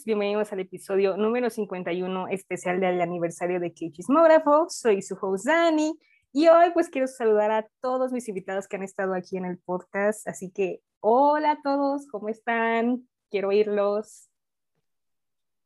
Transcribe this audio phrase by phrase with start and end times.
[0.00, 4.66] todos, bienvenidos al episodio número 51 especial del aniversario de Chismógrafo.
[4.68, 5.98] Soy su host Dani
[6.32, 9.58] y hoy pues quiero saludar a todos mis invitados que han estado aquí en el
[9.58, 10.26] podcast.
[10.26, 13.06] Así que hola a todos, ¿cómo están?
[13.30, 14.28] Quiero oírlos.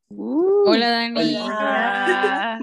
[0.09, 1.35] Uh, hola Dani.
[1.37, 2.59] Hola.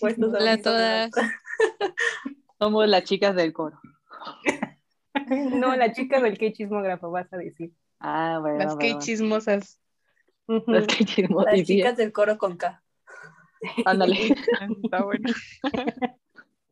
[0.00, 1.10] hola a todas.
[2.58, 3.78] Somos las chicas del coro.
[5.28, 7.72] no, la chica del que chismógrafo, vas a decir.
[8.04, 8.58] Ah, bueno.
[8.58, 9.80] Las que chismosas.
[10.66, 11.56] Las que chismosas.
[11.56, 12.82] Las chicas del coro con K.
[13.84, 14.16] Ándale.
[14.82, 15.30] Está bueno.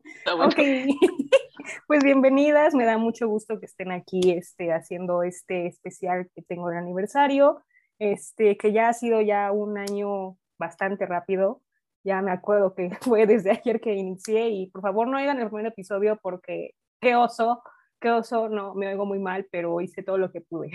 [0.03, 0.49] Está bueno.
[0.49, 0.59] Ok,
[1.87, 6.69] pues bienvenidas, me da mucho gusto que estén aquí este, haciendo este especial que tengo
[6.69, 7.63] el aniversario,
[7.97, 11.61] este, que ya ha sido ya un año bastante rápido,
[12.03, 15.47] ya me acuerdo que fue desde ayer que inicié y por favor no oigan el
[15.47, 17.63] primer episodio porque qué oso,
[18.01, 20.71] qué oso, no, me oigo muy mal, pero hice todo lo que pude.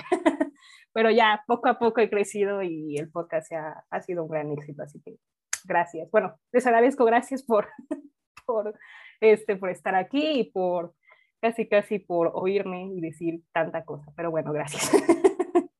[0.93, 4.51] Pero ya poco a poco he crecido y el podcast ha, ha sido un gran
[4.53, 5.17] éxito, así que
[5.67, 6.11] gracias.
[6.11, 7.69] Bueno, les agradezco, gracias por,
[8.47, 8.79] por,
[9.21, 10.95] este, por estar aquí y por
[11.41, 14.91] casi, casi por oírme y decir tanta cosa, pero bueno, gracias.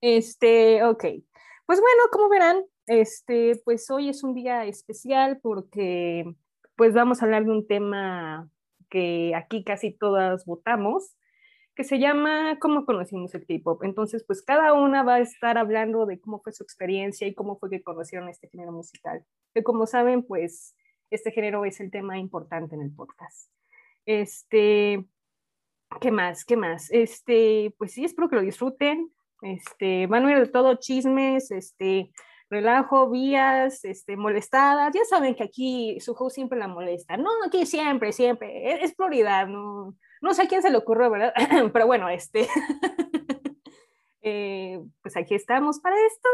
[0.00, 1.04] este, ok.
[1.66, 6.24] Pues bueno, como verán, este, pues hoy es un día especial porque
[6.76, 8.48] pues vamos a hablar de un tema
[8.88, 11.16] que aquí casi todas votamos,
[11.78, 13.84] que se llama ¿Cómo conocimos el K-Pop?
[13.84, 17.56] Entonces, pues cada una va a estar hablando de cómo fue su experiencia y cómo
[17.56, 19.24] fue que conocieron este género musical.
[19.54, 20.74] Que como saben, pues
[21.08, 23.52] este género es el tema importante en el podcast.
[24.06, 25.06] Este,
[26.00, 26.44] ¿qué más?
[26.44, 26.90] ¿Qué más?
[26.90, 29.12] Este, pues sí, espero que lo disfruten.
[29.42, 32.10] Este, van a oír de todo chismes, este,
[32.50, 34.92] relajo, vías, este, molestadas.
[34.92, 37.16] Ya saben que aquí su host siempre la molesta.
[37.16, 38.72] No, aquí siempre, siempre.
[38.72, 39.46] Es, es prioridad.
[39.46, 41.32] No, no sé a quién se le ocurrió, ¿verdad?
[41.72, 42.46] Pero bueno, este.
[44.22, 46.28] eh, pues aquí estamos para esto.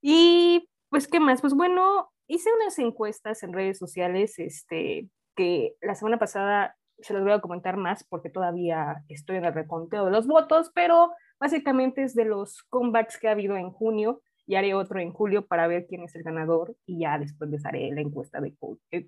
[0.00, 1.40] Y pues, ¿qué más?
[1.40, 7.22] Pues bueno, hice unas encuestas en redes sociales, este, que la semana pasada se las
[7.22, 12.02] voy a comentar más porque todavía estoy en el reconteo de los votos, pero básicamente
[12.02, 15.66] es de los comebacks que ha habido en junio y haré otro en julio para
[15.66, 18.54] ver quién es el ganador y ya después les haré la encuesta de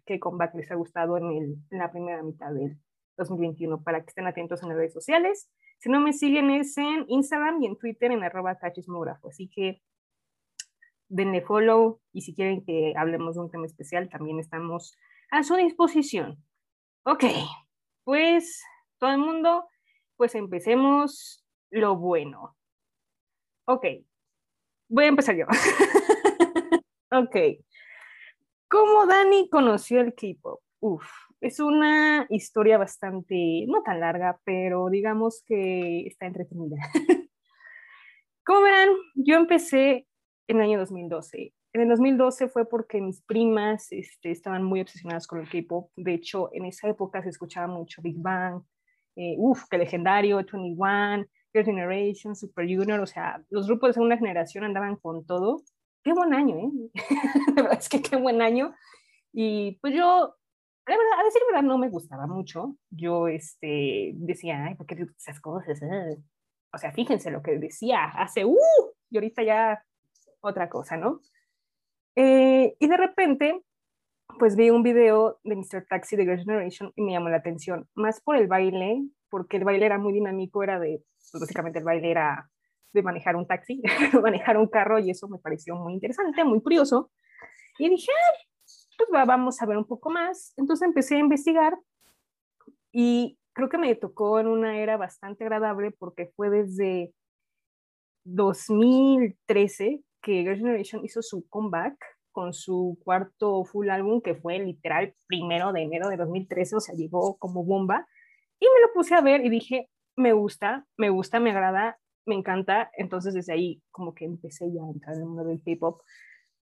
[0.05, 2.77] qué, comeback les ha gustado en, el, en, la primera mitad del
[3.19, 5.51] 2021 para que estén atentos en las redes sociales.
[5.79, 9.83] Si no me siguen es en Instagram y en Twitter en arroba cachismógrafo, así que
[11.09, 14.97] denle follow y si quieren que hablemos de un tema especial también estamos
[15.31, 16.43] a su disposición.
[17.05, 17.25] Ok,
[18.05, 18.63] pues
[18.99, 19.69] todo el mundo,
[20.17, 22.57] pues empecemos lo bueno.
[23.67, 23.85] Ok,
[24.89, 25.47] voy a empezar yo.
[27.13, 27.37] ok.
[28.69, 30.61] ¿Cómo Dani conoció el K-pop?
[30.81, 31.11] Uf,
[31.41, 36.77] es una historia bastante, no tan larga, pero digamos que está entretenida.
[38.45, 40.07] Como verán, yo empecé
[40.49, 41.53] en el año 2012.
[41.75, 45.91] En el 2012 fue porque mis primas este, estaban muy obsesionadas con el K-pop.
[45.97, 48.63] De hecho, en esa época se escuchaba mucho Big Bang,
[49.17, 54.17] eh, uf, qué legendario, 21, Girl Generation, Super Junior, o sea, los grupos de segunda
[54.17, 55.63] generación andaban con todo.
[56.03, 56.91] Qué buen año, ¿eh?
[57.55, 58.75] la verdad es que qué buen año.
[59.33, 60.38] Y pues yo,
[60.89, 62.77] la verdad, a decir verdad, no me gustaba mucho.
[62.91, 65.81] Yo este, decía, ay, ¿por qué esas cosas?
[65.83, 66.17] Eh?
[66.73, 68.57] O sea, fíjense lo que decía hace, uh,
[69.11, 69.85] y ahorita ya
[70.41, 71.21] otra cosa, ¿no?
[72.17, 73.63] Eh, y de repente,
[74.39, 75.87] pues vi un video de Mr.
[75.89, 79.65] Taxi de Girl Generation y me llamó la atención, más por el baile, porque el
[79.65, 82.51] baile era muy dinámico, era de pues básicamente el baile era
[82.93, 83.83] de manejar un taxi,
[84.23, 87.11] manejar un carro y eso me pareció muy interesante, muy curioso.
[87.79, 88.13] Y dije,
[88.99, 90.53] pues vamos a ver un poco más.
[90.57, 91.79] Entonces empecé a investigar
[92.93, 97.13] y creo que me tocó en una era bastante agradable porque fue desde
[98.25, 101.97] 2013 que Girl Generation hizo su comeback
[102.33, 106.95] con su cuarto full álbum que fue literal primero de enero de 2013, o sea,
[106.95, 108.07] llegó como bomba.
[108.61, 112.35] Y me lo puse a ver y dije, me gusta, me gusta, me agrada, me
[112.35, 112.91] encanta.
[112.97, 116.03] Entonces desde ahí como que empecé ya a entrar en el mundo del K-pop.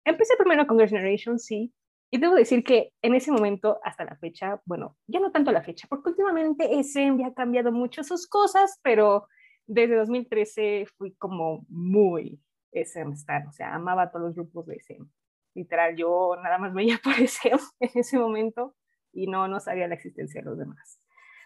[0.05, 1.73] Empecé primero con Girl Generation, sí.
[2.13, 5.63] Y debo decir que en ese momento, hasta la fecha, bueno, ya no tanto la
[5.63, 9.27] fecha, porque últimamente SM ha cambiado mucho sus cosas, pero
[9.65, 12.39] desde 2013 fui como muy
[12.71, 15.07] SM star, o sea, amaba a todos los grupos de SM.
[15.55, 18.75] Literal, yo nada más veía por SM en ese momento
[19.11, 20.99] y no, no sabía la existencia de los demás.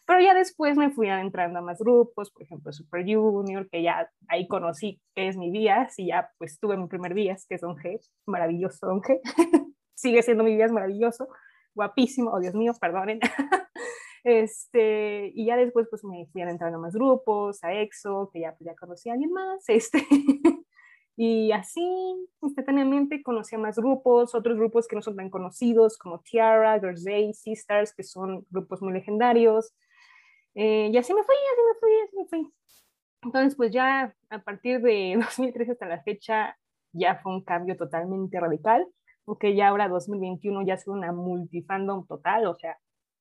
[0.06, 4.12] Pero ya después me fui entrando a más grupos, por ejemplo Super Junior, que ya
[4.28, 7.62] ahí conocí que es mi Díaz y ya pues tuve mi primer Díaz, que es
[7.62, 9.22] Don G, maravilloso Don G.
[9.98, 11.28] Sigue siendo mi Díaz maravilloso,
[11.74, 13.20] guapísimo, oh Dios mío, perdonen.
[14.24, 18.52] este, y ya después pues me fui entrando a más grupos, a EXO, que ya,
[18.52, 20.06] pues, ya conocí a alguien más, este,
[21.16, 21.82] Y así,
[22.44, 27.04] instantáneamente, conocí a más grupos, otros grupos que no son tan conocidos, como Tiara, Girls
[27.04, 29.74] Day, Sisters, que son grupos muy legendarios.
[30.54, 32.54] Eh, y así me fui, así me fui, así me fui.
[33.24, 36.56] Entonces, pues ya a partir de 2013 hasta la fecha,
[36.94, 38.88] ya fue un cambio totalmente radical,
[39.27, 42.77] porque ya ahora 2021 ya soy una multifandom total, o sea,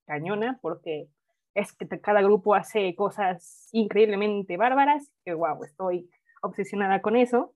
[0.06, 1.08] cañona, porque
[1.52, 6.08] es que cada grupo hace cosas increíblemente bárbaras, que wow, estoy
[6.42, 7.52] obsesionada con eso.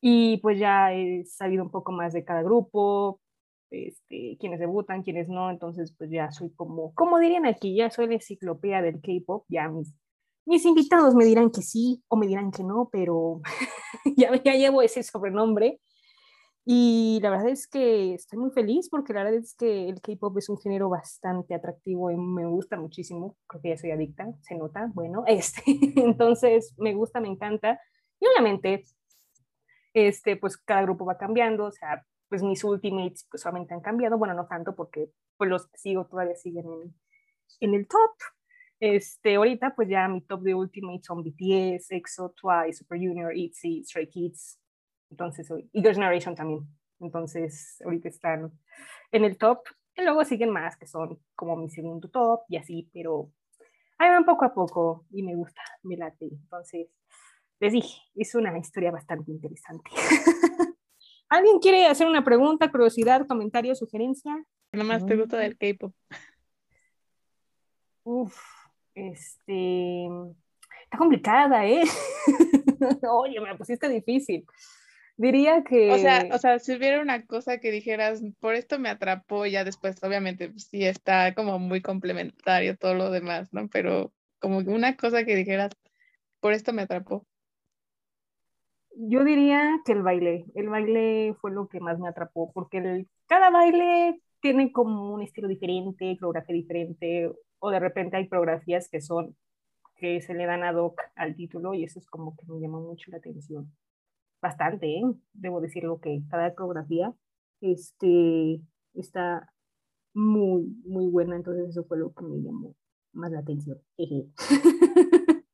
[0.00, 3.20] Y pues ya he sabido un poco más de cada grupo,
[3.70, 8.06] este, quienes debutan, quienes no, entonces pues ya soy como, como dirían aquí, ya soy
[8.06, 9.94] la enciclopedia del K-pop, ya mis,
[10.46, 13.42] mis invitados me dirán que sí o me dirán que no, pero
[14.16, 15.78] ya, ya llevo ese sobrenombre.
[16.68, 20.36] Y la verdad es que estoy muy feliz porque la verdad es que el K-pop
[20.36, 23.36] es un género bastante atractivo y me gusta muchísimo.
[23.46, 24.90] Creo que ya soy adicta, se nota.
[24.92, 25.62] Bueno, este,
[25.94, 27.80] entonces me gusta, me encanta.
[28.18, 28.84] Y obviamente
[29.94, 34.18] este, pues cada grupo va cambiando, o sea, pues mis ultimates pues solamente han cambiado,
[34.18, 35.08] bueno, no tanto porque
[35.38, 36.94] pues los sigo todavía siguen en,
[37.60, 38.10] en el top.
[38.78, 43.84] Este, ahorita pues ya mi top de ultimates son BTS, EXO, Twice, Super Junior, ITZY,
[43.84, 44.58] Stray Kids,
[45.10, 46.66] entonces, y Girls' Generation también.
[47.00, 48.52] Entonces, ahorita están
[49.12, 49.60] en el top.
[49.96, 53.30] Y luego siguen más, que son como mi segundo top y así, pero
[53.98, 56.26] ahí van poco a poco y me gusta, me late.
[56.26, 56.88] Entonces,
[57.60, 59.90] les dije, es una historia bastante interesante.
[61.28, 64.44] ¿Alguien quiere hacer una pregunta, curiosidad, comentario, sugerencia?
[64.70, 65.94] ¿Qué más te gusta del K-pop?
[68.04, 68.38] Uf,
[68.94, 70.06] este.
[70.84, 71.82] Está complicada, ¿eh?
[73.10, 74.46] Oye, me la pusiste difícil.
[75.18, 75.90] Diría que.
[75.92, 79.64] O sea, o sea, si hubiera una cosa que dijeras, por esto me atrapó, ya
[79.64, 83.68] después, obviamente, pues, sí está como muy complementario todo lo demás, ¿no?
[83.68, 85.72] Pero como una cosa que dijeras,
[86.40, 87.26] por esto me atrapó.
[88.98, 93.08] Yo diría que el baile, el baile fue lo que más me atrapó, porque el,
[93.26, 99.00] cada baile tiene como un estilo diferente, coreografía diferente, o de repente hay coreografías que
[99.00, 99.36] son,
[99.96, 102.80] que se le dan ad hoc al título, y eso es como que me llamó
[102.80, 103.70] mucho la atención.
[104.40, 105.02] Bastante, ¿eh?
[105.32, 107.14] debo decirlo que cada coreografía
[107.60, 108.60] este,
[108.94, 109.52] está
[110.14, 112.74] muy, muy buena, entonces eso fue lo que me llamó
[113.12, 113.80] más la atención.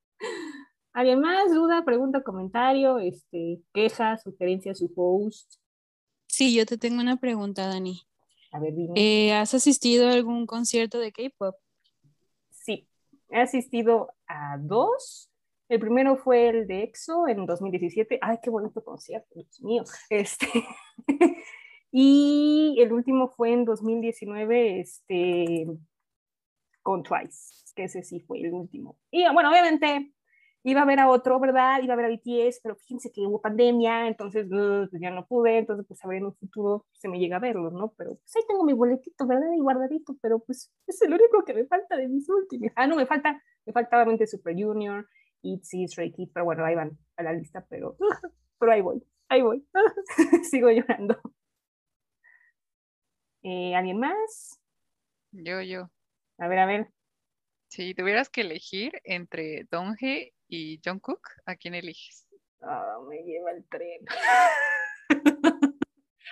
[0.92, 1.52] ¿Alguien más?
[1.54, 5.54] ¿Duda, pregunta, comentario, este, queja, sugerencia, su post?
[6.26, 8.02] Sí, yo te tengo una pregunta, Dani.
[8.52, 8.92] A ver, dime.
[8.96, 11.56] Eh, ¿Has asistido a algún concierto de K-pop?
[12.50, 12.86] Sí,
[13.30, 15.31] he asistido a dos.
[15.72, 18.18] El primero fue el de EXO en 2017.
[18.20, 19.84] Ay, qué bonito concierto, Dios mío.
[20.10, 20.46] Este.
[21.90, 25.66] y el último fue en 2019, este,
[26.82, 28.98] con Twice, que ese sí fue el último.
[29.10, 30.12] Y bueno, obviamente
[30.62, 31.82] iba a ver a otro, ¿verdad?
[31.82, 35.56] Iba a ver a BTS, pero fíjense que hubo pandemia, entonces pues ya no pude,
[35.56, 37.94] entonces pues a ver en un futuro se me llega a verlo, ¿no?
[37.96, 39.50] Pero pues ahí tengo mi boletito, ¿verdad?
[39.56, 42.70] Y guardadito, pero pues es el único que me falta de mis últimos.
[42.76, 45.08] Ah, no, me falta, me falta obviamente Super Junior,
[45.42, 47.96] ITZY, Stray Kids, pero bueno, ahí van a la lista, pero,
[48.58, 49.66] pero ahí voy, ahí voy,
[50.50, 51.20] sigo llorando.
[53.42, 54.60] Eh, ¿Alguien más?
[55.32, 55.90] Yo, yo.
[56.38, 56.88] A ver, a ver.
[57.68, 62.28] Si tuvieras que elegir entre Donghae y Jungkook, ¿a quién eliges?
[62.60, 64.04] Oh, me lleva el tren.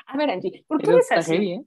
[0.06, 1.32] a ver, Angie, ¿por qué es así?
[1.32, 1.64] Heavy, ¿eh?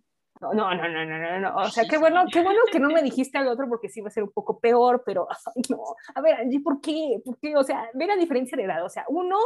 [0.51, 3.01] No, no, no, no, no, no, O sea, qué bueno, qué bueno que no me
[3.03, 5.77] dijiste al otro porque sí va a ser un poco peor, pero ay, no.
[6.15, 7.21] A ver, Angie, ¿por qué?
[7.23, 7.55] ¿Por qué?
[7.55, 8.83] O sea, ve la diferencia de edad.
[8.83, 9.37] O sea, uno,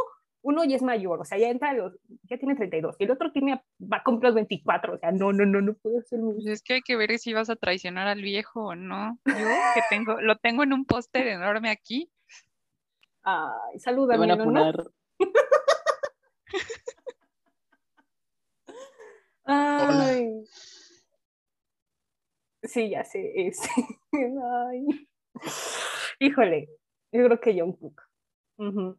[0.42, 3.32] uno ya es mayor, o sea, ya entra, los, ya tiene 32, y el otro
[3.32, 6.46] tiene, va a cumplir los 24, o sea, no, no, no, no puedo ser Pues
[6.46, 9.18] es que hay que ver si vas a traicionar al viejo o no.
[9.26, 9.34] Yo
[9.74, 12.10] que tengo, lo tengo en un póster enorme aquí.
[13.22, 14.72] Ay, Te salúdame, van a ¿no?
[19.44, 20.44] Ay.
[22.62, 23.32] Sí, ya sé.
[23.34, 23.68] este,
[24.12, 25.08] Ay.
[26.18, 26.68] Híjole,
[27.12, 28.02] yo creo que Jungkook.
[28.58, 28.98] Ujú.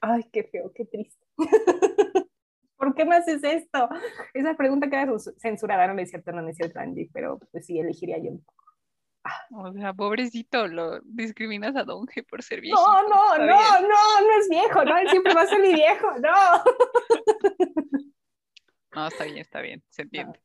[0.00, 1.24] Ay, qué feo, qué triste.
[2.76, 3.88] ¿Por qué me haces esto?
[4.34, 7.78] Esa pregunta queda cens- censurada, no es cierto, no es cierto, Angie, pero pues sí,
[7.78, 8.62] elegiría a Jungkook.
[9.54, 12.82] O sea, pobrecito, lo discriminas a Donghae por ser viejito.
[12.84, 16.08] No, no, no, no, no es viejo, no, él siempre va a ser mi viejo,
[16.18, 16.30] no.
[18.94, 20.38] No, está bien, está bien, se entiende.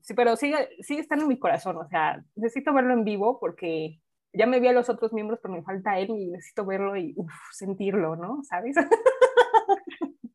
[0.00, 4.00] Sí, pero sigue, sigue estando en mi corazón, o sea, necesito verlo en vivo porque
[4.32, 7.12] ya me vi a los otros miembros, pero me falta él y necesito verlo y
[7.16, 8.42] uf, sentirlo, ¿no?
[8.44, 8.76] ¿Sabes?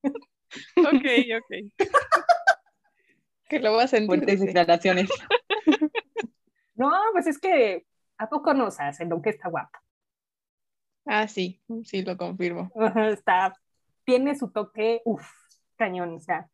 [0.04, 1.06] Ok,
[1.40, 1.52] ok.
[3.50, 4.08] Que lo vas a sentir.
[4.08, 5.10] Fuertes declaraciones.
[6.76, 7.86] No, pues es que
[8.18, 9.78] ¿a poco nos hacen lo que está guapo?
[11.06, 12.72] Ah, sí, sí, lo confirmo.
[13.12, 13.54] Está,
[14.06, 15.24] tiene su toque, uff,
[15.76, 16.50] cañón, o sea,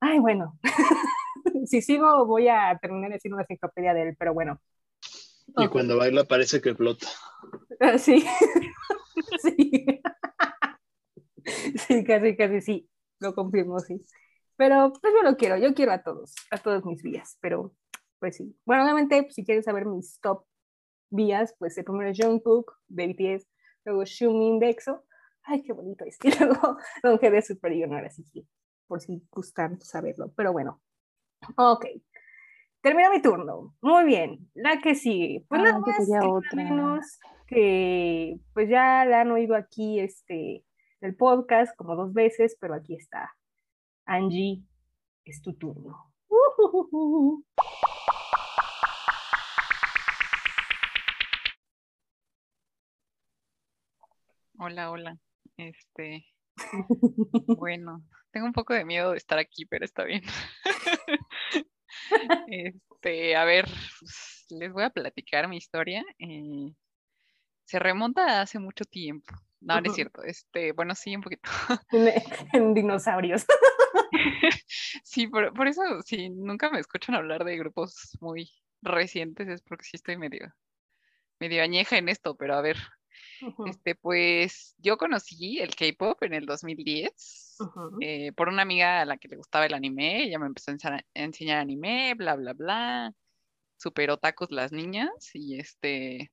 [0.00, 0.58] ay, bueno,
[1.66, 4.60] si sigo voy a terminar haciendo una enciclopedia de él, pero bueno.
[5.56, 7.06] Y cuando baila parece que flota.
[7.80, 8.24] Ah, Sí,
[9.42, 10.00] sí.
[11.88, 12.88] Sí, casi, casi sí,
[13.18, 14.00] lo confirmo, sí.
[14.56, 17.74] Pero pues yo lo quiero, yo quiero a todos, a todos mis vías, pero
[18.18, 18.56] pues sí.
[18.64, 20.44] Bueno, obviamente, si quieren saber mis top
[21.10, 23.48] vías, pues el primero es Jungkook, de BTS,
[23.84, 25.04] luego Xiumin de EXO,
[25.42, 28.46] ay, qué bonito es, y luego Donge de Super Junior, así que
[28.86, 30.80] por si gustan saberlo, pero bueno.
[31.56, 31.86] Ok,
[32.80, 36.56] termina mi turno, muy bien, la que sigue, pues Ah, nada más otra.
[36.56, 40.64] menos que pues ya la han oído aquí, este,
[41.00, 43.34] el podcast como dos veces, pero aquí está.
[44.06, 44.62] Angie,
[45.24, 46.12] es tu turno.
[54.58, 55.18] Hola, hola.
[55.56, 56.24] Este,
[57.58, 60.22] bueno, tengo un poco de miedo de estar aquí, pero está bien.
[62.48, 63.66] Este, a ver,
[63.98, 66.04] pues, les voy a platicar mi historia.
[66.18, 66.72] eh,
[67.64, 69.34] se remonta a hace mucho tiempo.
[69.60, 70.22] No, no es cierto.
[70.24, 71.48] Este, bueno, sí, un poquito.
[72.52, 73.46] en, dinosaurios.
[75.04, 78.50] Sí, por, por eso, si nunca me escuchan hablar de grupos muy
[78.82, 80.52] recientes, es porque sí estoy medio,
[81.38, 82.76] medio añeja en esto, pero a ver,
[83.42, 87.98] Ujú, este, pues yo conocí el K-pop en el 2010 ujú.
[88.00, 90.74] eh, por una amiga a la que le gustaba el anime, ella me empezó a
[90.74, 93.14] ensa- a enseñar anime, bla, bla, bla,
[93.78, 96.32] super otakus las niñas, y este,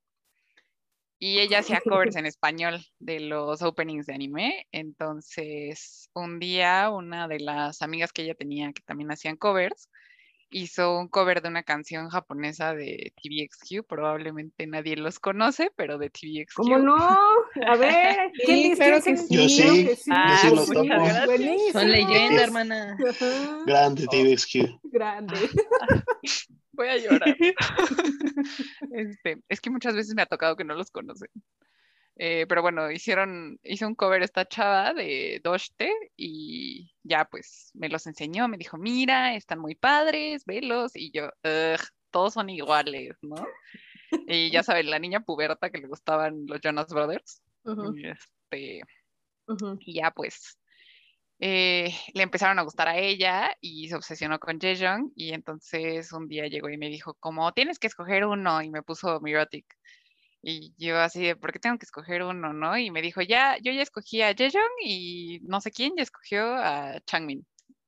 [1.20, 4.68] y ella hacía covers en español de los openings de anime.
[4.72, 9.90] Entonces, un día una de las amigas que ella tenía que también hacían covers,
[10.50, 13.86] hizo un cover de una canción japonesa de TVXQ.
[13.88, 16.56] Probablemente nadie los conoce, pero de TVXQ.
[16.56, 16.96] ¿Cómo no?
[16.96, 19.28] A ver, ¿quién Sí, dice claro que sí.
[19.30, 20.12] Yo sí, que sí.
[20.14, 21.38] Ah, sí los muchas topo.
[21.72, 22.98] Son leyenda, hermana.
[23.10, 24.80] Ajá, Grande TVXQ.
[24.84, 25.36] Grande.
[26.74, 27.36] Voy a llorar.
[28.94, 31.30] Este, es que muchas veces me ha tocado que no los conocen.
[32.22, 37.90] Eh, pero bueno, hicieron, hizo un cover esta chava de Doshte y ya pues me
[37.90, 43.18] los enseñó, me dijo, mira, están muy padres, velos, y yo, "Ugh, todos son iguales,
[43.22, 43.38] ¿no?
[44.28, 48.82] Y ya saben, la niña puberta que le gustaban los Jonas Brothers, Ujú, y, este,
[49.86, 50.58] ya pues
[51.40, 56.28] eh, le empezaron a gustar a ella y se obsesionó con Jaehyung y entonces un
[56.28, 59.66] día llegó y me dijo como tienes que escoger uno y me puso Mirotic
[60.42, 62.78] y yo así de ¿por qué tengo que escoger uno, no?
[62.78, 66.56] Y me dijo ya, yo ya escogí a Jaehyung y no sé quién ya escogió
[66.56, 67.46] a Changmin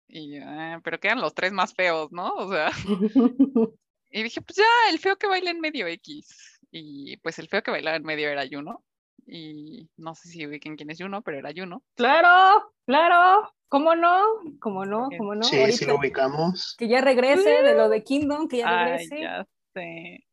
[0.08, 2.34] y yo, "Ah, pero quedan los tres más feos, ¿no?
[2.36, 2.70] O sea,
[4.12, 7.64] y dije pues ya, el feo que baila en medio X y pues el feo
[7.64, 8.84] que bailaba en medio era Juno
[9.26, 11.84] y no sé si ubiquen quién es Juno, pero era Juno.
[11.96, 13.54] Claro, claro.
[13.70, 14.22] ¿Cómo no?
[14.60, 15.08] ¿Cómo no?
[15.18, 15.44] ¿Cómo no?
[15.44, 16.76] Sí, sí lo Ahorita ubicamos.
[16.78, 19.22] que ya regrese de lo de Kingdom, que ya Ay, regrese.
[19.22, 20.26] ya sé.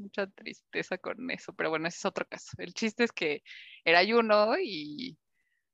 [0.00, 2.52] Mucha tristeza con eso, pero bueno, ese es otro caso.
[2.58, 3.42] El chiste es que
[3.84, 5.18] era Juno y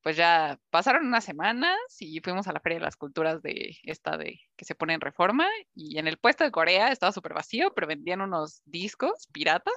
[0.03, 4.17] pues ya pasaron unas semanas y fuimos a la Feria de las Culturas de esta
[4.17, 7.73] de que se pone en reforma y en el puesto de Corea estaba súper vacío,
[7.75, 9.71] pero vendían unos discos pirata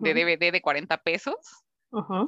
[0.00, 1.36] de DVD de 40 pesos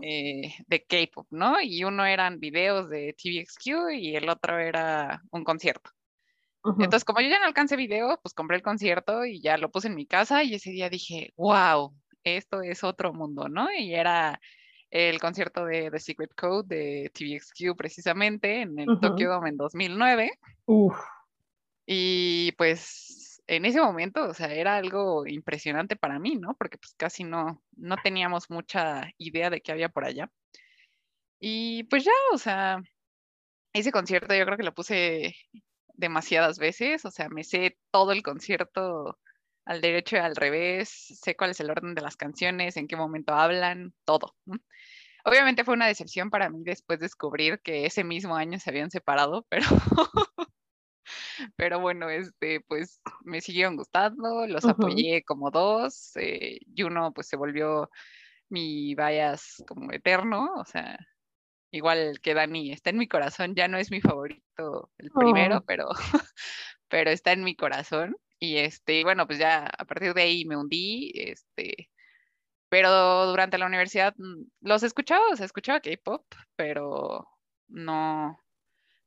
[0.02, 1.60] eh, de K-pop, ¿no?
[1.60, 5.90] Y uno eran videos de TVXQ y el otro era un concierto.
[6.68, 6.82] Ujú.
[6.82, 9.88] Entonces, como yo ya no alcancé video, pues compré el concierto y ya lo puse
[9.88, 11.94] en mi casa y ese día dije, wow,
[12.24, 13.68] esto es otro mundo, ¿no?
[13.72, 14.40] Y era
[14.90, 19.00] el concierto de The Secret Code de TVXQ precisamente en el Ujú.
[19.00, 20.32] Tokyo Dome en 2009
[20.66, 20.96] Uf.
[21.86, 26.54] y pues en ese momento, o sea, era algo impresionante para mí, ¿no?
[26.58, 30.30] Porque pues casi no, no teníamos mucha idea de qué había por allá.
[31.40, 32.80] Y pues ya, o sea,
[33.72, 35.34] ese concierto yo creo que lo puse
[35.98, 39.18] demasiadas veces, o sea, me sé todo el concierto
[39.66, 42.96] al derecho y al revés, sé cuál es el orden de las canciones, en qué
[42.96, 44.34] momento hablan, todo.
[45.24, 49.44] Obviamente fue una decepción para mí después descubrir que ese mismo año se habían separado,
[49.50, 49.66] pero,
[51.56, 54.70] pero bueno, este, pues me siguieron gustando, los Ujú.
[54.70, 57.90] apoyé como dos, eh, y uno pues se volvió
[58.48, 60.98] mi bias como eterno, o sea,
[61.70, 65.64] igual que Dani, está en mi corazón, ya no es mi favorito el primero, Oh.
[65.66, 65.88] pero,
[66.88, 68.16] pero está en mi corazón.
[68.40, 71.90] Y este, bueno, pues ya a partir de ahí me hundí, este,
[72.68, 76.24] pero durante la universidad mm, los escuchaba, o sea, escuchaba K-pop,
[76.56, 77.26] pero
[77.68, 78.38] no,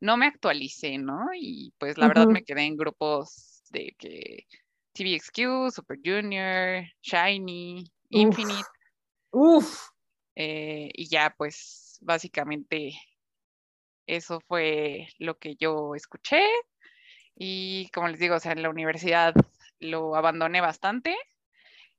[0.01, 1.27] no me actualicé, ¿no?
[1.33, 4.45] Y pues la verdad me quedé en grupos de que
[4.93, 7.89] TVXQ, Super Junior, Shiny, Uf.
[8.09, 8.69] Infinite,
[9.31, 9.87] Uf.
[10.35, 12.93] eh, y ya pues básicamente
[14.07, 16.41] eso fue lo que yo escuché.
[17.35, 19.33] Y como les digo, o sea, en la universidad
[19.79, 21.15] lo abandoné bastante.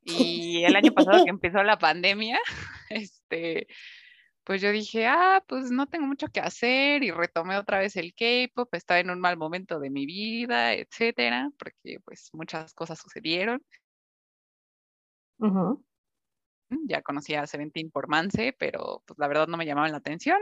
[0.05, 2.39] Y el año pasado que empezó la pandemia,
[2.91, 3.67] este,
[4.45, 8.15] pues yo dije, ah, pues no tengo mucho que hacer y retomé otra vez el
[8.15, 13.63] K-pop, estaba en un mal momento de mi vida, etcétera, porque pues muchas cosas sucedieron.
[15.39, 15.85] Ujú.
[16.85, 20.39] Ya conocía a Seventeen por Mance, pero pues la verdad no me llamaban la atención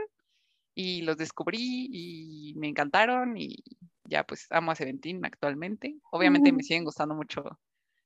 [0.73, 3.63] y los descubrí y me encantaron y
[4.05, 5.95] ya pues amo a Seventeen actualmente.
[6.11, 7.59] Obviamente me siguen gustando mucho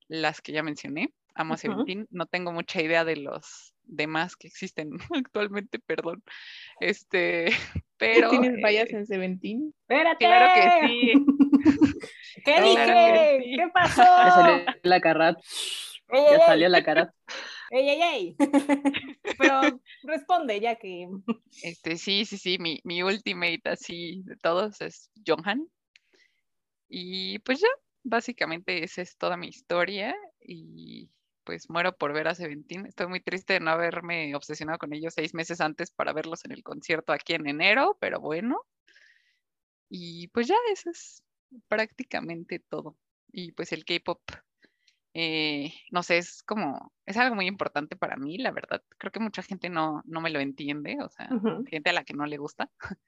[0.07, 1.13] las que ya mencioné.
[1.33, 1.57] Amo a.
[1.57, 2.07] Seventeen.
[2.11, 6.23] No tengo mucha idea de los demás que existen actualmente, perdón.
[6.79, 7.45] Este,
[7.97, 9.73] pero ¿Tienes vallas eh, en Seventeen?
[9.81, 10.25] Espérate.
[10.25, 11.13] Claro que sí.
[12.45, 13.41] ¿Qué Claro dije?
[13.43, 13.55] sí.
[13.57, 14.03] ¿Qué pasó?
[14.03, 15.37] Ya salió la cara,
[16.11, 17.13] ya salió la cara.
[17.71, 18.35] Ey, ey, ey.
[19.37, 21.07] Pero responde ya que.
[21.63, 25.67] Este, sí, sí, sí, mi, mi ultimate así de todos es Jonghan.
[26.87, 27.67] Y pues ya,
[28.03, 31.09] básicamente esa es toda mi historia y
[31.43, 32.85] pues muero por ver a Seventeen.
[32.85, 36.51] Estoy muy triste de no haberme obsesionado con ellos seis meses antes para verlos en
[36.51, 38.61] el concierto aquí en enero, pero bueno.
[39.89, 41.23] Y pues ya, eso es
[41.67, 42.97] prácticamente todo.
[43.31, 44.21] Y pues el K-pop,
[45.15, 48.83] eh, no sé, es como, es algo muy importante para mí, la verdad.
[48.99, 52.05] Creo que mucha gente no, no me lo entiende, o sea, Ujú, gente a la
[52.05, 52.71] que no le gusta,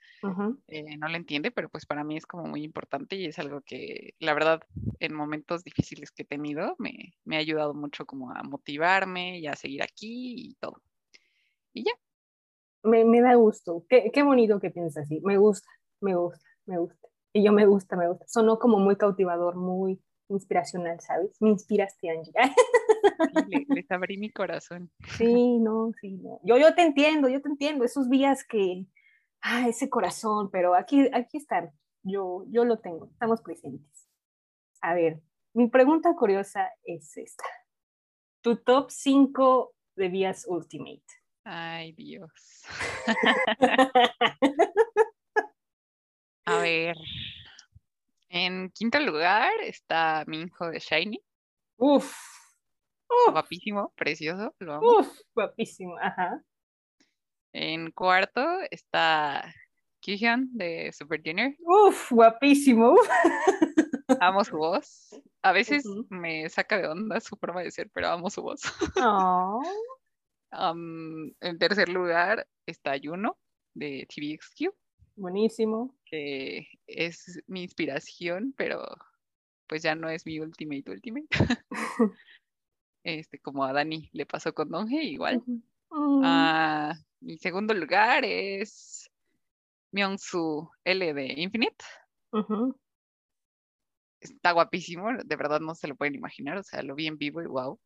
[0.68, 3.62] eh, no lo entiende, pero pues para mí es como muy importante y es algo
[3.62, 4.62] que, la verdad,
[5.00, 9.48] en momentos difíciles que he tenido, me, me ha ayudado mucho como a motivarme y
[9.48, 10.82] a seguir aquí y todo.
[11.74, 11.94] Y ya,
[12.84, 13.86] Me, me da gusto.
[13.90, 15.20] Qué, qué bonito que piensas así.
[15.24, 15.68] Me gusta,
[16.02, 17.08] me gusta, me gusta.
[17.34, 18.26] Y yo me gusta, me gusta.
[18.28, 21.32] Sonó como muy cautivador, muy inspiracional, ¿sabes?
[21.42, 22.32] Me inspiraste, Angie.
[22.34, 24.92] sí, le- les abrí mi corazón.
[25.18, 26.40] Sí, no, sí, no.
[26.44, 27.86] Yo, yo te entiendo, yo te entiendo.
[27.86, 28.86] Esos días que,
[29.42, 31.72] ah, ese corazón, pero aquí, aquí están.
[32.04, 34.08] Yo, yo lo tengo, estamos presentes.
[34.82, 35.22] A ver,
[35.54, 37.44] mi pregunta curiosa es esta.
[38.42, 41.04] Tu top 5 de vías Ultimate.
[41.44, 42.32] Ay, Dios.
[46.46, 46.96] A ver.
[48.30, 51.20] En quinto lugar está Minho de Shiny.
[51.78, 52.14] Uf,
[53.10, 55.00] uf, Guapísimo, precioso, lo amo.
[55.00, 55.98] uf, guapísimo.
[56.00, 56.42] Ajá.
[57.54, 59.54] En cuarto está
[60.02, 61.54] Kihyun de Super Junior.
[61.60, 62.94] Uf, guapísimo.
[62.94, 63.10] uf.
[64.22, 65.10] Amo su voz.
[65.42, 68.62] A veces me saca de onda su forma de ser, pero amo su voz.
[68.96, 69.62] Oh,
[71.42, 73.38] en tercer lugar está Yuno
[73.74, 74.74] de TVXQ,
[75.18, 75.96] buenísimo.
[76.06, 78.84] que es mi inspiración, pero
[79.68, 81.28] pues ya no es mi ultimate ultimate.
[83.04, 85.42] Este, como a Dani le pasó con Donge, igual.
[85.92, 89.10] Ah, mi segundo lugar es
[89.94, 91.86] Myungsu L de Infinite.
[94.20, 97.42] Está guapísimo, de verdad no se lo pueden imaginar, o sea, lo vi en vivo
[97.42, 97.80] y wow.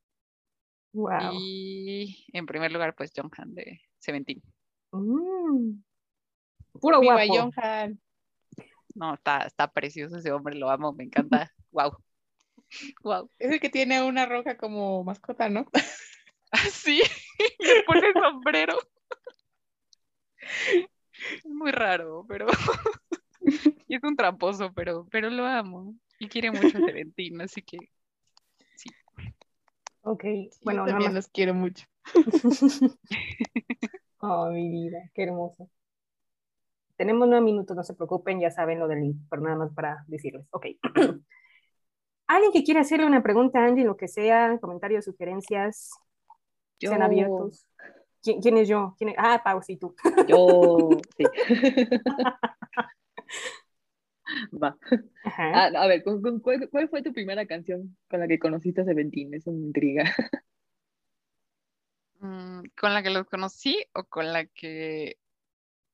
[0.94, 1.34] Wow.
[1.34, 4.42] Y en primer lugar, pues Jonghan de Seventeen.
[4.92, 5.84] Mm.
[6.80, 7.52] Puro Viva guapo.
[8.96, 11.52] No, está, está precioso ese hombre, lo amo, me encanta.
[11.72, 11.96] Wow.
[13.02, 13.30] Wow.
[13.40, 15.66] Es el que tiene una roja como mascota, ¿no?
[16.70, 17.02] Sí,
[17.60, 18.78] le pone sombrero.
[21.22, 22.48] Es muy raro, pero
[23.88, 25.96] y es un tramposo, pero, pero lo amo.
[26.20, 27.78] Y quiere mucho a Seventeen, así que
[30.04, 31.16] Ok, Bueno, bueno, Yo nada también más.
[31.16, 31.86] los quiero mucho.
[34.20, 35.70] Oh, mi vida, qué hermoso.
[37.02, 40.06] Tenemos nueve minutos, no se preocupen, ya saben lo del link, pero nada más para
[40.06, 40.46] decirles.
[40.52, 40.68] Ok.
[42.28, 45.90] Alguien que quiera hacerle una pregunta a Angie, lo que sea, comentarios, sugerencias,
[46.80, 47.66] sean Yo- abiertos.
[48.22, 48.94] ¿Quién, quién es yo?
[49.00, 49.16] ¿Quién es?
[49.18, 49.96] Ah, Pau, sí, tú.
[50.28, 51.24] Yo, sí.
[54.64, 54.78] Va.
[55.26, 58.82] Ah, a ver, ¿con- con cuál, cuál fue tu primera canción con la que conociste
[58.82, 59.34] a Seventeen?
[59.34, 60.04] Eso me intriga.
[62.20, 65.18] mm, ¿con la que los conocí o con la que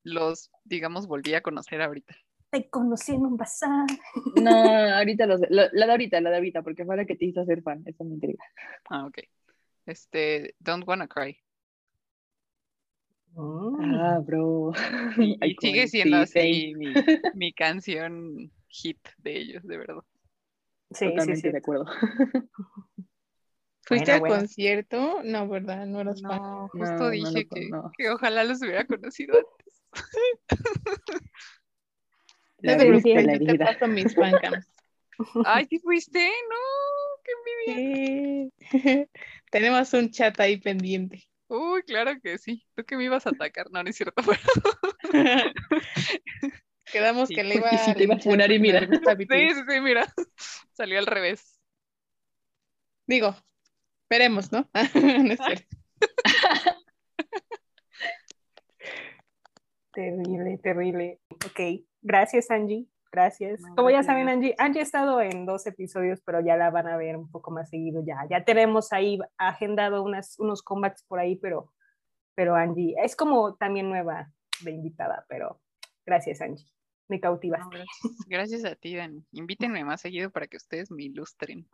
[0.08, 2.15] los, digamos, volví a conocer ahorita?
[2.50, 3.86] Te conocí en un bazar.
[4.41, 4.52] No,
[4.96, 7.43] ahorita los, la, la de ahorita, la de ahorita, porque fue la que te hizo
[7.46, 7.84] ser fan.
[7.86, 8.43] Eso me intriga.
[8.89, 9.20] Ah, ok.
[9.86, 11.38] Este, Don't Wanna Cry.
[13.34, 13.93] Mm.
[13.96, 14.72] Ah, bro.
[15.17, 16.93] Y, y sigue siendo sí, así mi,
[17.34, 20.04] mi canción hit de ellos, de verdad.
[20.91, 21.52] Sí, sí, Totalmente sí.
[21.52, 21.86] de acuerdo.
[23.82, 24.36] ¿Fuiste Bueno, al bueno.
[24.38, 25.22] concierto?
[25.24, 25.86] No, ¿verdad?
[25.86, 26.41] No eras fan.
[26.41, 27.91] No, justo No, no dije lo con- que, no.
[27.98, 29.77] que ojalá los hubiera conocido antes.
[32.60, 34.65] La te paso mis fancams.
[35.45, 36.31] Ay, ¿sí fuiste?
[36.49, 36.55] No,
[37.23, 37.31] qué
[37.75, 38.49] envidia.
[38.71, 39.10] Sí.
[39.51, 41.27] Tenemos un chat ahí pendiente.
[41.47, 42.65] Uy, claro que sí.
[42.75, 44.21] Tú que me ibas a atacar, no, no es cierto.
[46.91, 47.36] Quedamos Sí.
[47.36, 48.79] que le iba te a funar y mira.
[48.81, 50.13] Sí, sí, sí, mira.
[50.73, 51.60] Salió al revés.
[53.05, 53.36] Digo,
[54.10, 54.69] veremos, ¿no?
[54.73, 55.77] No es cierto.
[59.97, 61.19] Terrible, terrible.
[61.31, 63.60] Ok, gracias Angie, gracias.
[63.75, 64.53] Como ya saben, Angie.
[64.60, 67.71] Angie ha estado en dos episodios, pero ya la van a ver un poco más
[67.71, 68.03] seguido.
[68.05, 71.73] Ya, ya tenemos ahí agendado unas, unos comebacks por ahí, pero,
[72.36, 74.31] pero Angie es como también nueva
[74.62, 75.60] de invitada, pero
[76.05, 76.67] gracias Angie,
[77.07, 77.77] me No, cautivaste.
[77.77, 78.25] gracias.
[78.27, 79.25] Gracias a ti, Dani.
[79.31, 81.67] Invítenme más seguido para que ustedes me ilustren.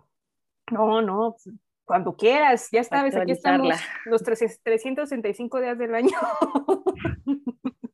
[0.71, 1.35] No, no,
[1.83, 6.17] cuando quieras, ya sabes, aquí estamos los 300 365 días del año.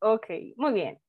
[0.00, 1.00] ok, muy bien.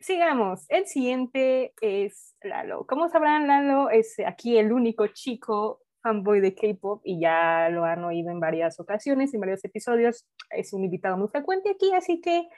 [0.00, 0.64] Sigamos.
[0.68, 2.86] El siguiente es Lalo.
[2.86, 8.02] Como sabrán, Lalo es aquí el único chico fanboy de K-pop y ya lo han
[8.04, 10.26] oído en varias ocasiones, en varios episodios.
[10.50, 12.48] Es un invitado muy frecuente aquí, así que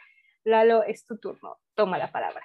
[0.45, 1.59] Lalo, es tu turno.
[1.75, 2.45] Toma la palabra.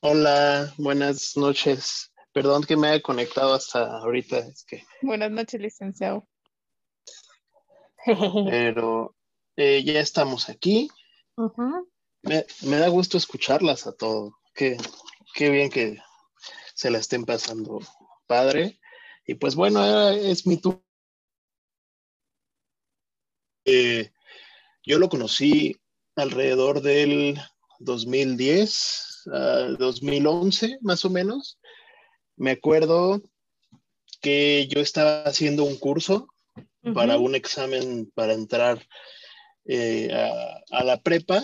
[0.00, 2.12] Hola, buenas noches.
[2.32, 6.26] Perdón que me haya conectado hasta ahorita, es que, Buenas noches, licenciado.
[8.50, 9.14] pero
[9.56, 10.88] eh, ya estamos aquí.
[12.22, 14.32] Me, me da gusto escucharlas a todos.
[14.54, 14.76] Qué,
[15.34, 15.98] qué bien que
[16.74, 17.80] se la estén pasando
[18.26, 18.78] padre.
[19.26, 20.82] Y pues bueno, ahora es mi turno.
[23.64, 24.10] Eh,
[24.84, 25.76] yo lo conocí
[26.16, 27.38] alrededor del
[27.78, 31.60] 2010, ah, 2011 más o menos.
[32.36, 33.22] Me acuerdo
[34.20, 36.31] que yo estaba haciendo un curso
[36.94, 38.86] para un examen para entrar
[39.64, 41.42] eh, a, a la prepa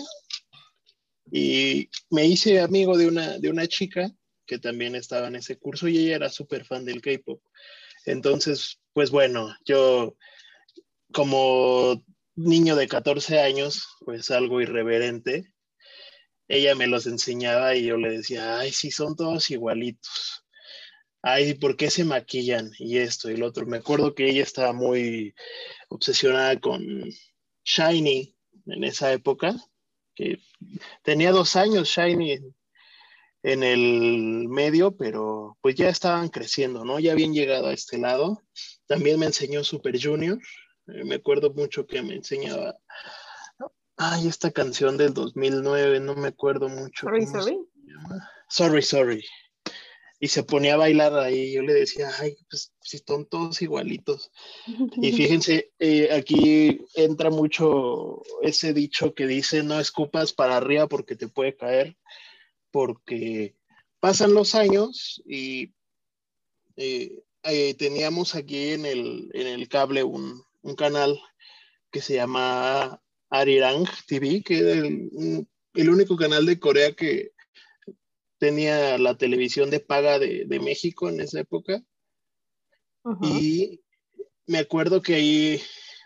[1.31, 4.11] y me hice amigo de una, de una chica
[4.45, 7.41] que también estaba en ese curso y ella era súper fan del K-pop.
[8.05, 10.15] Entonces, pues bueno, yo
[11.13, 12.03] como
[12.35, 15.53] niño de 14 años, pues algo irreverente,
[16.47, 20.43] ella me los enseñaba y yo le decía, ay, sí, son todos igualitos.
[21.21, 22.71] Ay, ¿por qué se maquillan?
[22.79, 23.65] Y esto y lo otro.
[23.65, 25.33] Me acuerdo que ella estaba muy
[25.89, 26.81] obsesionada con
[27.65, 28.35] Shiny
[28.67, 29.55] en esa época,
[30.15, 30.39] que
[31.03, 32.39] tenía dos años Shiny
[33.43, 36.99] en, el medio, pero pues ya estaban creciendo, ¿no?
[36.99, 38.41] Ya habían llegado a este lado.
[38.85, 40.39] También me enseñó Super Junior.
[40.87, 42.77] Eh, me acuerdo mucho que me enseñaba.
[43.97, 47.07] Ay, esta canción del 2009, no me acuerdo mucho.
[47.07, 47.59] Sorry, sorry.
[48.47, 49.25] Sorry, sorry.
[50.19, 51.53] Y se ponía a bailar ahí.
[51.53, 54.31] Yo le decía, ay, pues si son todos igualitos.
[55.01, 61.15] Y fíjense, eh, aquí entra mucho ese dicho que dice, no escupas para arriba porque
[61.15, 61.97] te puede caer,
[62.71, 63.55] porque
[63.99, 65.73] pasan los años y
[66.75, 71.19] eh, eh, teníamos aquí en el, en el cable un, un canal
[71.91, 77.31] que se llama Arirang TV, que era el, el único canal de Corea que
[78.39, 81.83] tenía la televisión de paga de, de México en esa época.
[83.03, 83.25] Ujú.
[83.27, 83.81] Y
[84.47, 85.61] me acuerdo que ahí,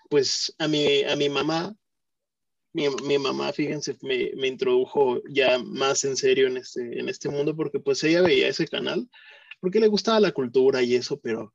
[0.10, 1.76] pues a mi, a mi mamá,
[2.74, 7.30] mi, mi mamá, fíjense, me, me introdujo ya más en serio en este, en este
[7.30, 9.08] mundo porque pues ella veía ese canal,
[9.62, 11.54] porque le gustaba la cultura y eso, pero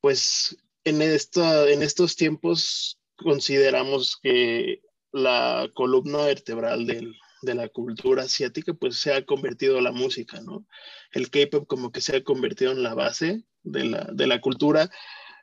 [0.00, 4.80] pues en, esta, en estos tiempos consideramos que
[5.12, 10.66] la columna vertebral del, de la cultura asiática pues se ha convertido la música, ¿no?
[11.12, 14.90] El K-pop como que se ha convertido en la base de la, de la cultura,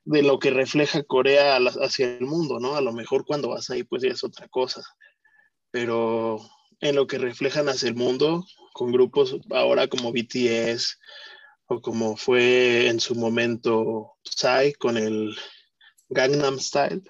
[0.05, 2.75] de lo que refleja Corea la- hacia el mundo, ¿no?
[2.75, 4.81] A lo mejor cuando vas ahí pues ya es otra cosa,
[5.71, 6.39] pero
[6.81, 10.97] en lo que reflejan hacia el mundo, con grupos ahora como BTS
[11.67, 15.35] o como fue en su momento Psy con el
[16.09, 17.01] Gangnam Style,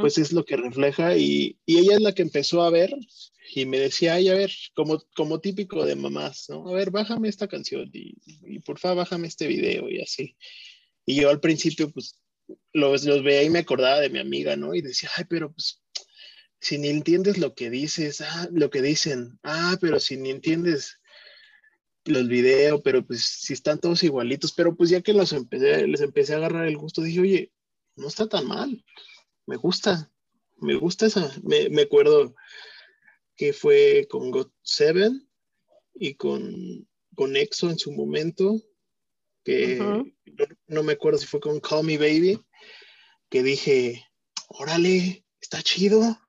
[0.00, 2.90] pues es lo que refleja y, y ella es la que empezó a ver
[3.54, 6.68] y me decía, ay, a ver, como, como típico de mamás, ¿no?
[6.68, 10.36] A ver, bájame esta canción y, y por favor bájame este video y así.
[11.04, 12.18] Y yo al principio, pues,
[12.72, 14.74] los, los veía y me acordaba de mi amiga, ¿no?
[14.74, 15.82] Y decía, ay, pero pues,
[16.60, 21.00] si ni entiendes lo que dices, ah, lo que dicen, ah, pero si ni entiendes
[22.04, 26.00] los videos, pero pues si están todos igualitos, pero pues ya que los empecé, les
[26.00, 27.52] empecé a agarrar el gusto, dije, oye,
[27.96, 28.84] no está tan mal,
[29.46, 30.10] me gusta,
[30.58, 32.34] me gusta esa, me, me acuerdo
[33.42, 35.28] que fue con God Seven
[35.94, 38.54] y con, con EXO en su momento,
[39.42, 39.80] que
[40.68, 42.40] no me acuerdo si fue con Call Me Baby,
[43.28, 44.06] que dije,
[44.46, 46.20] órale, está chido,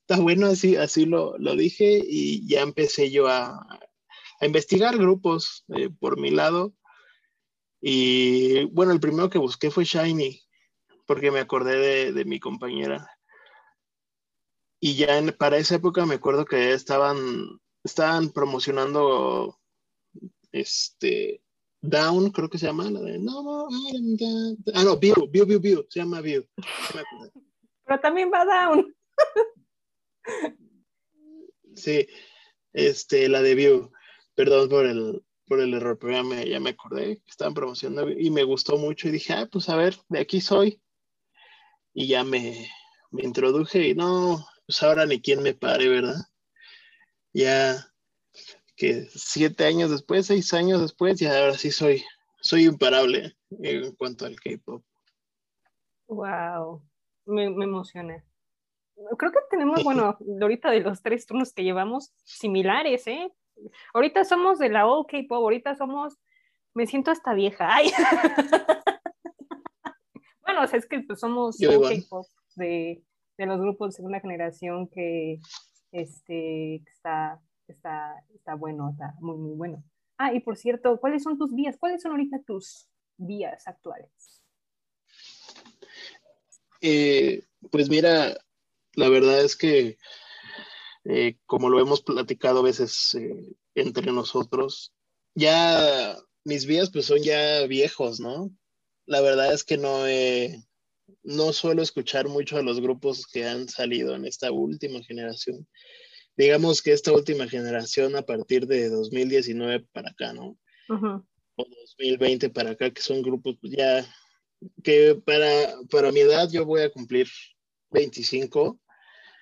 [0.00, 3.64] está bueno, así, así lo, lo dije y ya empecé yo a,
[4.40, 6.74] a investigar grupos eh, por mi lado.
[7.80, 10.42] Y bueno, el primero que busqué fue Shiny,
[11.06, 13.15] porque me acordé de, de mi compañera.
[14.80, 19.58] Y ya en- para esa época me acuerdo que estaban, estaban promocionando
[20.52, 21.42] este
[21.82, 24.58] Down, creo que se llama, la de No Down.
[24.74, 26.44] Ah, no, View, View, View, View, se llama View.
[27.84, 28.94] Pero también va down.
[31.76, 32.08] Sí,
[32.72, 33.92] este, la de View.
[34.34, 38.10] Perdón por el, por el error, pero ya me, ya me acordé que estaban promocionando
[38.10, 40.80] y me gustó mucho y dije, ah, pues a ver, de aquí soy.
[41.92, 42.68] Y ya me,
[43.10, 46.16] me introduje y no, pues ahora ni quién me pare, ¿verdad?
[47.32, 47.92] Ya
[48.76, 52.04] que siete años después, seis años después, ya ahora sí soy,
[52.40, 54.82] soy imparable en cuanto al K-pop.
[56.08, 56.82] Wow,
[57.24, 58.22] me, me emociona.
[59.18, 63.30] Creo que tenemos, bueno, ahorita de los tres turnos que llevamos, similares, ¿eh?
[63.94, 66.18] Ahorita somos de la old K-pop, ahorita somos,
[66.74, 67.68] me siento hasta vieja.
[67.70, 67.90] Ay.
[70.42, 71.58] bueno, o sea, es que pues, somos.
[71.58, 72.26] K-pop
[72.56, 73.02] de,
[73.38, 75.40] de los grupos de segunda generación que
[75.92, 79.84] este, está, está, está bueno, está muy, muy bueno.
[80.18, 81.76] Ah, y por cierto, ¿cuáles son tus vías?
[81.78, 84.42] ¿Cuáles son ahorita tus vías actuales?
[86.80, 88.36] Eh, pues mira,
[88.94, 89.98] la verdad es que,
[91.04, 94.92] eh, como lo hemos platicado a veces eh, entre nosotros,
[95.34, 98.50] ya mis vías pues son ya viejos, ¿no?
[99.06, 100.65] La verdad es que no, he-
[101.22, 105.66] no suelo escuchar mucho a los grupos que han salido en esta última generación.
[106.36, 110.58] Digamos que esta última generación a partir de 2019 para acá, ¿no?
[110.88, 111.26] Ujú.
[111.56, 114.06] o 2020 para acá, que son grupos ya
[114.82, 117.28] que para, para mi edad yo voy a cumplir
[117.90, 118.80] 25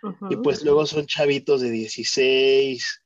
[0.02, 0.42] y Ujú.
[0.42, 3.02] pues luego son chavitos de 16,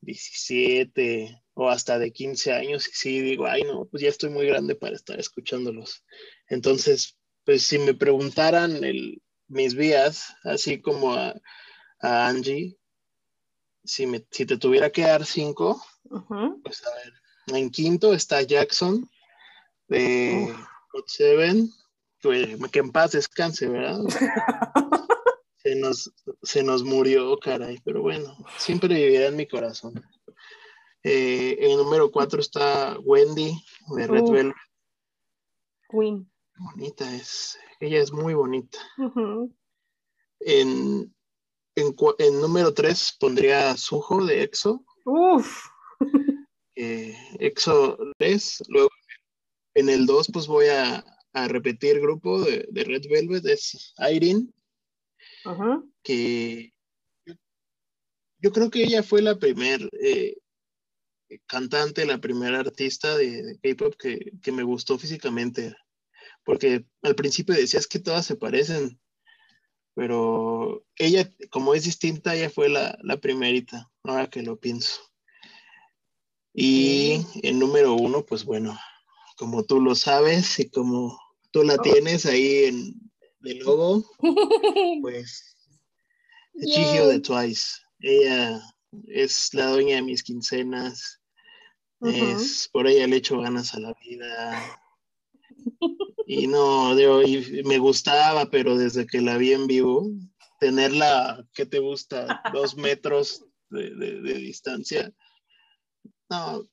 [0.00, 4.46] 17 o hasta de 15 años y sí digo, ay no, pues ya estoy muy
[4.46, 6.04] grande para estar escuchándolos.
[6.48, 7.15] Entonces,
[7.46, 11.34] pues si me preguntaran el, mis vías, así como a,
[12.00, 12.76] a Angie,
[13.84, 15.80] si, me, si te tuviera que dar cinco,
[16.62, 17.12] pues a ver,
[17.56, 19.08] en quinto está Jackson
[19.86, 20.60] de Uf.
[20.92, 21.70] God Seven,
[22.20, 24.00] que, que en paz descanse, ¿verdad?
[25.58, 26.12] Se nos,
[26.44, 30.00] se nos murió, caray, pero bueno, siempre vivirá en mi corazón.
[31.02, 33.60] Eh, en número cuatro está Wendy
[33.96, 34.30] de Red Uf.
[34.30, 34.56] Velvet.
[35.90, 36.30] Queen.
[36.58, 38.78] Bonita es, ella es muy bonita.
[40.40, 41.14] En,
[41.74, 44.84] en, número tres pondría a Suho de EXO.
[45.04, 45.66] Uf.
[46.74, 48.62] eh, EXO 3.
[48.68, 48.90] Luego
[49.74, 54.48] en el 2 pues voy a, a repetir grupo de, de Red Velvet, es Irene,
[55.44, 55.92] Ujú.
[56.02, 56.72] que
[57.26, 57.34] yo,
[58.38, 60.38] yo creo que ella fue la primer eh,
[61.46, 65.74] cantante, la primera artista de, de K-pop que, que me gustó físicamente,
[66.46, 68.98] porque al principio decías que todas se parecen,
[69.94, 75.00] pero ella, como es distinta, ella fue la, la primerita, ahora que lo pienso.
[76.54, 78.78] Y el número uno, pues bueno,
[79.36, 81.18] como tú lo sabes y como
[81.50, 81.82] tú la Oh.
[81.82, 82.94] tienes ahí en
[83.42, 84.04] el logo,
[85.02, 85.56] pues
[86.58, 87.20] Chihio de.
[87.20, 87.82] Twice.
[88.00, 88.62] Ella
[89.08, 91.20] es la dueña de mis quincenas.
[92.00, 92.14] Ujú.
[92.14, 94.80] Es por ella le echo ganas a la vida.
[96.28, 100.08] Y no, digo, y me gustaba, pero desde que la vi en vivo,
[100.58, 102.42] tenerla, ¿qué te gusta?
[102.52, 105.12] Dos metros de, de- de distancia.
[106.28, 106.68] No,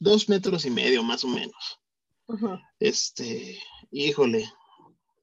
[0.00, 1.80] dos metros y medio más o menos.
[2.80, 3.58] Este,
[3.92, 4.50] híjole.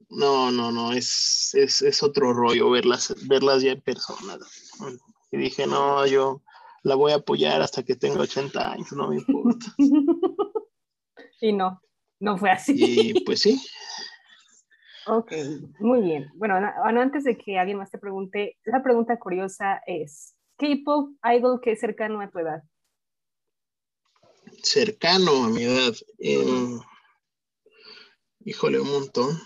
[0.09, 4.37] No, no, no, es, es, es otro rollo verlas, verlas ya en persona.
[5.31, 6.41] Y dije, no, yo
[6.83, 9.65] la voy a apoyar hasta que tenga 80 años, no me importa.
[11.41, 11.81] Y no,
[12.19, 12.73] no fue así.
[12.77, 13.61] Y pues sí,
[15.07, 15.31] Ok,
[15.79, 16.29] muy bien.
[16.35, 21.59] Bueno, bueno, antes de que alguien más te pregunte, la pregunta curiosa es, K-pop idol
[21.61, 22.63] que es cercano a tu edad?
[24.61, 25.93] cercano a mi edad.
[26.17, 26.79] em,
[28.43, 29.39] híjole, un montón.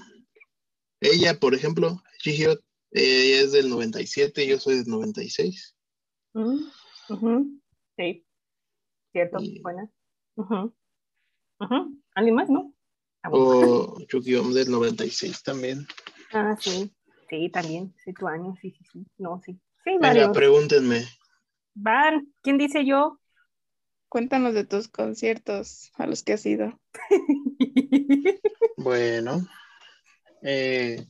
[0.99, 2.57] Ella, por ejemplo, ella
[2.91, 5.75] es del 97, yo soy del 96.
[6.33, 7.59] Mm,
[7.95, 8.25] Sí,
[9.11, 9.89] cierto, Y- buena.
[10.35, 10.73] Ujú.
[12.15, 12.73] ¿Alguien más, no?
[13.23, 13.29] Ah.
[13.31, 15.87] O Yukiom del 96 también.
[16.31, 16.91] Ah, sí,
[17.29, 19.53] sí, también, sí, tu año, sí, sí, sí, no, sí.
[19.83, 20.29] Sí, Venga, varios.
[20.31, 21.07] pregúntenme.
[21.75, 23.19] Van, ¿quién dice yo?
[24.09, 26.79] Cuéntanos de tus conciertos a los que has ido.
[28.75, 29.47] Bueno,
[30.41, 31.05] eh,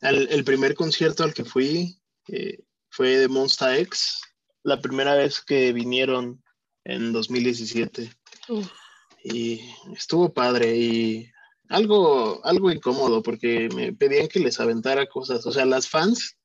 [0.00, 4.22] el primer concierto al que fui eh, fue de Monsta X,
[4.64, 6.42] la primera vez que vinieron
[6.84, 8.10] en 2017
[8.48, 8.72] Uf,
[9.28, 9.60] y
[9.92, 11.32] estuvo padre y
[11.68, 15.44] algo, algo incómodo porque me pedían que les aventara cosas.
[15.46, 16.38] O sea, las fans,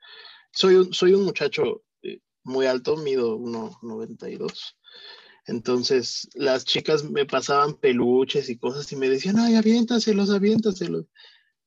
[0.51, 4.75] soy un, soy un muchacho eh, muy alto, mido 1,92.
[5.45, 11.05] Entonces, las chicas me pasaban peluches y cosas y me decían, ay, aviéntaselos, aviéntaselos.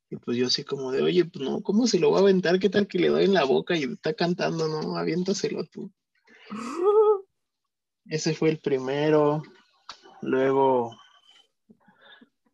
[0.09, 2.59] Y pues yo así como de, oye, pues no, ¿cómo se lo va a aventar?
[2.59, 4.67] ¿Qué tal que le doy en la boca y está cantando?
[4.67, 5.91] No, aviéntaselo tú.
[8.05, 9.43] Ese fue el primero.
[10.21, 10.95] Luego,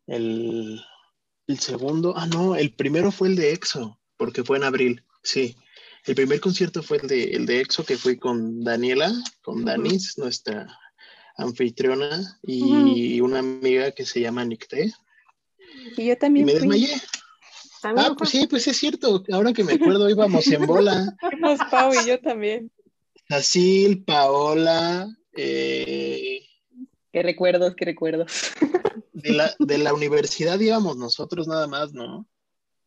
[0.06, 0.80] el,
[1.46, 5.56] el segundo, ah, no, el primero fue el de EXO, porque fue en abril, sí.
[6.04, 9.12] El primer concierto fue el de, el de EXO, que fue con Daniela,
[9.42, 10.66] con Danis, nuestra
[11.36, 14.92] anfitriona, y una amiga que se llama Nicté.
[15.96, 16.60] Y yo Y también me fui.
[16.60, 17.00] desmayé.
[17.80, 19.24] También Ah, pues sí, pues es cierto.
[19.32, 21.16] Ahora que me acuerdo, íbamos en bola.
[21.20, 22.70] Fuimos Pau y yo también.
[23.28, 26.40] Cecil, Paola, eh,
[27.12, 28.32] Qué recuerdos, qué recuerdos.
[29.12, 32.26] de, la, de la universidad íbamos nosotros nada más, ¿no?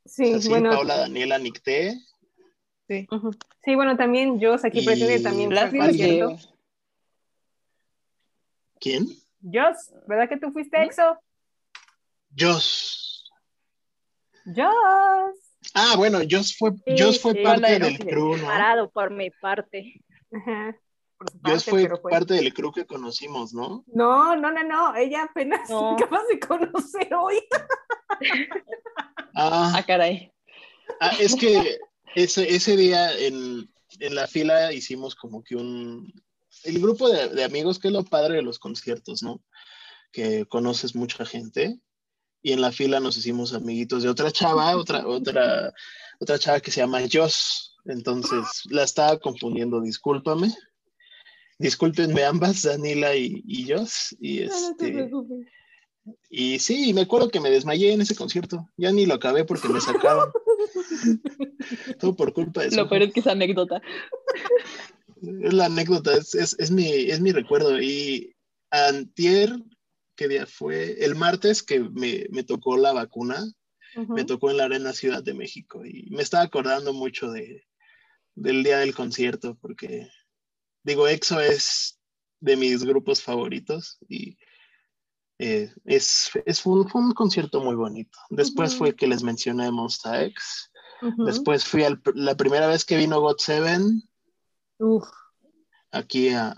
[0.06, 2.00] Sí, Cecil, bueno, Paola, Daniela, Nicté.
[3.10, 3.32] ujú.
[3.64, 5.50] sí, bueno, también yo aquí Y presente también
[8.80, 9.08] ¿Quién?
[9.42, 11.18] Jos, ¿verdad que tú fuiste EXO?
[12.38, 13.32] Joss.
[14.46, 15.40] Jos.
[15.74, 17.44] Ah, bueno, Joss fue, Sí, Joss fue sí.
[17.44, 18.46] parte del crew, ¿no?
[18.46, 20.02] Parado por mi parte.
[20.32, 20.78] Ajá.
[21.26, 23.84] Por su Joss parte, fue pero fue- parte del crew que conocimos, ¿no?
[23.88, 24.96] No, no, no, no.
[24.96, 25.92] Ella apenas No.
[25.98, 27.42] acabas de conocer hoy.
[29.36, 30.32] Ah, Ah, caray.
[31.02, 31.78] ah, es que
[32.16, 36.12] ese, ese día en, en la fila hicimos como que un...
[36.64, 39.42] El grupo de, de amigos, que es lo padre de los conciertos, ¿no?
[40.12, 41.80] Que conoces mucha gente.
[42.42, 45.74] Y en la fila nos hicimos amiguitos de otra chava, otra, otra,
[46.20, 47.76] otra chava que se llama Joss.
[47.86, 50.54] Entonces la estaba confundiendo, discúlpame.
[51.58, 54.16] Discúlpenme ambas, Danila y, y Joss.
[54.20, 55.48] Y No, no te este, preocupes.
[56.30, 58.70] y sí, me acuerdo que me desmayé en ese concierto.
[58.78, 60.32] Ya ni lo acabé porque me sacaron.
[62.00, 62.78] Todo por culpa de eso.
[62.78, 63.82] Lo peor es que es anécdota.
[65.42, 67.82] Es la anécdota, es, es, es mi, es mi recuerdo.
[67.82, 68.36] Y
[68.70, 69.56] antier,
[70.16, 71.04] ¿qué día fue?
[71.04, 73.44] El martes que me, me tocó la vacuna,
[74.10, 75.86] me tocó en la Arena Ciudad de México.
[75.86, 77.64] Y me estaba acordando mucho de,
[78.36, 80.10] del día del concierto, porque,
[80.86, 82.00] digo, EXO es
[82.40, 84.38] de mis grupos favoritos y
[85.40, 88.18] eh, es, es fue, un, fue un concierto muy bonito.
[88.30, 88.78] Después Ujú.
[88.78, 90.72] fue que les mencioné Monsta X.
[91.26, 94.02] Después fui al, la primera vez que vino God Seven
[94.80, 95.06] Uf.
[95.92, 96.56] aquí a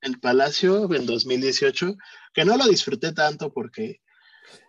[0.00, 1.96] el Palacio en 2018,
[2.34, 4.00] que no lo disfruté tanto porque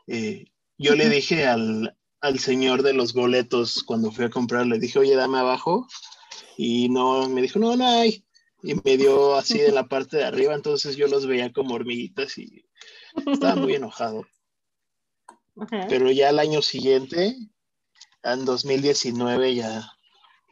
[0.08, 0.46] eh,
[0.78, 5.00] yo le dije al, al señor de los boletos cuando fui a comprar, le dije,
[5.00, 5.88] oye, dame abajo,
[6.58, 8.26] y no, me dijo, no, no hay,
[8.62, 12.38] y me dio así de la parte de arriba, entonces yo los veía como hormiguitas
[12.38, 12.66] y
[13.26, 14.26] estaba muy enojado.
[15.58, 15.86] Ajá.
[15.90, 17.36] Pero ya el año siguiente,
[18.24, 19.92] en 2019, ya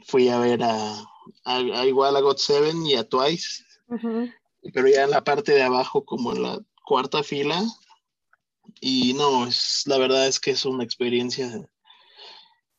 [0.06, 1.00] fui a ver a,
[1.44, 4.30] a, a igual a God Seven y a Twice, Ujú.
[4.74, 7.62] pero ya en la parte de abajo, como en la cuarta fila.
[8.82, 11.50] Y no, es, la verdad es que es una experiencia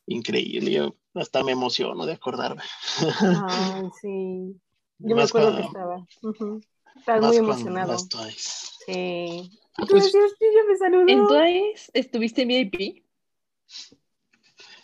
[0.06, 0.70] increíble.
[0.70, 2.62] Yo hasta me emociono de acordarme.
[3.20, 4.60] Ay, sí.
[4.98, 6.06] Yo me Más acuerdo que cuando- estaba.
[6.22, 6.60] Ujú.
[6.96, 7.96] Estaba más muy emocionado.
[8.08, 8.50] Twice.
[8.86, 9.50] Sí.
[9.76, 11.04] Ah, ¿Qué pues, ya me saludó.
[11.08, 13.04] Entonces, ¿estuviste en VIP?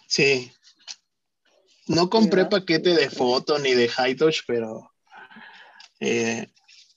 [0.06, 0.50] sí.
[1.86, 2.60] No compré ¿Verdad?
[2.60, 4.90] paquete de foto ni de high touch, pero
[6.00, 6.46] eh,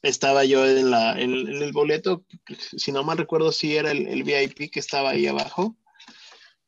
[0.01, 2.23] estaba yo en, la, en, en el boleto,
[2.77, 5.75] si no mal recuerdo, sí era el, el VIP que estaba ahí abajo.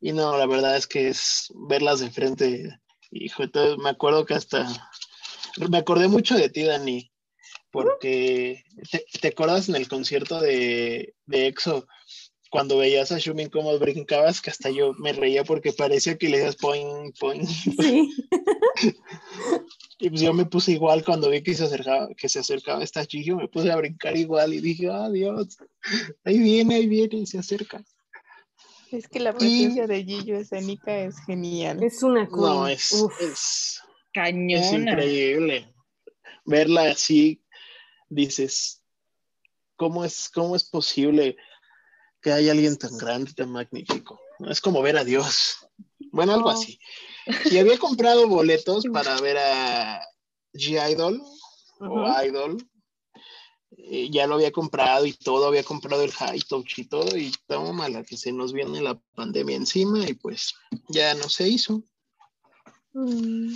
[0.02, 2.80] Y no, la verdad es que es verlas de frente.
[3.10, 4.66] Hijo, entonces me acuerdo que hasta
[5.70, 7.10] me acordé mucho de ti, Dani,
[7.70, 11.86] porque te, te acuerdas en el concierto de, de EXO
[12.50, 16.38] cuando veías a Shumin como brincabas, que hasta yo me reía porque parecía que le
[16.38, 17.46] decías poing, poing.
[17.46, 18.10] Sí.
[20.02, 23.04] Y pues yo me puse igual cuando vi que se acercaba, que se acercaba esta
[23.04, 25.58] chica, me puse a brincar igual y dije, ah, Dios,
[26.24, 27.84] ahí viene, ahí viene y se acerca.
[28.90, 31.82] Es que la presencia de Gillo escénica es genial.
[31.82, 32.40] Es una queen.
[32.40, 33.80] No, es, Uf.
[34.12, 34.92] Es, es Cañona.
[34.92, 35.74] increíble.
[36.44, 37.42] Verla así,
[38.08, 38.82] dices,
[39.76, 41.36] ¿cómo es, ¿cómo es posible
[42.22, 44.20] que haya alguien tan grande, tan magnífico?
[44.48, 45.56] Es como ver a Dios.
[46.12, 46.52] Bueno, algo Oh.
[46.52, 46.78] así.
[47.50, 50.02] Y había comprado boletos para ver a
[50.54, 51.22] G-Idol
[51.78, 52.24] o.
[52.24, 52.56] Idol.
[53.76, 57.32] Eh, ya lo había comprado y todo, había comprado el high touch y todo, y
[57.46, 60.54] toma mala que se nos viene la pandemia encima y pues
[60.88, 61.84] ya no se hizo.
[62.92, 63.54] Mm.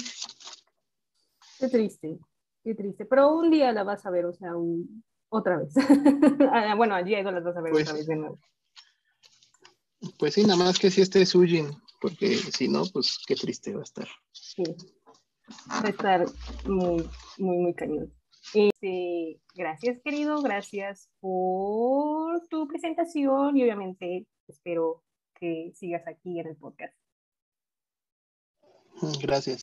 [1.58, 2.18] Qué triste,
[2.62, 3.04] qué triste.
[3.06, 5.74] Pero un día la vas a ver, o sea, un- otra vez.
[6.52, 8.38] Ah, bueno, allí las vas a ver Pues- otra vez de nuevo.
[10.18, 13.80] Pues sí, nada más que si este Sujin, porque si no, pues qué triste va
[13.80, 14.06] a estar.
[14.32, 14.62] Sí.
[15.70, 16.26] Va a estar
[16.66, 18.12] muy, muy, muy cañón.
[18.52, 25.02] Este, gracias, querido, gracias por tu presentación y obviamente espero
[25.40, 26.94] que sigas aquí en el podcast.
[29.22, 29.62] Gracias.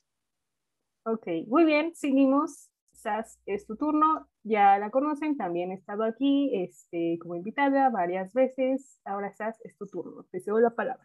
[1.04, 2.70] Ok, muy bien, seguimos.
[2.92, 8.32] Sas, es tu turno, ya la conocen, también he estado aquí este, como invitada varias
[8.32, 9.00] veces.
[9.04, 11.04] Ahora, Sas, es tu turno, te cedo la palabra.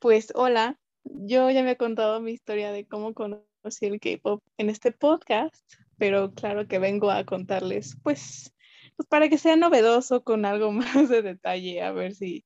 [0.00, 4.68] Pues hola, yo ya me he contado mi historia de cómo conocí el K-pop en
[4.68, 5.54] este podcast,
[5.98, 8.52] pero claro que vengo a contarles, pues,
[8.96, 12.44] pues para que sea novedoso con algo más de detalle, a ver si,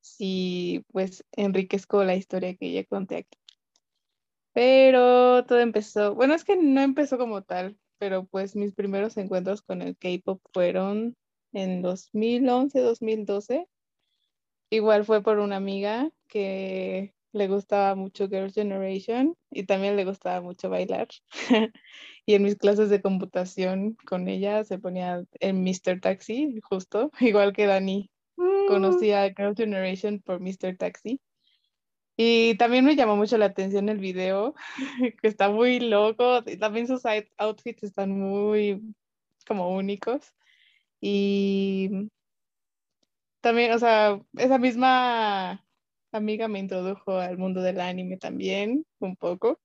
[0.00, 3.38] si pues enriquezco la historia que ya conté aquí.
[4.52, 9.62] Pero todo empezó, bueno, es que no empezó como tal, pero pues mis primeros encuentros
[9.62, 11.16] con el K-pop fueron
[11.52, 13.66] en 2011, 2012.
[14.70, 20.40] Igual fue por una amiga que le gustaba mucho Girls' Generation y también le gustaba
[20.40, 21.08] mucho bailar.
[22.26, 26.00] y en mis clases de computación con ella se ponía en Mr.
[26.00, 28.10] Taxi, justo, igual que Dani.
[28.68, 30.76] Conocía a Girls' Generation por Mr.
[30.76, 31.20] Taxi.
[32.18, 34.54] Y también me llamó mucho la atención el video,
[35.22, 36.42] que está muy loco.
[36.60, 38.82] También sus out- outfits están muy
[39.46, 40.34] como únicos.
[41.00, 42.10] Y
[43.40, 45.64] también, o sea, esa misma
[46.12, 49.60] amiga me introdujo al mundo del anime también, un poco.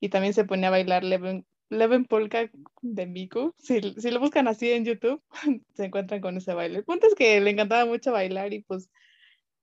[0.00, 2.50] Y también se ponía a bailar Leven, Leven Polka
[2.82, 3.54] de Miku.
[3.58, 5.22] Si, si lo buscan así en YouTube,
[5.74, 6.78] se encuentran con ese baile.
[6.80, 8.90] El punto es que le encantaba mucho bailar y pues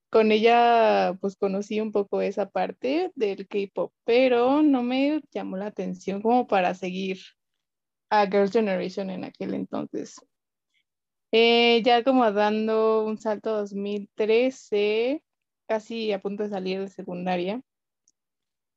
[0.09, 5.67] con ella pues conocí un poco esa parte del K-pop, pero no me llamó la
[5.67, 7.19] atención como para seguir
[8.09, 10.15] a Girls' Generation en aquel entonces.
[11.31, 15.21] Eh, ya como dando un salto a 2013,
[15.67, 17.61] casi a punto de salir de secundaria,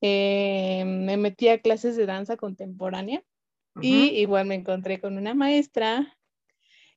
[0.00, 3.22] eh, me metí a clases de danza contemporánea
[3.80, 6.16] y igual me encontré con una maestra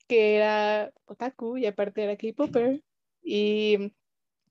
[0.07, 2.82] que era otaku y aparte era K-popper
[3.23, 3.93] y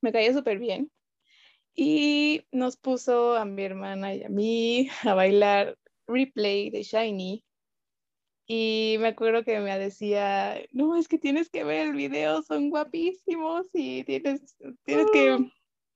[0.01, 0.91] me caía súper bien.
[1.75, 7.45] Y nos puso a mi hermana y a mí a bailar replay de Shiny.
[8.47, 12.69] Y me acuerdo que me decía, no, es que tienes que ver el video, son
[12.69, 15.39] guapísimos y tienes, tienes que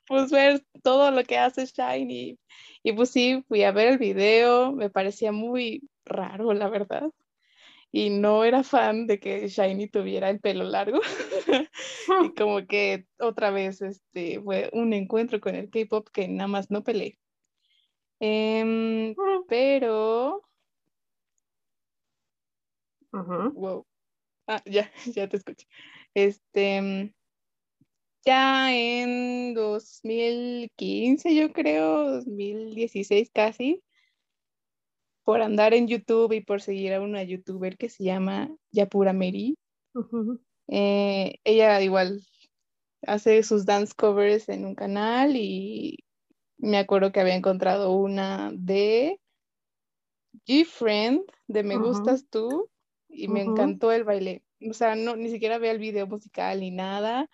[0.07, 2.39] pues, ver todo lo que hace Shiny.
[2.81, 7.11] Y pues sí, fui a ver el video, me parecía muy raro, la verdad.
[7.95, 10.99] Y no era fan de que Shiny tuviera el pelo largo.
[12.21, 16.69] y como que otra vez este, fue un encuentro con el K-pop que nada más
[16.69, 17.17] no peleé.
[18.19, 19.15] Em,
[19.47, 20.41] pero,
[23.13, 23.51] Ujú.
[23.53, 23.85] wow.
[24.47, 25.65] Ah, ya, ya te escucho.
[26.13, 27.13] Este, mm,
[28.25, 33.81] ya en 2015, yo creo, 2016 casi,
[35.25, 39.57] por andar en YouTube y por seguir a una youtuber que se llama Yapura Meri.
[40.67, 42.21] Eh, ella igual
[43.05, 46.05] hace sus dance covers en un canal y
[46.57, 49.19] me acuerdo que había encontrado una de
[50.47, 51.77] G-Friend, de Me.
[51.77, 52.69] Gustas Tú,
[53.09, 54.43] y me encantó el baile.
[54.69, 57.29] O sea, no, ni siquiera veía el video musical ni nada.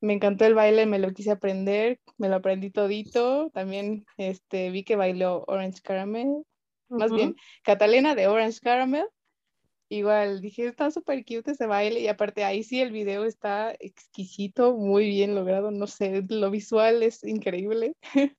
[0.00, 3.50] Me encantó el baile, me lo quise aprender, me lo aprendí todito.
[3.50, 6.44] También este, vi que bailó Orange Caramel,
[6.88, 7.16] más Ujú.
[7.16, 9.06] bien Catalina de Orange Caramel.
[9.90, 14.74] Igual dije, está súper cute ese baile y aparte ahí sí el video está exquisito,
[14.76, 17.94] muy bien logrado, no sé, lo visual es increíble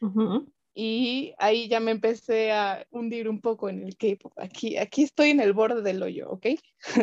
[0.00, 0.52] Ujú.
[0.72, 4.32] y ahí ya me empecé a hundir un poco en el K-pop.
[4.36, 6.46] Aquí, aquí estoy en el borde del hoyo, ¿ok?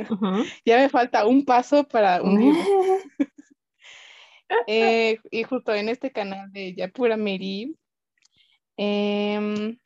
[0.09, 0.43] Ujú.
[0.65, 2.63] Ya me falta un paso para hundirme.
[4.67, 7.75] Eh, y justo en este canal de Yapura Meri
[8.77, 9.77] em,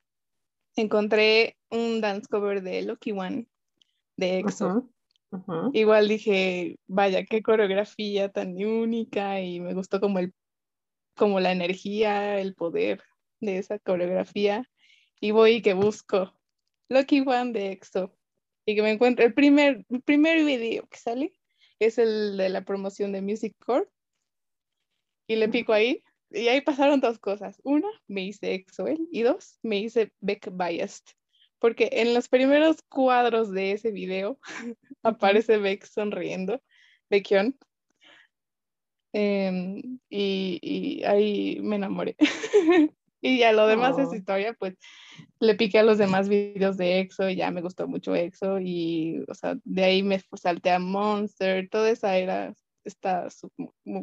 [0.81, 3.47] encontré un dance cover de Lucky One
[4.17, 4.67] de EXO.
[4.67, 4.91] Ujú.
[5.31, 5.71] Ujú.
[5.73, 10.33] Igual dije, vaya, qué coreografía tan única y me gustó como el,
[11.15, 13.03] como la energía, el poder
[13.41, 14.69] de esa coreografía.
[15.19, 16.33] Y voy y que busco
[16.89, 18.15] Lucky One de EXO
[18.65, 21.33] y que me encuentro el primer, el primer video que sale
[21.79, 23.87] es el de la promoción de Music Core
[25.27, 26.03] y le pico ahí
[26.35, 27.59] y ahí pasaron dos cosas.
[27.63, 31.05] Una, me hice EXO él y dos, me hice Beck Biased.
[31.59, 34.39] Porque en los primeros cuadros de ese video
[35.03, 36.61] aparece Beck sonriendo,
[37.09, 37.57] Baekhyun.
[39.13, 42.15] Em, y, y ahí me enamoré.
[43.21, 44.15] y ya lo demás es Oh.
[44.15, 44.75] historia, pues
[45.39, 49.23] le piqué a los demás videos de EXO y ya me gustó mucho EXO y,
[49.27, 53.27] o sea, de ahí me salté a Monster, toda esa era está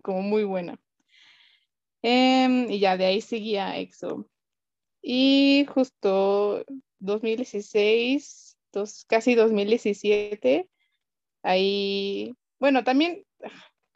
[0.02, 0.78] como muy buena.
[2.02, 4.28] Em, y ya de ahí seguía EXO.
[5.02, 6.64] Y justo
[6.98, 10.68] 2016, dos, casi 2017,
[11.42, 13.24] ahí, bueno, también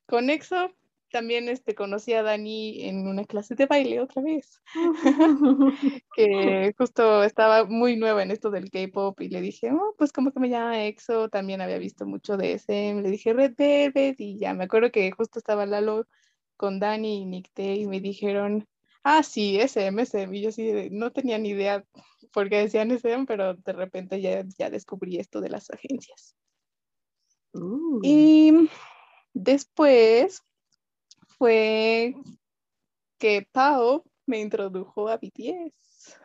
[0.06, 0.72] con EXO,
[1.10, 4.60] también este, conocí a Dani en una clase de baile otra vez,
[6.16, 10.32] que justo estaba muy nueva en esto del K-pop y le dije, oh, pues como
[10.32, 14.38] que me llama EXO, también había visto mucho de SM, le dije Red Velvet y
[14.38, 16.06] ya me acuerdo que justo estaba Lalo
[16.56, 18.66] con Dani y Nick Tay y me dijeron,
[19.02, 21.84] ah, sí, SM, SM, y yo sí, no tenía ni idea
[22.32, 26.36] por qué decían SM, pero de repente ya, ya descubrí esto de las agencias.
[27.52, 28.68] Uh, Y
[29.32, 30.42] después
[31.38, 32.14] fue
[33.18, 36.18] que Pau me introdujo a BTS.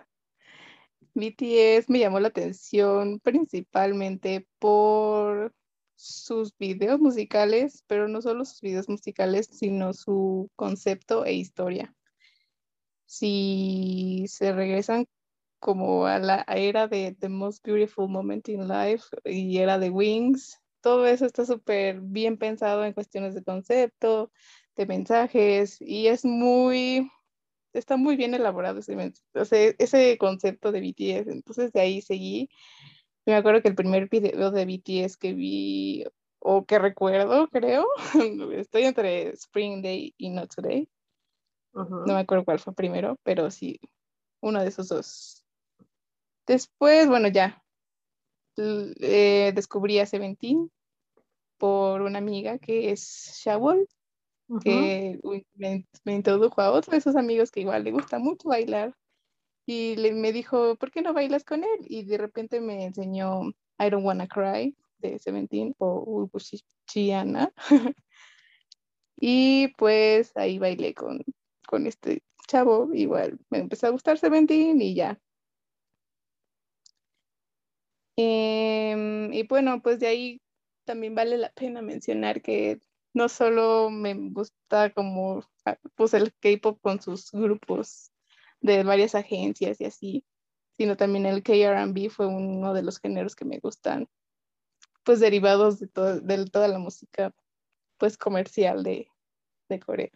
[1.14, 5.54] BTS me llamó la atención principalmente por
[6.02, 11.96] sus videos musicales, pero no solo sus videos musicales, sino su concepto e historia.
[13.06, 15.06] Si se regresan
[15.60, 20.60] como a la era de The Most Beautiful Moment in Life y era de Wings,
[20.82, 24.32] todo eso está súper bien pensado en cuestiones de concepto,
[24.76, 27.12] de mensajes y es muy,
[27.74, 28.96] está muy bien elaborado ese,
[29.46, 31.32] sea, ese concepto de BTS.
[31.32, 32.50] Entonces de ahí seguí.
[33.32, 36.04] Me acuerdo que el primer video de BTS que vi
[36.40, 37.88] o que recuerdo, creo,
[38.52, 40.90] estoy entre Spring Day y Not Today.
[41.72, 41.96] ujú.
[42.06, 43.80] No me acuerdo cuál fue primero, pero sí,
[44.42, 45.46] uno de esos dos.
[46.46, 47.64] Después, bueno, ya
[48.58, 50.70] eh, descubrí a Seventeen
[51.58, 53.88] por una amiga que es Shawol,
[54.50, 54.60] Ujú.
[54.60, 58.50] que uy, me, me introdujo a otro de esos amigos que igual le gusta mucho
[58.50, 58.94] bailar
[59.72, 61.80] y le, me dijo, ¿por qué no bailas con él?
[61.88, 63.42] Y de repente me enseñó
[63.80, 67.54] I Don't Wanna Cry de Seventeen o Ulbuchiana.
[69.18, 71.24] y pues ahí bailé con,
[71.68, 75.18] con este chavo, igual me empezó a gustar Seventeen y ya.
[78.18, 80.42] Em, y bueno, pues de ahí
[80.84, 82.82] también vale la pena mencionar que
[83.14, 88.11] no solo me gusta como ah, pues el K-pop con sus grupos
[88.62, 90.26] de varias agencias y así,
[90.78, 94.08] sino también el K-R&B fue uno de los géneros que me gustan,
[95.04, 97.34] pues derivados de, to- de toda la música
[97.98, 99.08] pues comercial de,
[99.70, 100.10] de Corea.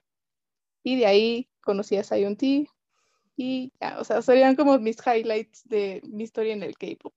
[0.83, 2.67] Y de ahí conocí a Zion T
[3.37, 7.13] y ya, o sea, serían como mis highlights de mi historia en el K-pop.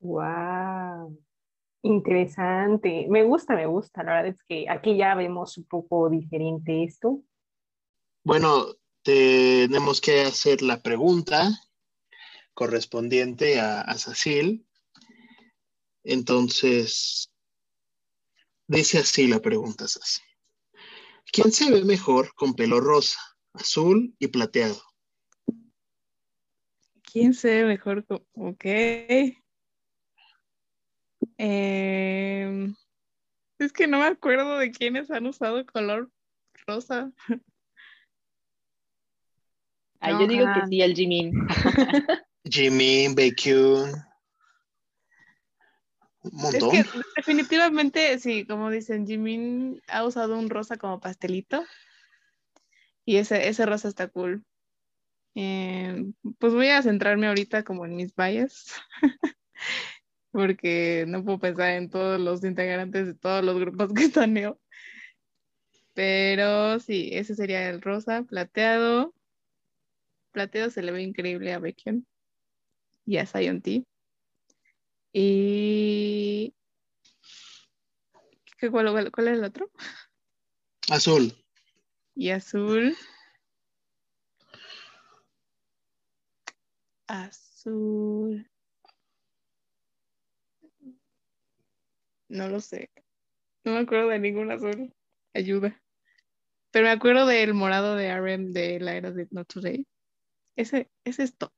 [0.00, 1.18] Wow,
[1.82, 3.06] interesante.
[3.08, 4.02] Me gusta, me gusta.
[4.02, 7.22] La verdad es que aquí ya vemos un poco diferente esto.
[8.24, 8.66] Bueno,
[9.06, 11.48] tenemos que hacer la pregunta
[12.54, 14.66] correspondiente a, a Cecil.
[16.02, 17.30] Entonces,
[18.66, 20.20] dice así la pregunta, Sass.
[21.30, 23.20] ¿Quién se ve mejor con pelo rosa,
[23.52, 24.82] azul y plateado?
[27.02, 28.04] ¿Quién se ve mejor?
[28.06, 28.64] co- Ok.
[31.38, 32.74] Em,
[33.60, 36.10] es que no me acuerdo de quiénes han usado color
[36.66, 37.12] rosa.
[40.00, 41.32] Ay, yo digo que sí, el Jimin.
[42.44, 43.90] Jimin, Baekhyun.
[46.22, 46.70] Un Es montón.
[46.70, 46.84] que
[47.16, 51.64] definitivamente, sí, como dicen, Jimin ha usado un rosa como pastelito.
[53.04, 54.44] Y ese, ese rosa está cool.
[55.34, 58.72] Em, pues voy a centrarme ahorita como en mis bias.
[60.32, 64.58] Porque no puedo pensar en todos los integrantes de todos los grupos que están Neo.
[65.94, 69.14] Pero sí, ese sería el rosa, plateado.
[70.36, 72.06] Plateado se le ve increíble a Baekhyun
[73.06, 73.86] y a Zion T.
[75.14, 76.54] Y...
[78.58, 79.70] ¿qué- cuál, cuál- cuál es el otro?
[80.90, 81.32] Azul.
[82.14, 82.94] Y azul.
[87.06, 88.46] Azul.
[92.28, 92.90] No lo sé.
[93.64, 94.94] No me acuerdo de ningún azul.
[95.32, 95.82] Ayuda.
[96.72, 99.86] Pero me acuerdo del morado de RM de la era de Not Today.
[100.56, 101.52] Ese, ese es top.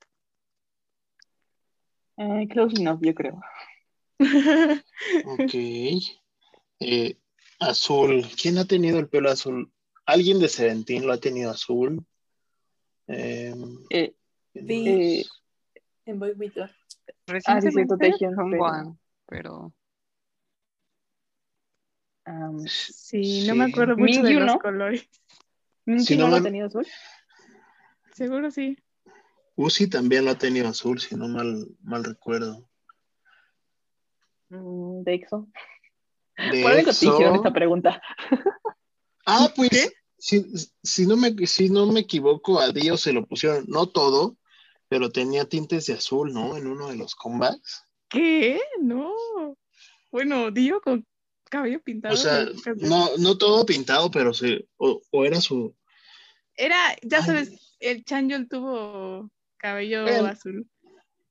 [2.17, 3.41] Eh, close enough, yo creo.
[5.25, 5.55] Ok.
[6.81, 7.17] Eh,
[7.61, 8.25] azul.
[8.41, 9.73] ¿Quién ha tenido el pelo azul?
[10.05, 12.05] ¿Alguien de Seventeen lo ha tenido azul?
[13.07, 13.55] Eh,
[13.91, 14.15] Eh,
[14.55, 14.89] Sí.
[14.89, 15.25] eh,
[16.07, 16.71] En Boy With Love.
[16.71, 17.15] Ah,
[17.61, 19.73] Recientemente Taehyung, pero-
[22.27, 24.59] um, Sí, no me acuerdo mucho de Mingyu, los ¿no?
[24.59, 25.09] colores.
[25.85, 26.87] ¿Minky Si no no lo ha tenido azul?
[28.15, 28.77] Seguro sí.
[29.59, 32.71] Uzi también lo ha tenido azul, si no mal, mal recuerdo.
[34.51, 35.49] Mm, de EXO.
[36.37, 37.35] De te hicieron EXO.
[37.35, 38.01] esta pregunta.
[39.31, 40.43] Ah, pues, si,
[40.83, 44.39] si, no me, si no me equivoco, a Dio se lo pusieron, no todo,
[44.89, 46.57] pero tenía tintes de azul, ¿no?
[46.57, 47.85] En uno de los combats.
[48.09, 48.59] ¿Qué?
[48.81, 49.13] No.
[50.11, 51.07] Bueno, Dio con
[51.51, 52.15] cabello pintado.
[52.15, 52.47] O sea,
[52.77, 55.77] no, no todo pintado, pero se, o, o era su...
[56.55, 57.25] Era, ya Ay.
[57.25, 60.69] sabes, el Changyol tuvo cabello azul.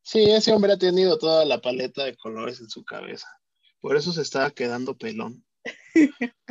[0.01, 3.27] Sí, ese hombre ha tenido toda la paleta de colores en su cabeza.
[3.81, 5.43] Por eso se estaba quedando pelón.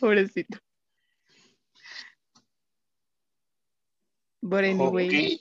[0.00, 0.58] Pobrecito.
[4.40, 5.40] But anyway, Ok,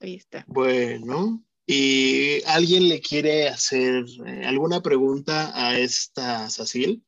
[0.00, 0.44] ahí está.
[0.48, 1.42] bueno.
[1.68, 7.04] ¿Y alguien le quiere hacer eh, alguna pregunta a esta Cecil?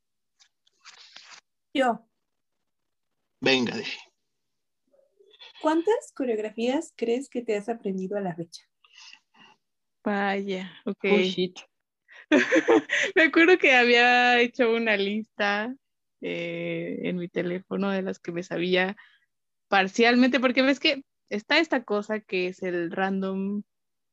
[1.73, 2.05] Yo,
[3.41, 3.85] Venga, de.
[5.61, 8.63] ¿Cuántas coreografías crees que te has aprendido a la fecha?
[10.05, 11.05] Vaya, ok.
[11.05, 11.59] Oh, shit.
[13.15, 15.75] Me acuerdo que había hecho una lista
[16.21, 18.97] eh, en mi teléfono de las que me sabía
[19.69, 23.63] parcialmente, porque ves que está esta cosa que es el random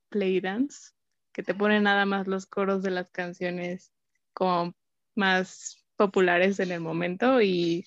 [0.09, 0.91] play dance,
[1.33, 3.91] que te pone nada más los coros de las canciones
[4.33, 4.73] como
[5.15, 7.85] más populares en el momento y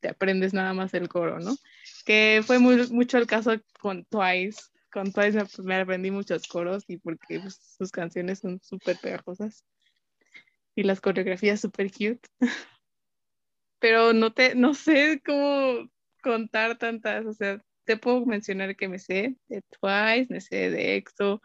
[0.00, 1.54] te aprendes nada más el coro, ¿no?
[2.04, 4.60] Que fue muy, mucho el caso con Twice.
[4.92, 9.64] Con Twice me, aprendí muchos coros y porque pues, sus canciones son súper pegajosas
[10.74, 12.20] y las coreografías súper cute.
[13.78, 15.88] Pero no te, no sé cómo
[16.22, 20.96] contar tantas, o sea, te puedo mencionar que me sé de Twice, me sé de
[20.96, 21.40] EXO,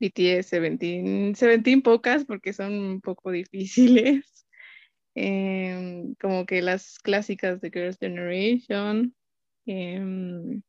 [0.00, 4.32] BTS, Seventeen, Seventeen pocas porque son un poco difíciles.
[5.18, 9.14] Em, como que las clásicas de Girls' Generation,
[9.66, 10.62] em,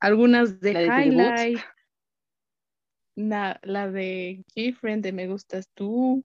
[0.00, 1.02] algunas de ¿La de?
[1.02, 1.60] Highlight,
[3.16, 6.24] na- la de Different, de Me Gustas Tú.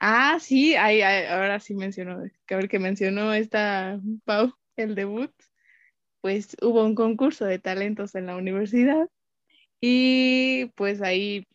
[0.00, 4.94] Ah, sí, ay, ay, ahora sí mencionó, que a ver que mencionó esta Pau, el
[4.94, 5.32] debut,
[6.22, 9.08] pues hubo un concurso de talentos en la universidad
[9.80, 11.46] y pues ahí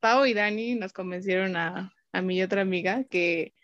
[0.00, 3.54] Pau y Dani nos convencieron a, a y otra amiga que,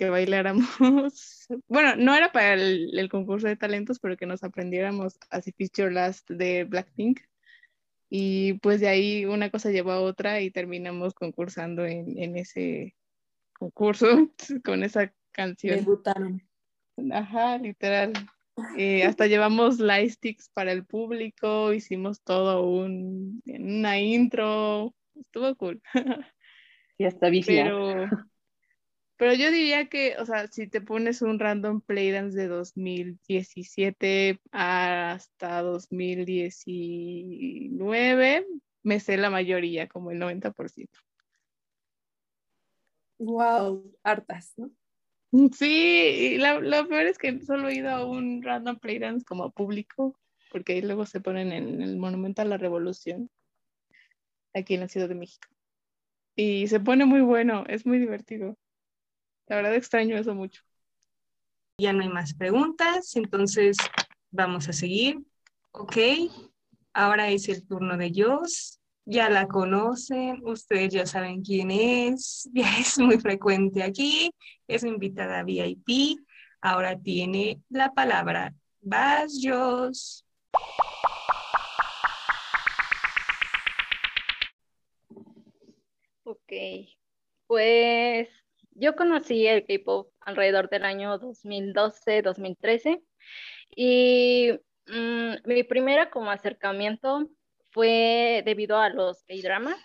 [0.00, 0.66] que bailáramos,
[1.68, 5.90] bueno, no era para el, el concurso de talentos, pero que nos aprendiéramos así Picture
[5.90, 7.20] Last de Blackpink.
[8.08, 12.96] Y pues de ahí una cosa llevó a otra y terminamos concursando en, en ese
[13.52, 14.06] concurso
[14.64, 15.76] con esa canción.
[15.80, 16.42] Debutaron.
[17.12, 18.14] Ajá, literal.
[18.76, 25.80] Eh, hasta llevamos light sticks para el público, hicimos todo un, una intro, estuvo cool.
[26.98, 27.64] Y hasta vicia.
[27.64, 28.06] Pero,
[29.20, 35.60] pero yo diría que, o sea, si te pones un random playdance de 2017 hasta
[35.60, 38.46] 2019,
[38.82, 41.00] me sé la mayoría, como el 90%.
[43.18, 44.70] Wow, hartas, ¿no?
[45.52, 49.50] Sí, y la- lo peor es que solo he ido a un random playdance como
[49.50, 50.18] público,
[50.50, 53.28] porque ahí luego se ponen en el Monumento a la Revolución,
[54.54, 55.46] aquí en la Ciudad de México.
[56.36, 58.56] Y se pone muy bueno, es muy divertido.
[59.50, 60.62] La verdad extraño eso mucho.
[61.76, 63.78] Ya no hay más preguntas, entonces
[64.30, 65.18] vamos a seguir.
[65.72, 65.96] Ok,
[66.92, 68.78] ahora es el turno de Jos.
[69.04, 74.30] Ya la conocen, ustedes ya saben quién es, ya es muy frecuente aquí,
[74.68, 76.20] es invitada VIP.
[76.60, 78.54] Ahora tiene la palabra.
[78.80, 80.24] Vas, Jos.
[86.22, 86.52] Ok,
[87.48, 88.28] pues
[88.80, 93.02] yo conocí el K-pop alrededor del año 2012-2013
[93.76, 94.52] y
[94.86, 97.28] mm, mi primera como acercamiento
[97.70, 99.78] fue debido a los K-dramas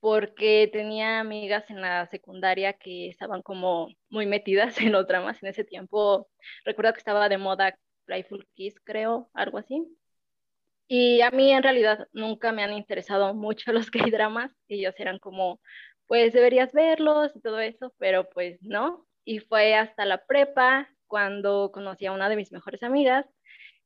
[0.00, 5.48] porque tenía amigas en la secundaria que estaban como muy metidas en los dramas en
[5.48, 6.28] ese tiempo.
[6.64, 9.86] Recuerdo que estaba de moda Playful Kiss, creo, algo así.
[10.88, 14.52] Y a mí en realidad nunca me han interesado mucho los K-dramas.
[14.66, 15.60] Ellos eran como,
[16.10, 19.06] pues deberías verlos y todo eso, pero pues no.
[19.24, 23.26] Y fue hasta la prepa cuando conocí a una de mis mejores amigas.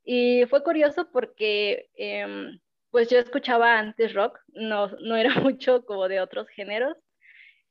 [0.04, 2.58] Y fue curioso porque em,
[2.90, 6.96] pues yo escuchaba antes rock, no, no era mucho como de otros géneros.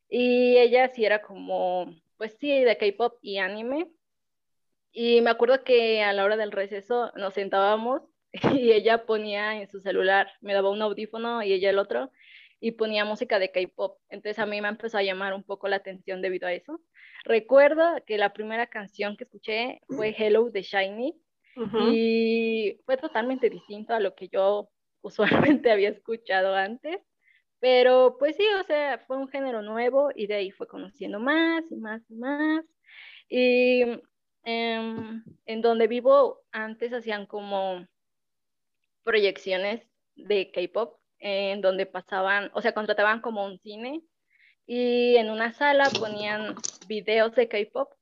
[0.08, 3.90] Y ella sí era como, pues sí, de K-pop y anime.
[4.92, 8.04] Y me acuerdo que a la hora del receso nos sentábamos
[8.54, 12.12] y ella ponía en su celular, me daba un audífono y ella el otro,
[12.64, 14.00] y ponía música de K-pop.
[14.08, 16.80] Entonces a mí me empezó a llamar un poco la atención debido a eso.
[17.26, 21.14] Recuerdo que la primera canción que escuché fue Hello de Shiny
[21.92, 24.70] y fue totalmente distinto a lo que yo
[25.02, 27.00] usualmente había escuchado antes,
[27.60, 31.70] Pero pues sí, o sea, fue un género nuevo y de ahí fue conociendo más
[31.70, 32.64] y más y más.
[33.28, 33.82] Y
[34.46, 37.86] em, en donde vivo antes hacían como
[39.04, 39.86] proyecciones
[40.16, 44.02] de K-pop en donde pasaban, o sea, contrataban como un cine
[44.68, 46.56] y en una sala ponían
[46.88, 47.94] videos de K-pop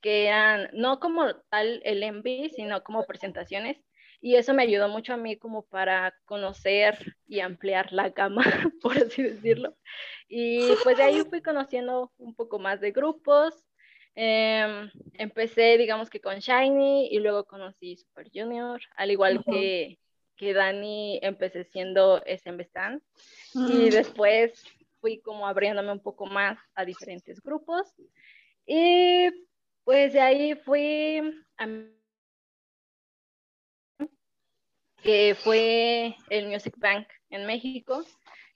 [0.00, 3.78] que eran no como tal el MV, sino como presentaciones.
[4.20, 8.42] Y eso me ayudó mucho a mí como para conocer y ampliar la gama,
[8.82, 9.76] por así decirlo.
[10.28, 13.54] Y pues de ahí fui conociendo un poco más de grupos.
[14.14, 19.98] Em, empecé, digamos que con Shiny y luego conocí Super Junior, al igual que,
[20.42, 23.00] que Dani, empecé siendo SM Stan.
[23.54, 24.52] Y después
[25.00, 27.94] fui como abriéndome un poco más a diferentes grupos.
[28.66, 29.28] Y
[29.84, 31.22] pues de ahí fui
[31.58, 31.68] a
[35.04, 38.04] que fue el Music Bank en México.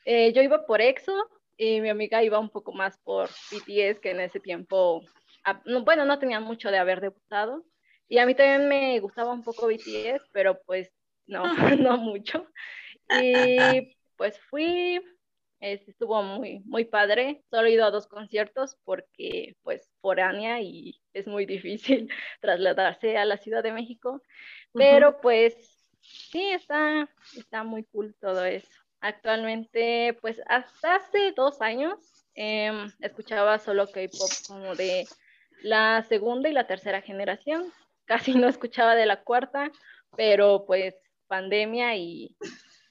[0.05, 1.13] Eh, yo iba por EXO
[1.57, 5.03] y mi amiga iba un poco más por BTS, que en ese tiempo,
[5.45, 7.65] ah, no, bueno, no tenía mucho de haber debutado.
[8.09, 10.96] Y a mí también me gustaba un poco BTS, pero pues
[11.27, 11.43] no,
[11.81, 12.47] no mucho.
[13.21, 15.01] Y pues fui,
[15.61, 17.43] este, estuvo muy, muy padre.
[17.51, 22.11] Solo he ido a dos conciertos porque pues foránea y es muy difícil
[22.41, 24.23] trasladarse a la Ciudad de México.
[24.73, 25.55] Pero pues
[26.01, 28.69] sí, está, está muy cool todo eso.
[29.01, 31.99] Actualmente, pues hasta hace dos años
[32.35, 35.07] em, escuchaba solo K-pop como de
[35.63, 37.73] la segunda y la tercera generación.
[38.05, 39.71] Casi no escuchaba de la cuarta,
[40.17, 40.95] pero pues
[41.27, 42.37] pandemia y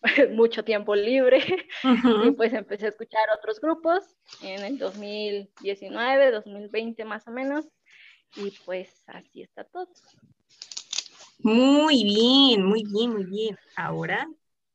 [0.31, 1.39] mucho tiempo libre.
[2.25, 4.03] Y pues empecé a escuchar otros grupos
[4.41, 7.65] en el 2019, 2020 más o menos.
[8.35, 9.87] Y pues así está todo.
[11.39, 13.57] Muy bien, muy bien, muy bien.
[13.75, 14.27] Ahora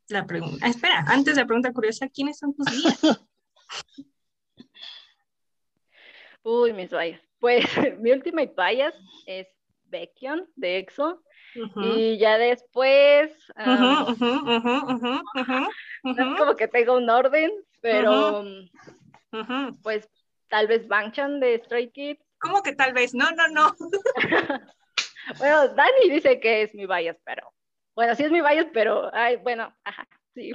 [0.08, 0.66] la pregunta.
[0.66, 3.00] espera, antes de la pregunta curiosa, ¿quiénes son tus guías?
[6.42, 7.20] Uy, mis bias.
[7.38, 7.64] Pues
[7.98, 8.94] mi última bias
[9.26, 9.46] es
[9.84, 11.22] Baekhyun de EXO.
[11.54, 14.10] Y ya después, no
[16.04, 18.44] es como que tengo un orden, pero
[19.82, 20.08] pues
[20.48, 22.24] tal vez Bangchan de Stray Kids.
[22.38, 23.14] ¿Cómo que tal vez?
[23.14, 23.74] No, no, no.
[25.38, 27.52] bueno, Dani dice que es mi bias, pero
[27.94, 30.52] bueno, sí es mi bias, pero ay, bueno, ajá, sí.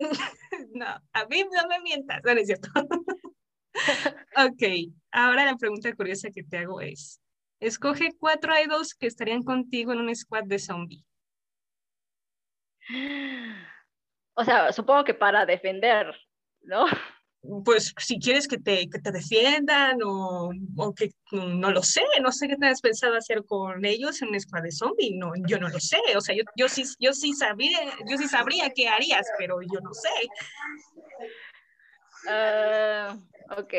[0.74, 2.68] no, a mí no me mientas, no es cierto.
[4.36, 7.20] ok, ahora la pregunta curiosa que te hago es,
[7.60, 11.04] Escoge cuatro idols que estarían contigo en un squad de zombie.
[14.34, 16.14] O sea, supongo que para defender,
[16.62, 16.86] ¿no?
[17.64, 22.32] Pues si quieres que te, que te defiendan o, o, que no lo sé, no
[22.32, 25.58] sé qué te has pensado hacer con ellos en un squad de zombie, no, yo
[25.58, 27.78] no lo sé, o sea, yo, yo, sí, yo, sí, sabría,
[28.10, 30.08] yo sí sabría qué harías, pero yo no sé.
[32.26, 33.74] Uh, ok,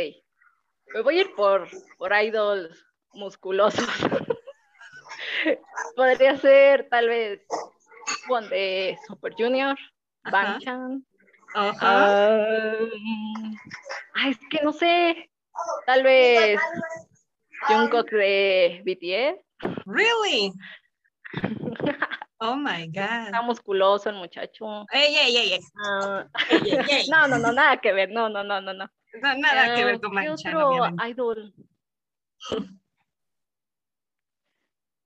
[0.94, 1.68] me voy a ir por,
[1.98, 3.88] por idols musculosos.
[5.96, 7.42] Podría ser tal vez
[8.30, 9.78] one de Super Junior,
[10.24, 11.06] Banchan.
[14.28, 15.30] es que no sé.
[15.86, 16.60] Tal vez
[17.68, 19.44] Jungkook de BTS.
[19.86, 20.54] Really?
[22.40, 23.26] Oh my God.
[23.26, 24.86] Está musculoso el muchacho.
[24.92, 25.60] Ey, ey, ey, ey.
[25.84, 26.28] Ah,
[27.10, 28.12] no, no, no, nada que ver.
[28.12, 28.88] No, no, no, no, no.
[29.22, 30.56] nada que ver con Banchan.
[30.56, 31.54] otro idol?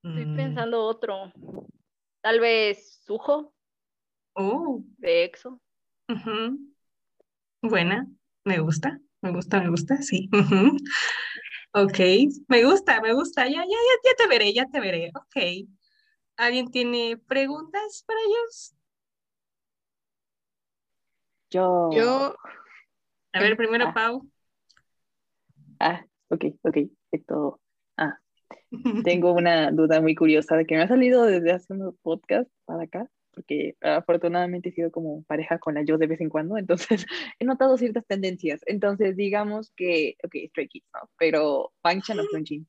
[0.04, 0.36] Estoy Mm.
[0.36, 1.32] pensando otro.
[2.22, 3.54] Tal vez Sujo
[4.34, 5.60] Oh, de EXO.
[6.10, 6.58] ujú.
[7.62, 8.08] Buena,
[8.46, 10.30] me gusta, me gusta, me gusta, sí.
[10.34, 10.78] ujú.
[11.74, 12.00] Ok,
[12.48, 15.12] me gusta, me gusta, ya, ya, ya, ya te veré, ya te veré.
[15.16, 15.68] Ok.
[16.38, 18.74] ¿Alguien tiene preguntas para ellos?
[21.52, 21.90] Yo.
[21.92, 22.36] Yo,
[23.34, 23.94] A ver, primero Ah.
[23.94, 24.28] Pau.
[25.80, 26.78] Ah, ok, ok.
[27.12, 27.60] Esto.
[29.04, 32.84] Tengo una duda muy curiosa de que me ha salido desde hace unos podcasts para
[32.84, 37.06] acá, porque afortunadamente he sido como pareja con la yo de vez en cuando, entonces
[37.40, 38.62] he notado ciertas tendencias.
[38.66, 41.10] Entonces, digamos que, ok, Stray Kids, ¿no?
[41.18, 42.68] Pero Banchan o Sunjin.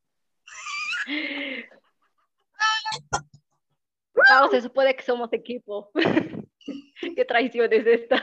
[4.31, 5.91] Vamos, se supone que somos equipo.
[7.17, 8.23] Qué traición es esta.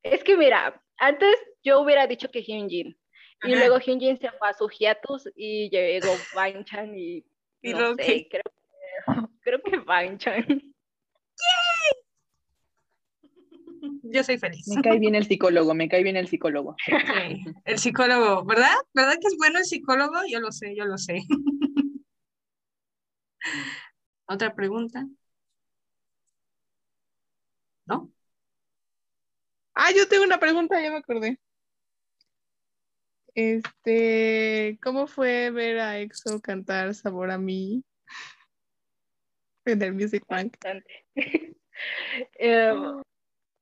[0.03, 2.99] Es que mira, antes yo hubiera dicho que Hyunjin.
[3.42, 3.57] Y Ajá.
[3.57, 7.24] luego Hyunjin se fue a su hiatus y llegó Banchan y,
[7.62, 8.42] y no sé, creo
[9.42, 10.44] creo que Banchan.
[14.03, 14.66] Yo soy feliz.
[14.68, 16.76] Me cae bien el psicólogo, me cae bien el psicólogo.
[17.64, 18.74] El psicólogo, ¿verdad?
[18.94, 20.14] ¿Verdad que es bueno el psicólogo?
[20.28, 21.22] Yo lo sé, yo lo sé.
[24.28, 25.07] ¿Otra pregunta?
[27.86, 28.11] ¿No?
[29.79, 31.39] Ah, yo tengo una pregunta, ya me acordé.
[33.35, 37.85] Este, ¿cómo fue ver a EXO cantar Sabor a mí
[39.66, 40.57] en el Music Bank?
[42.39, 42.72] Eh,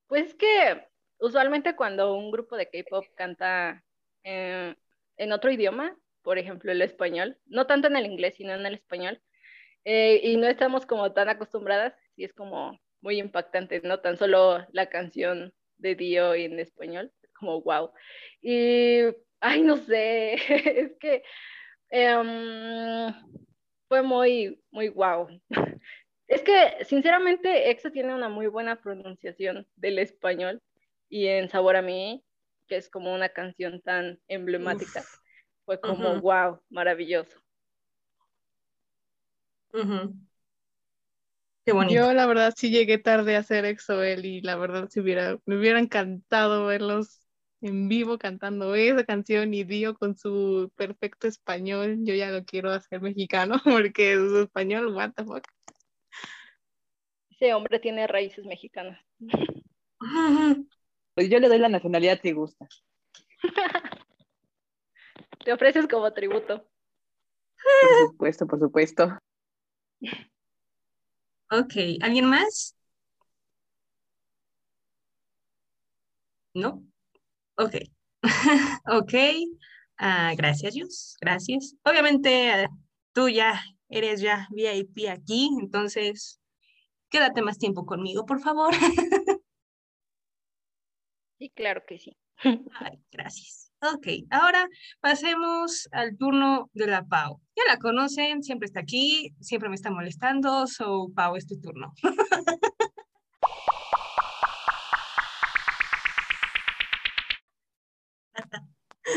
[0.06, 0.86] pues que
[1.18, 3.82] usualmente cuando un grupo de K-pop canta
[4.22, 4.76] eh,
[5.16, 8.74] en otro idioma, por ejemplo el español, no tanto en el inglés, sino en el
[8.74, 9.20] español,
[9.84, 14.64] eh, y no estamos como tan acostumbradas, y es como muy impactante, no tan solo
[14.70, 15.52] la canción
[15.84, 17.92] de Dio en español, es como wow.
[18.40, 19.00] Y,
[19.40, 20.34] ay, no sé,
[20.82, 21.22] es que
[21.90, 23.12] em,
[23.88, 25.28] fue muy, muy wow.
[26.26, 30.62] Es que, sinceramente, EXO tiene una muy buena pronunciación del español
[31.10, 32.24] y en Sabor a mí,
[32.66, 35.18] que es como una canción tan emblemática, Uf.
[35.66, 37.38] fue como wow, maravilloso.
[39.74, 40.14] Ujú.
[41.64, 41.94] Qué bonito.
[41.94, 45.56] Yo la verdad sí llegué tarde a hacer EXO-L y la verdad si hubiera, me
[45.56, 47.20] hubiera encantado verlos
[47.62, 51.98] en vivo cantando esa canción y Dio con su perfecto español.
[52.02, 55.46] Yo ya lo quiero hacer mexicano porque su español, what the fuck.
[57.30, 59.00] Ese hombre tiene raíces mexicanas.
[61.14, 62.66] Pues yo le doy la nacionalidad si gusta.
[65.44, 66.66] Te ofreces como tributo.
[67.56, 69.16] Por supuesto, por supuesto.
[71.58, 72.74] Ok, ¿alguien más?
[76.54, 76.82] ¿No?
[77.56, 77.76] Ok.
[78.86, 79.14] Ok.
[79.98, 81.16] Ah, gracias, Jus.
[81.20, 81.76] Gracias.
[81.84, 82.68] Obviamente, eh,
[83.14, 86.40] tú ya eres ya VIP aquí, entonces
[87.10, 88.74] quédate más tiempo conmigo, por favor.
[91.38, 92.16] Sí, claro que sí.
[92.80, 93.70] Ay, gracias.
[93.92, 94.66] Ok, ahora
[95.00, 97.38] pasemos al turno de la Pau.
[97.54, 101.92] Ya la conocen, siempre está aquí, siempre me está molestando, so Pau, es tu turno.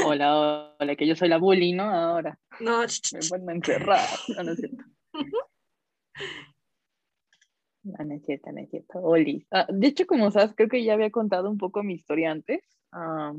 [0.05, 1.83] Hola, hola, que yo soy la bully, ¿no?
[1.83, 4.05] Ahora No, me van a encerrar.
[4.35, 4.83] No, no es cierto.
[7.83, 8.99] No, no es cierto, no es cierto.
[8.99, 9.47] Oli.
[9.49, 12.61] Ah, de hecho, como sabes, creo que ya había contado un poco mi historia antes.
[12.91, 13.31] ah,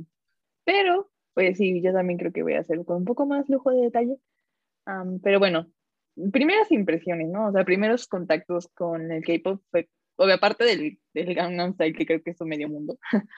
[0.65, 3.71] pero, pues sí, yo también creo que voy a hacer con un poco más lujo
[3.71, 4.17] de detalle.
[4.87, 5.71] Am, pero bueno,
[6.33, 7.49] primeras impresiones, ¿no?
[7.49, 12.07] O sea, primeros contactos con el K-pop fue, o aparte del, del Gangnam Style, que
[12.07, 12.99] creo que es un medio mundo.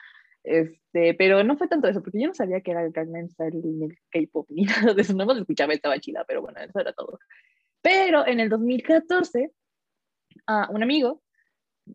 [0.43, 3.61] Este, pero no fue tanto eso, porque yo no sabía que era el Gangnam Style
[3.63, 6.79] ni el K-pop ni nada de eso, no lo escuchaba, estaba chida, pero bueno, eso
[6.79, 7.19] era todo.
[7.81, 9.51] Pero en el 2014,
[10.47, 11.21] a un amigo,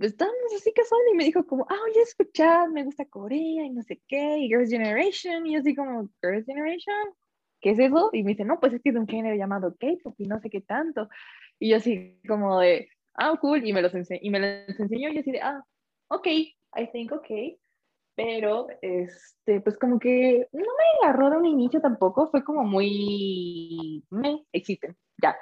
[0.00, 3.82] estábamos así casual y me dijo como, ah, oye, escuchad, me gusta Corea y no
[3.82, 7.14] sé qué, y Girls' Generation, y yo así como, Girls' Generation,
[7.60, 8.10] ¿qué es eso?
[8.12, 10.50] Y me dice, no, pues es que es un género llamado K-pop y no sé
[10.50, 11.08] qué tanto.
[11.58, 15.14] Y yo así como de, ah, cool, y me los, y me los enseñó y
[15.14, 15.62] yo así de, ah,
[16.08, 17.58] ok, I think ok.
[18.14, 24.02] Pero, este, pues como que no me agarró de un inicio tampoco, fue como muy,
[24.10, 25.36] me existen, ya.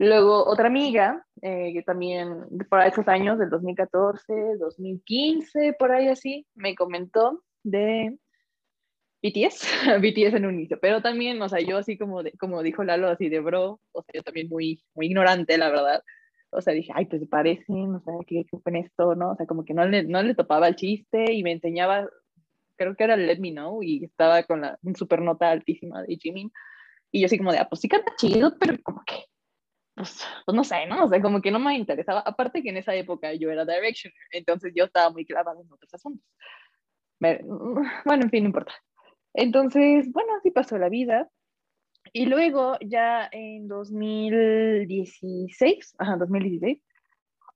[0.00, 6.46] Luego otra amiga, eh, que también para esos años, del 2014, 2015, por ahí así,
[6.54, 8.16] me comentó de
[9.22, 9.60] BTS,
[10.00, 13.08] BTS en un inicio, pero también, o sea, yo así como, de, como dijo Lalo,
[13.08, 16.02] así de bro, o sea, yo también muy, muy ignorante, la verdad.
[16.48, 19.32] O sea, dije, ay, pues parecen, o sea, ¿qué fue esto, no?
[19.32, 22.08] O sea, como que no le, no le topaba el chiste y me enseñaba,
[22.76, 26.50] creo que era Let Me Know, y estaba con la super nota altísima de Jimin.
[27.12, 29.29] Y yo así como de, ah, pues sí canta chido, pero como que,
[30.00, 31.04] pues, pues no sé, ¿no?
[31.04, 32.20] O sea, como que no me interesaba.
[32.20, 35.92] Aparte que en esa época yo era Directioner, entonces yo estaba muy clavada en otros
[35.92, 36.26] asuntos.
[37.18, 38.72] Bueno, en fin, no importa.
[39.34, 41.28] Entonces, bueno, así pasó la vida.
[42.12, 46.82] Y luego, ya en 2016, ajá, 2016,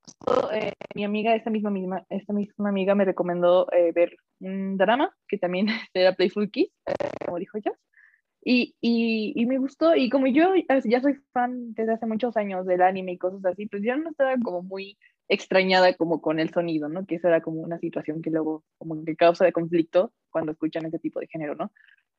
[0.05, 4.77] justo, eh, mi amiga, esta misma, misma, esta misma amiga me recomendó eh, ver un
[4.77, 6.93] drama que también era Playful Kiss, eh,
[7.25, 7.73] como dijo ella.
[8.47, 12.67] Y, y, y, me gustó, y como yo ya soy fan desde hace muchos años
[12.67, 16.51] del anime y cosas así, pues yo no estaba como muy extrañada como con el
[16.51, 17.07] sonido, ¿no?
[17.07, 20.85] Que eso era como una situación que luego como que causa de conflicto cuando escuchan
[20.85, 21.73] ese tipo de género, ¿no?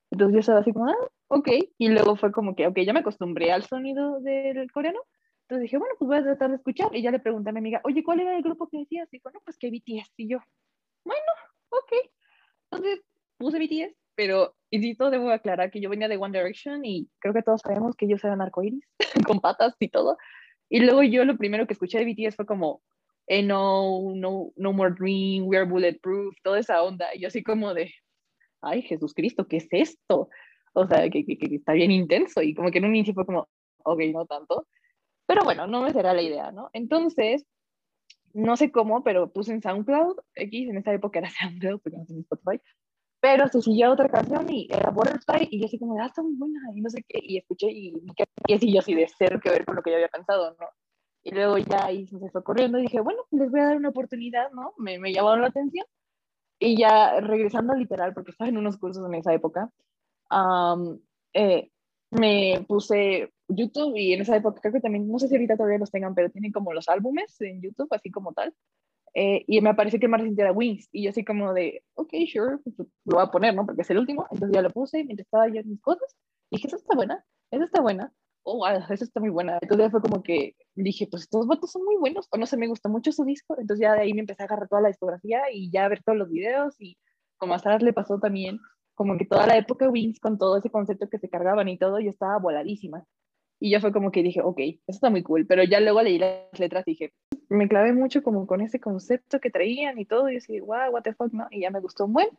[0.09, 1.47] Entonces yo estaba así como, ah, ok,
[1.78, 4.99] y luego fue como que, ok, ya me acostumbré al sonido del coreano,
[5.41, 7.59] entonces dije, bueno, pues voy a tratar de escuchar, y ya le pregunté a mi
[7.59, 9.09] amiga, oye, ¿cuál era el grupo que decías?
[9.11, 10.39] Dijo, no, pues que BTS, y yo,
[11.03, 11.21] bueno,
[11.69, 11.91] ok,
[12.71, 13.03] entonces
[13.38, 17.43] puse BTS, pero insisto, debo aclarar que yo venía de One Direction y creo que
[17.43, 18.86] todos sabemos que ellos eran arcoíris,
[19.28, 20.18] con patas y todo.
[20.70, 22.82] Y luego yo lo primero que escuché de BTS fue como,
[23.28, 27.13] eh, no, no, no More Dream, We Are Bulletproof, toda esa onda.
[27.13, 27.93] Y yo así como de,
[28.61, 30.30] ay, Jesús Cristo, ¿qué es esto?
[30.74, 32.41] O sea, que, que, que está bien intenso.
[32.41, 33.47] Y como que en un inicio fue como,
[33.84, 34.68] ok, no tanto.
[35.26, 36.70] Pero bueno, no me será la idea, ¿no?
[36.74, 37.45] Entonces,
[38.34, 42.05] no sé cómo, pero puse en SoundCloud, X, en esa época era SoundCloud, porque no
[42.05, 42.61] tenía Spotify,
[43.20, 46.36] pero se siguió otra canción y era Butterfly, y yo así como, ah, está muy
[46.36, 47.93] buena, y no sé qué, y escuché, y,
[48.47, 50.68] y así yo así de cero que ver con lo que yo había pensado, ¿no?
[51.24, 53.89] Y luego ya ahí se fue corriendo y dije, bueno, les voy a dar una
[53.89, 54.74] oportunidad, ¿no?
[54.78, 55.86] Me, me llamaron la atención.
[56.59, 59.72] Y ya regresando literal, porque estaba en unos cursos en esa época,
[60.30, 60.99] am,
[61.34, 61.72] eh,
[62.11, 65.80] me puse YouTube y en esa época creo que también, no sé si ahorita todavía
[65.80, 68.53] los tengan, pero tienen como los álbumes en YouTube, así como tal.
[69.18, 70.89] Eh, y me apareció que el reciente era Wings.
[70.91, 73.66] Y yo así como de, ok, sure, pues, lo voy a poner, ¿no?
[73.66, 74.28] Porque es el último.
[74.30, 76.16] Entonces ya lo puse mientras estaba yo en mis cosas.
[76.51, 78.11] Y dije, esa está buena, esa está buena.
[78.43, 79.57] Oh, wow, esa está muy buena.
[79.61, 82.28] Entonces ya fue como que dije, pues estos votos son muy buenos.
[82.30, 83.55] O no sé, me gustó mucho su disco.
[83.57, 86.03] Entonces ya de ahí me empecé a agarrar toda la discografía y ya a ver
[86.03, 86.76] todos los videos.
[86.80, 86.97] Y
[87.38, 88.59] como a Sara le pasó también,
[88.95, 91.99] como que toda la época Wings con todo ese concepto que se cargaban y todo,
[91.99, 93.05] yo estaba voladísima.
[93.59, 95.47] Y ya fue como que dije, ok, eso está muy cool.
[95.47, 97.13] Pero ya luego leí las letras y dije,
[97.49, 100.29] me clavé mucho como con ese concepto que traían y todo.
[100.29, 101.47] Y así, wow, what the fuck, ¿no?
[101.51, 102.29] Y ya me gustó un buen.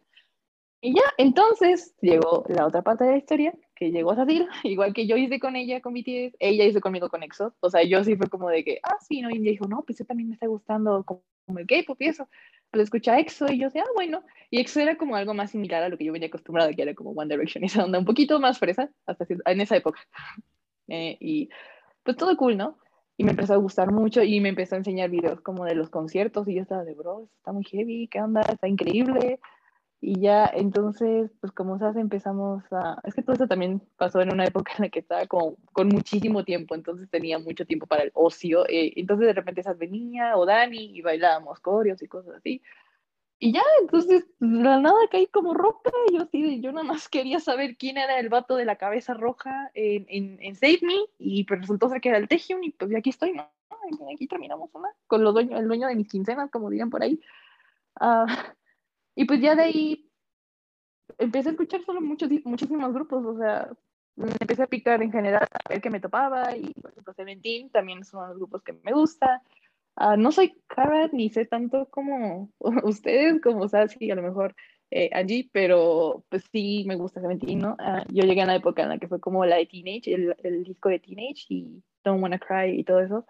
[0.80, 4.92] Y ya, entonces llegó la otra parte de la historia, que llegó a salir, igual
[4.92, 7.54] que yo hice con ella, con BTS, ella hizo conmigo con EXO.
[7.60, 9.30] O sea, yo sí fue como de que, ah, sí, ¿no?
[9.30, 11.22] Y ella dijo, no, pues yo también me está gustando como
[11.58, 12.28] el K-pop y eso.
[12.70, 14.22] Pues escucha EXO y yo decía, ah, bueno.
[14.50, 16.94] Y EXO era como algo más similar a lo que yo venía acostumbrada, que era
[16.94, 20.00] como One Direction, esa onda un poquito más fresa, hasta en esa época.
[20.88, 21.48] Eh, y
[22.04, 22.78] pues todo cool, ¿no?
[23.16, 25.88] Y me empezó a gustar mucho y me empezó a enseñar videos como de los
[25.88, 28.42] conciertos y yo estaba de, bro, está muy heavy, ¿qué onda?
[28.42, 29.40] Está increíble.
[30.00, 33.00] Y ya, entonces, pues como sabes, empezamos a...
[33.04, 35.88] Es que todo eso también pasó en una época en la que estaba como con
[35.88, 38.66] muchísimo tiempo, entonces tenía mucho tiempo para el ocio.
[38.68, 42.62] eh, entonces de repente esas venía o Dani y bailábamos coreos y cosas así.
[43.38, 45.90] Y ya, entonces, de la nada caí como roca.
[46.08, 48.76] y Yo así de, yo nada más quería saber quién era el vato de la
[48.76, 50.94] cabeza roja en, en, en Save Me.
[51.18, 53.50] Y pues resultó ser que era el Taehyung y pues aquí estoy, ¿no?
[54.12, 57.20] Aquí terminamos una, con los dueños, el dueño de mis quincenas, como dirían por ahí.
[58.00, 58.26] Ah,
[59.14, 60.10] y pues ya de ahí
[61.18, 63.70] empecé a escuchar solo muchos, muchísimos grupos, o sea,
[64.16, 67.70] me empecé a picar en general a ver qué me topaba y por ejemplo Seventeen
[67.70, 69.40] también son los grupos que me gustan.
[69.96, 72.50] Ah, no soy cara ni sé tanto como
[72.84, 74.54] ustedes, como Sassy, a lo mejor
[74.90, 77.64] eh, Angie, pero pues sí me gusta Seventeen.
[77.64, 80.36] Ah, yo llegué en la época en la que fue como la de Teenage, el,
[80.42, 83.26] el disco de Teenage y Don't Wanna Cry y todo eso.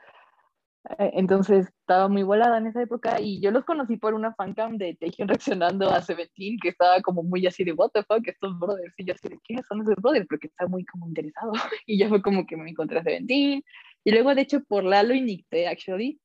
[0.98, 4.76] Eh, Entonces estaba muy volada en esa época y yo los conocí por una fancam
[4.76, 8.58] de Taehyung reaccionando a Seventeen que estaba como muy así de what the fuck estos
[8.58, 10.26] brothers y yo así de ¿quiénes son esos brothers?
[10.28, 11.52] Porque está muy como interesado
[11.86, 13.62] y ya fue como que me encontré a Seventeen
[14.04, 16.20] y luego de hecho por Lalo y Nicte actually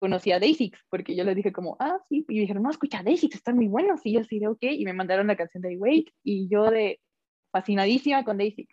[0.00, 3.34] conocí a Day6 porque yo les dije como ah sí y dijeron no escucha Day6
[3.34, 6.08] están muy buenos y yo así de ok y me mandaron la canción de Wait
[6.24, 7.00] y yo de
[7.52, 8.66] fascinadísima con Day6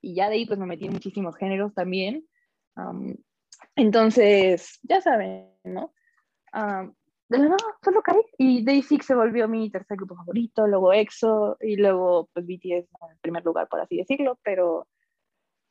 [0.00, 2.24] y ya de ahí pues me metí en muchísimos géneros también
[2.76, 3.14] um,
[3.76, 5.92] entonces, ya saben, ¿no?
[6.52, 6.94] Um,
[7.28, 8.20] de la nada, solo caí.
[8.38, 13.18] Y Day6 se volvió mi tercer grupo favorito, luego EXO y luego pues BTS en
[13.20, 14.86] primer lugar, por así decirlo, pero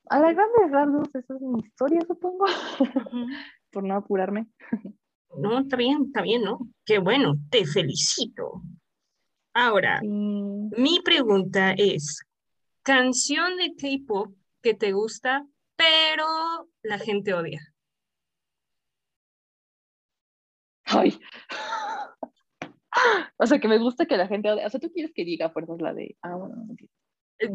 [0.10, 2.46] a las grandes rasgos esa es mi historia, supongo,
[3.72, 4.48] por no apurarme.
[5.38, 6.60] No, está bien, está bien, ¿no?
[6.86, 8.62] Qué bueno, te felicito.
[9.54, 10.08] Ahora, Sí.
[10.08, 12.22] mi pregunta es,
[12.84, 15.46] canción de K-pop que te gusta,
[15.76, 16.26] pero
[16.84, 17.60] la gente odia.
[20.86, 21.18] Ay.
[23.38, 24.66] O sea, que me gusta que la gente odie.
[24.66, 26.18] O sea, tú quieres que diga a fuerzas la de.
[26.22, 26.76] Ah, bueno, no.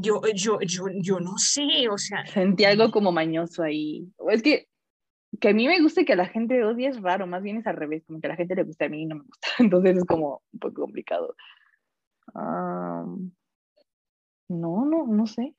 [0.01, 4.09] Yo, yo, yo, yo no sé, o sea, Sentí algo como mañoso ahí.
[4.31, 4.67] Es que
[5.41, 7.77] que a mí me guste que la gente odie es raro, más bien es al
[7.77, 9.49] revés, como que a la gente le gusta a mí y no me gusta.
[9.59, 11.35] Entonces es como un poco complicado.
[12.35, 13.33] Am,
[14.49, 15.55] no, no, no sé.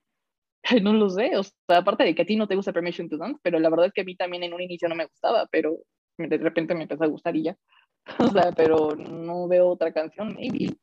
[0.84, 1.38] No lo sé.
[1.38, 3.70] O sea, aparte de que a ti no te gusta Permission to Dance, pero la
[3.70, 5.78] verdad es que a mí también en un inicio no me gustaba, pero
[6.18, 7.58] de repente me empezó a gustar y ya.
[8.20, 10.76] O sea, pero no veo otra canción, maybe.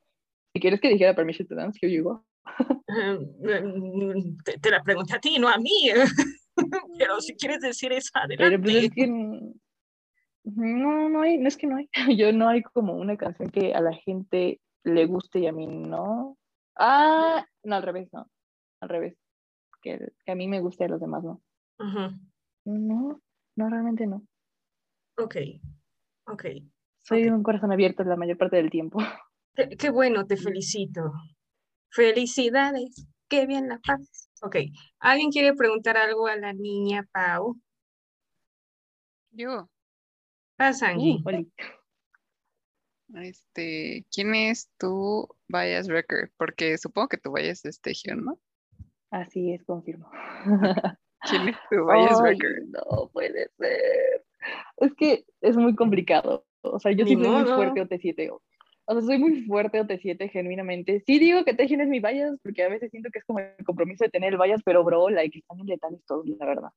[0.52, 2.24] Si quieres que dijera Permission to Dance, here you go.
[2.88, 5.90] eh, mm, te, te la pregunté a ti, no a mí.
[6.98, 8.00] Pero si quieres decir Pero
[8.62, 8.78] pues adelante.
[8.86, 9.06] es que
[10.44, 11.88] no, no hay, no es que no hay.
[12.18, 15.66] Yo no hay como una canción que a la gente le guste y a mí
[15.66, 16.36] no.
[16.76, 18.28] Ah, no, al revés, no.
[18.80, 19.16] Al revés.
[19.82, 21.42] Que, que a mí me guste y a los demás no.
[22.64, 23.20] No,
[23.56, 24.26] no, realmente no.
[25.18, 25.36] Ok,
[26.26, 26.44] ok.
[27.02, 27.34] Soy Ok.
[27.34, 28.98] un corazón abierto la mayor parte del tiempo.
[29.78, 31.12] Qué bueno, te felicito.
[31.90, 34.30] Felicidades, qué bien la paz.
[34.42, 34.56] Ok,
[35.00, 37.58] ¿alguien quiere preguntar algo a la niña Pau?
[39.32, 39.68] Yo,
[40.56, 41.18] Pasa, Angie.
[41.24, 41.52] Uh, Oli.
[43.16, 46.30] este, ¿quién es tu bias wrecker?
[46.36, 48.38] Porque supongo que tu bias es Taehyung, ¿no?
[49.10, 50.08] Así es, confirmo.
[51.28, 52.62] ¿Quién es tu bias Ay, wrecker?
[52.68, 54.24] no puede ser.
[54.76, 58.38] Es que es muy complicado, O sea, yo Ni sí soy muy fuerte OT7.
[58.86, 61.02] O, sea, soy muy fuerte OT7, genuinamente.
[61.06, 63.64] Sí digo que Tejian es mi bias, porque a veces siento que es como el
[63.64, 66.70] compromiso de tener el bias, pero bro, like, están bien letales todos, la verdad.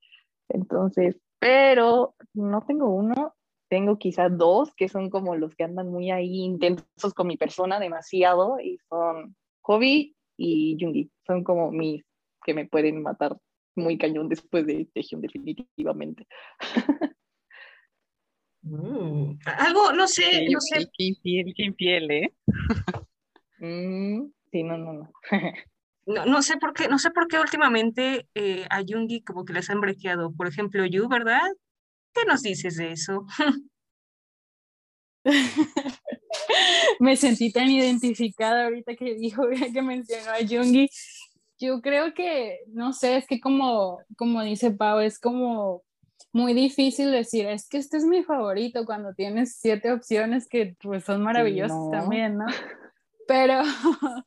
[0.50, 3.34] Entonces, pero no tengo uno,
[3.70, 7.80] tengo quizás dos, que son como los que andan muy ahí intensos con mi persona
[7.80, 11.12] demasiado, y son Hobby y Jungi.
[11.26, 12.04] Son como mis
[12.46, 13.38] que me pueden matar
[13.76, 16.26] muy cañón después de Tejion, definitivamente.
[18.70, 22.34] Mm, Algo, no sé, Sí, no sé, Qué infiel, qué infiel, ¿eh?
[23.60, 25.12] Mm, sí, no, no, no.
[26.06, 29.54] no, no sé por qué, no sé por qué últimamente eh, a Jungi como que
[29.54, 30.32] les han brequeado.
[30.32, 31.42] Por ejemplo, Yu, ¿verdad?
[32.14, 33.26] ¿Qué nos dices de eso?
[37.00, 39.44] Me sentí tan identificada ahorita que dijo
[39.74, 40.88] que mencionó a Jungi.
[41.60, 45.82] Yo creo que, no sé, es que como, como dice Pau, es como
[46.38, 51.04] muy difícil decir, es que este es mi favorito cuando tienes siete opciones que pues
[51.04, 51.90] son maravillosas no.
[51.90, 52.46] también, ¿no?
[53.28, 53.62] Pero,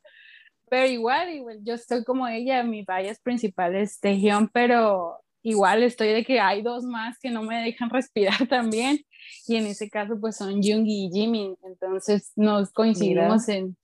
[0.68, 6.08] pero igual, igual, yo estoy como ella, mi bias principal es Taehyun, pero igual estoy
[6.08, 9.00] de que hay dos más que no me dejan respirar también,
[9.48, 13.74] y en ese caso pues son Jungi y Jimin, entonces nos coincidimos en,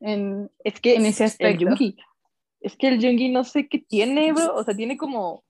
[0.00, 1.64] en, Es que en ese el aspecto.
[1.68, 1.96] Jungi,
[2.60, 4.56] es que el Jungi no sé qué tiene, bro.
[4.56, 5.42] O sea, tiene como,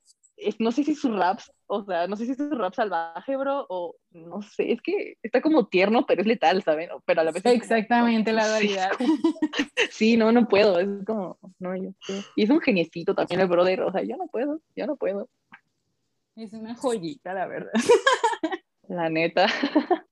[0.59, 3.67] no sé si su rap, o sea, no sé si es su rap salvaje, bro,
[3.69, 6.89] o no sé, es que está como tierno, pero es letal, ¿saben?
[7.05, 8.91] Pero a la vez como- Exactamente la Sí, dualidad.
[8.97, 9.15] como-
[9.91, 12.25] Sí, no, no puedo, es como, no, yo sé.
[12.37, 15.29] Y es un geniecito también el brother, o sea, yo no puedo, yo no puedo,
[16.37, 17.73] Es una joyita, la verdad.
[18.89, 19.47] la neta.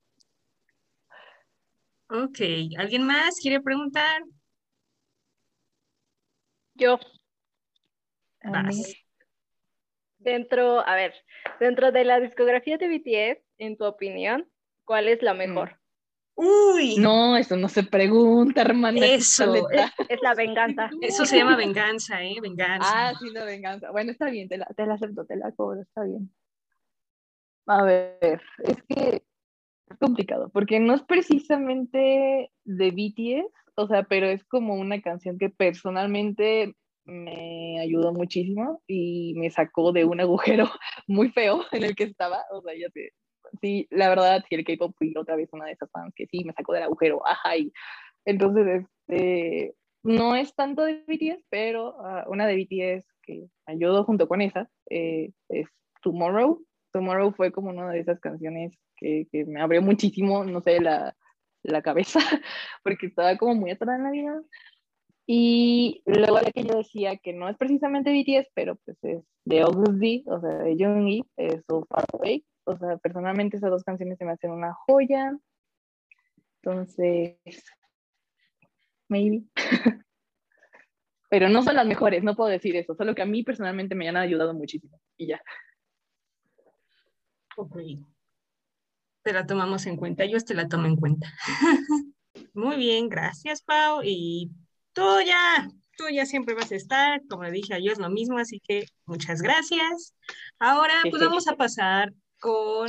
[2.11, 2.39] Ok,
[2.79, 4.23] ¿alguien más quiere preguntar?
[6.73, 6.97] Yo,
[8.43, 8.93] Vas.
[10.19, 11.13] Dentro, a ver,
[11.59, 14.47] dentro de la discografía de BTS, en tu opinión,
[14.85, 15.79] ¿cuál es la mejor?
[16.35, 19.05] Uy, No, eso no se pregunta, hermana.
[19.05, 19.53] Eso.
[20.07, 20.89] Es la venganza.
[21.01, 22.35] eso se llama venganza, ¿eh?
[22.41, 23.09] Venganza.
[23.09, 23.91] Ah, sí, la venganza.
[23.91, 26.31] Bueno, está bien, te la, te la acepto, te la cobro, está bien.
[27.65, 29.23] A ver, es que
[29.89, 35.37] es complicado, porque no es precisamente de BTS, o sea, pero es como una canción
[35.37, 36.75] que personalmente
[37.09, 40.65] me ayudó muchísimo y me sacó de un agujero
[41.07, 43.11] muy feo en el que estaba, o sea, ya sé,
[43.61, 46.43] sí, la verdad, sí, el K-pop fui otra vez una de esas fans que sí,
[46.45, 47.71] me sacó del agujero, ajá, y
[48.25, 54.27] entonces, este, no es tanto de BTS, pero ah, una de BTS que ayudó junto
[54.27, 55.67] con esa eh, es
[56.01, 56.63] Tomorrow.
[56.93, 61.15] Tomorrow fue como una de esas canciones que, que me abrió muchísimo, no sé, la,
[61.63, 62.19] la cabeza,
[62.83, 64.41] porque estaba como muy atrás en la vida.
[65.31, 69.61] Y luego de que yo decía que no es precisamente BTS, pero pues es de
[69.61, 72.43] August o sea, de Junggi, es So Far Away.
[72.63, 75.37] O sea, personalmente esas dos canciones se me hacen una joya.
[76.63, 77.37] Entonces,
[79.07, 79.43] maybe.
[81.29, 84.09] Pero no son las mejores, no puedo decir eso, solo que a mí personalmente me
[84.09, 84.99] han ayudado muchísimo.
[85.15, 85.39] Y ya.
[87.55, 87.77] Ok.
[89.21, 91.31] Te la tomamos en cuenta, yo te la tomo en cuenta.
[92.55, 94.01] Muy bien, gracias, Pau.
[94.03, 94.49] Y
[94.93, 98.09] tú ya, tú ya siempre vas a estar, como le dije a yo es lo
[98.09, 100.13] mismo, así que muchas gracias.
[100.59, 102.87] Ahora, pues vamos a pasar con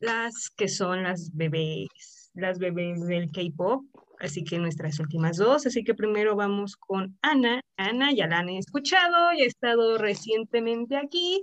[0.00, 3.84] las que son las bebés, las bebés del K-pop.
[4.20, 5.66] Así que nuestras últimas dos.
[5.66, 7.62] Así que primero vamos con Ana.
[7.76, 11.42] Ana, ya la han escuchado, ya ha estado recientemente aquí.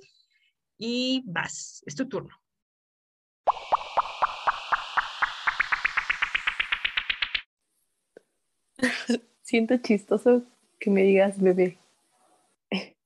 [0.77, 2.35] Y vas, es tu turno.
[9.47, 10.43] Siento chistoso
[10.77, 11.77] que me digas bebé.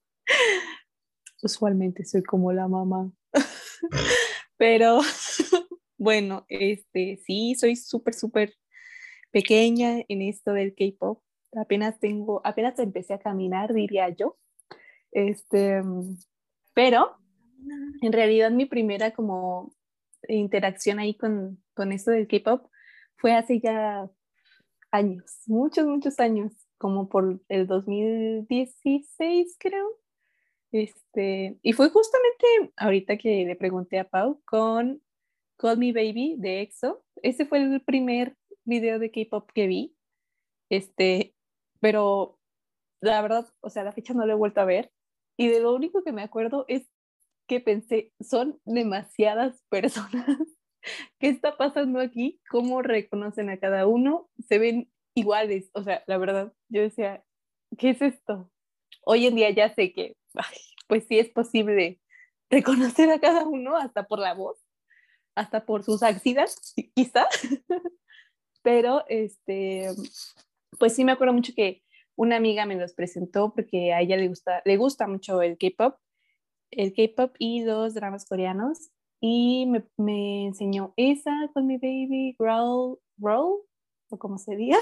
[1.43, 3.11] Usualmente soy como la mamá.
[4.57, 5.01] Pero
[5.99, 8.55] bueno, este sí, soy súper, súper
[9.29, 11.21] pequeña en esto del K-pop.
[11.55, 14.39] Apenas tengo, apenas empecé a caminar, diría yo.
[15.11, 15.83] Este,
[16.73, 17.17] pero
[18.01, 19.75] en realidad mi primera como
[20.27, 22.67] interacción ahí con, con esto del K-pop
[23.17, 24.09] fue hace ya
[24.91, 29.87] años, muchos, muchos años, como por el 2016, creo.
[30.71, 35.01] Este, y fue justamente ahorita que le pregunté a Pau con
[35.57, 37.03] Call Me Baby de EXO.
[37.23, 39.95] Ese fue el primer video de K-pop que vi.
[40.69, 41.35] Este,
[41.79, 42.39] pero
[43.01, 44.91] la verdad, o sea, la fecha no la he vuelto a ver.
[45.37, 46.89] Y de lo único que me acuerdo es
[47.47, 50.37] que pensé, son demasiadas personas.
[51.19, 52.41] ¿Qué está pasando aquí?
[52.49, 54.29] ¿Cómo reconocen a cada uno?
[54.47, 55.69] Se ven iguales.
[55.73, 57.23] O sea, la verdad, yo decía,
[57.77, 58.51] ¿qué es esto?
[59.03, 60.15] Hoy en día ya sé que,
[60.87, 61.99] pues sí es posible
[62.49, 64.59] reconocer a cada uno hasta por la voz,
[65.35, 67.27] hasta por sus axilas, quizá.
[68.63, 69.89] Pero, este,
[70.77, 71.83] pues sí me acuerdo mucho que
[72.15, 75.95] una amiga me los presentó porque a ella le gusta, le gusta mucho el K-pop,
[76.69, 78.91] el K-pop y los dramas coreanos.
[79.21, 83.61] Y me, me enseñó esa con mi baby, Growl, Growl,
[84.09, 84.77] o como se diga.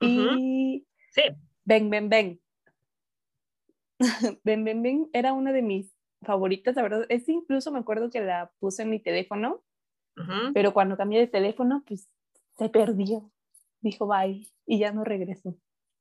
[0.00, 1.22] Y Sí.
[1.64, 2.40] Ben Ben Ben.
[4.42, 7.06] Ben Ben Ben era una de mis favoritas, la verdad.
[7.08, 9.62] Es incluso me acuerdo que la puse en mi teléfono,
[10.16, 10.52] Ujú.
[10.52, 12.08] pero cuando cambié de teléfono, pues
[12.58, 13.30] se perdió.
[13.80, 15.56] Dijo bye y ya no regresó.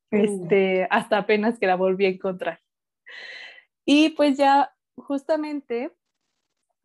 [0.10, 2.60] Este, hasta apenas que la volví a encontrar.
[3.86, 5.92] Y pues ya justamente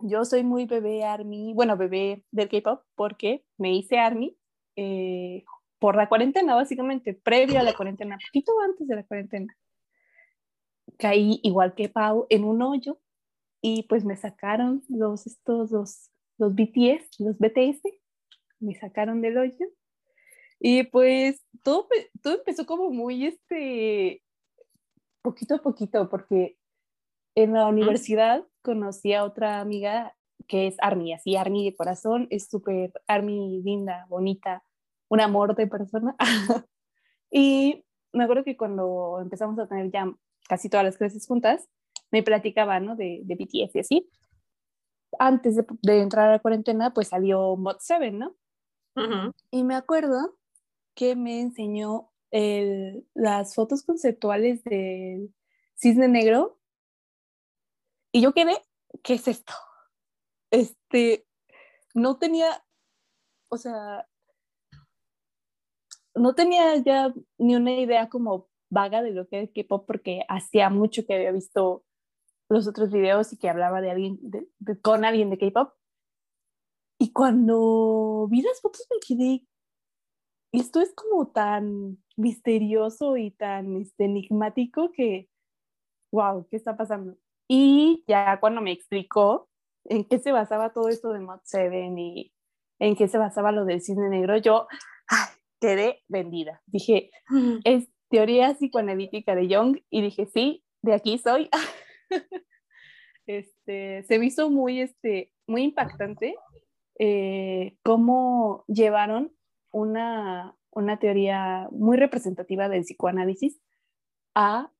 [0.00, 4.36] yo soy muy bebé ARMY, bueno, bebé del K-pop porque me hice ARMY
[4.76, 5.44] eh,
[5.78, 9.56] por la cuarentena, básicamente, previo a la cuarentena, poquito antes de la cuarentena.
[10.98, 12.98] Caí igual que Pau en un hoyo
[13.60, 17.82] y pues me sacaron los, estos, los, los BTS, los BTS,
[18.60, 19.66] me sacaron del hoyo.
[20.60, 21.86] Y pues todo,
[22.22, 24.22] todo empezó como muy, este,
[25.22, 26.56] poquito a poquito, porque
[27.42, 30.14] en la universidad conocí a otra amiga
[30.46, 34.64] que es Army, así Army de corazón, es súper Army linda, bonita,
[35.08, 36.16] un amor de persona.
[37.30, 40.10] y me acuerdo que cuando empezamos a tener ya
[40.48, 41.68] casi todas las clases juntas,
[42.10, 42.96] me platicaba, ¿no?
[42.96, 44.10] De, de BTS y así.
[45.18, 48.34] Antes de, de entrar a la cuarentena, pues salió Mod 7, ¿no?
[48.96, 49.32] Ujú.
[49.50, 50.36] Y me acuerdo
[50.94, 55.34] que me enseñó el- las fotos conceptuales del
[55.74, 56.57] cisne negro.
[58.12, 58.56] Y yo quedé,
[59.02, 59.52] ¿qué es esto?
[60.50, 61.26] Este,
[61.94, 62.64] no tenía,
[63.50, 64.08] o sea,
[66.14, 70.70] no tenía ya ni una idea como vaga de lo que es K-pop porque hacía
[70.70, 71.84] mucho que había visto
[72.48, 75.72] los otros videos y que hablaba de alguien, de- de- con alguien de K-pop.
[77.00, 79.46] Y cuando vi las fotos me quedé,
[80.52, 85.28] esto es como tan misterioso y tan este, enigmático que,
[86.12, 87.16] wow, ¿qué está pasando?
[87.48, 89.48] Y ya cuando me explicó
[89.84, 92.32] en qué se basaba todo esto de Mod 7 y
[92.78, 94.68] en qué se basaba lo del cisne negro, yo
[95.08, 96.62] ay, quedé vendida.
[96.66, 97.10] Dije,
[97.64, 101.48] es teoría psicoanalítica de Jung y dije, sí, de aquí soy.
[103.26, 106.36] este, se me hizo muy, este, muy impactante
[106.98, 109.34] eh, cómo llevaron
[109.72, 113.58] una, una teoría muy representativa del psicoanálisis
[114.34, 114.70] a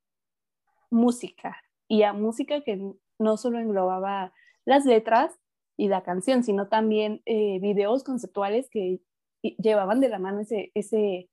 [0.91, 1.57] música
[1.89, 2.81] y a música que
[3.19, 4.33] no solo englobaba
[4.65, 5.39] las letras
[5.77, 9.01] y la canción, sino también eh, videos conceptuales que
[9.43, 11.31] llevaban de la mano ese, ese,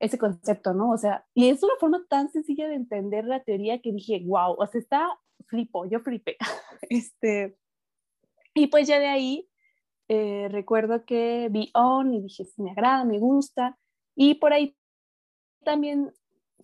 [0.00, 0.90] ese concepto, ¿no?
[0.90, 4.56] O sea, y es una forma tan sencilla de entender la teoría que dije, wow,
[4.58, 6.36] o sea, está flipo, yo flipé.
[6.90, 7.56] este,
[8.54, 9.48] y pues ya de ahí
[10.08, 13.78] eh, recuerdo que vi On y dije, me agrada, me gusta.
[14.16, 14.76] Y por ahí
[15.64, 16.12] también,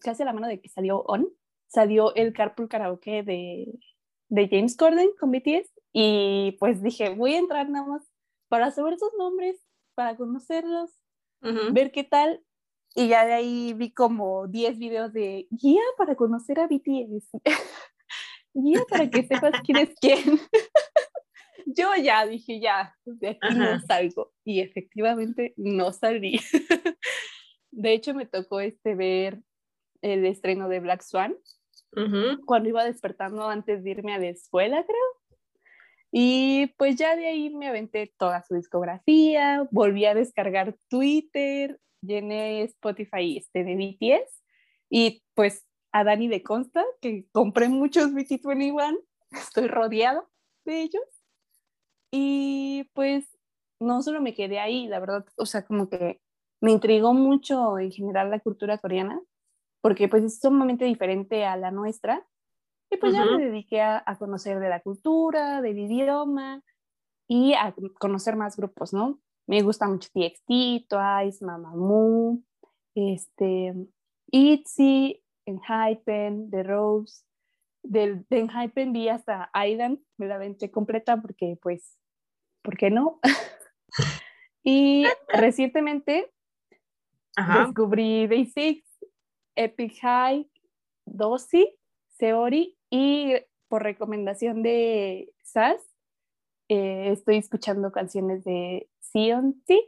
[0.00, 1.28] casi a la mano de que salió On,
[1.66, 3.78] salió el Carpool Karaoke de,
[4.28, 5.70] de James Corden con BTS.
[5.92, 8.02] Y pues dije, voy a entrar nada más
[8.48, 9.60] para saber sus nombres,
[9.94, 10.90] para conocerlos,
[11.42, 11.72] Ujú.
[11.72, 12.42] ver qué tal.
[12.94, 17.30] Y ya de ahí vi como 10 videos de guía para conocer a BTS.
[18.54, 20.18] guía para que sepas quién es quién.
[21.66, 23.80] Yo ya dije, ya, de aquí no Ajá.
[23.80, 24.32] salgo.
[24.44, 26.40] Y efectivamente no salí.
[27.70, 29.42] de hecho, me tocó este ver
[30.04, 31.36] el estreno de Black Swan
[32.44, 35.38] cuando iba despertando antes de irme a la escuela, creo.
[36.10, 42.62] Y pues ya de ahí me aventé toda su discografía, volví a descargar Twitter, llené
[42.62, 44.42] Spotify este de BTS
[44.90, 48.98] y pues a Dani de consta que compré muchos BT21,
[49.30, 50.28] estoy rodeado
[50.64, 51.02] de ellos.
[52.10, 53.26] Y pues
[53.80, 56.20] no solo me quedé ahí, la verdad, o sea, como que
[56.60, 59.20] me intrigó mucho en general la cultura coreana,
[59.84, 62.26] porque pues es sumamente diferente a la nuestra.
[62.90, 66.62] Y pues ya me dediqué a, a conocer de la cultura, del idioma
[67.28, 69.20] y a conocer más grupos, ¿no?
[69.46, 72.40] Me gusta mucho TXT, Twice, Mamamoo,
[72.94, 73.74] este,
[74.32, 77.22] ITZY, Enhypen, The Rose.
[77.82, 81.98] Del, de Enhypen vi hasta Island, me la aventé completa porque pues,
[82.62, 83.20] ¿por qué no?
[84.64, 86.32] y recientemente
[87.36, 87.66] Ajá.
[87.66, 88.83] descubrí Day Six,
[89.56, 90.48] Epic High,
[91.06, 91.76] Dosi,
[92.08, 93.34] Seori y
[93.68, 95.80] por recomendación de SAS
[96.68, 99.80] eh, estoy escuchando canciones de Sionti,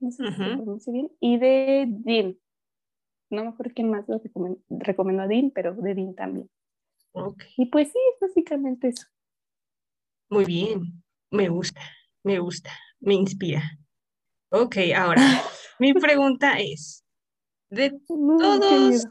[0.00, 0.36] no sé Ujú.
[0.36, 2.38] pronuncia bien, y de Dean.
[3.30, 6.50] No me acuerdo quién más lo recomen- recomendó a Dean, pero de Dean también.
[7.12, 7.42] Ok.
[7.56, 9.06] Y pues sí, básicamente eso.
[10.30, 11.02] Muy bien.
[11.30, 11.80] Me gusta,
[12.22, 12.70] me gusta.
[13.00, 13.62] me inspira.
[14.50, 15.22] Ok, ahora,
[15.78, 17.04] mi pregunta es,
[17.72, 19.06] de No, todos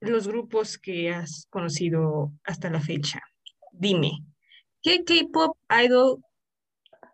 [0.00, 3.20] los grupos que has conocido hasta la fecha,
[3.72, 4.10] dime,
[4.82, 6.22] ¿qué K-pop idol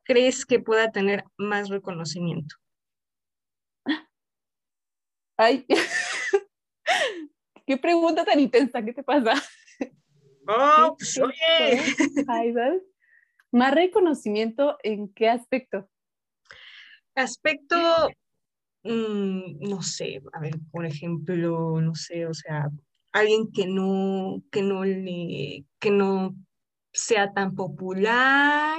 [0.04, 2.56] crees que pueda tener más reconocimiento?
[5.36, 5.64] Ay,
[7.66, 9.34] qué pregunta tan intensa, ¿qué te pasa?
[10.48, 12.48] Oh, pues ¿Qué oye?
[12.48, 12.82] Idol.
[13.52, 15.88] Más reconocimiento en qué aspecto?
[17.14, 17.76] aspecto,
[18.88, 22.68] mm, no sé, a ver, por ejemplo, no sé, o sea,
[23.12, 26.34] alguien que no, que no le, que no
[26.92, 28.78] sea tan popular,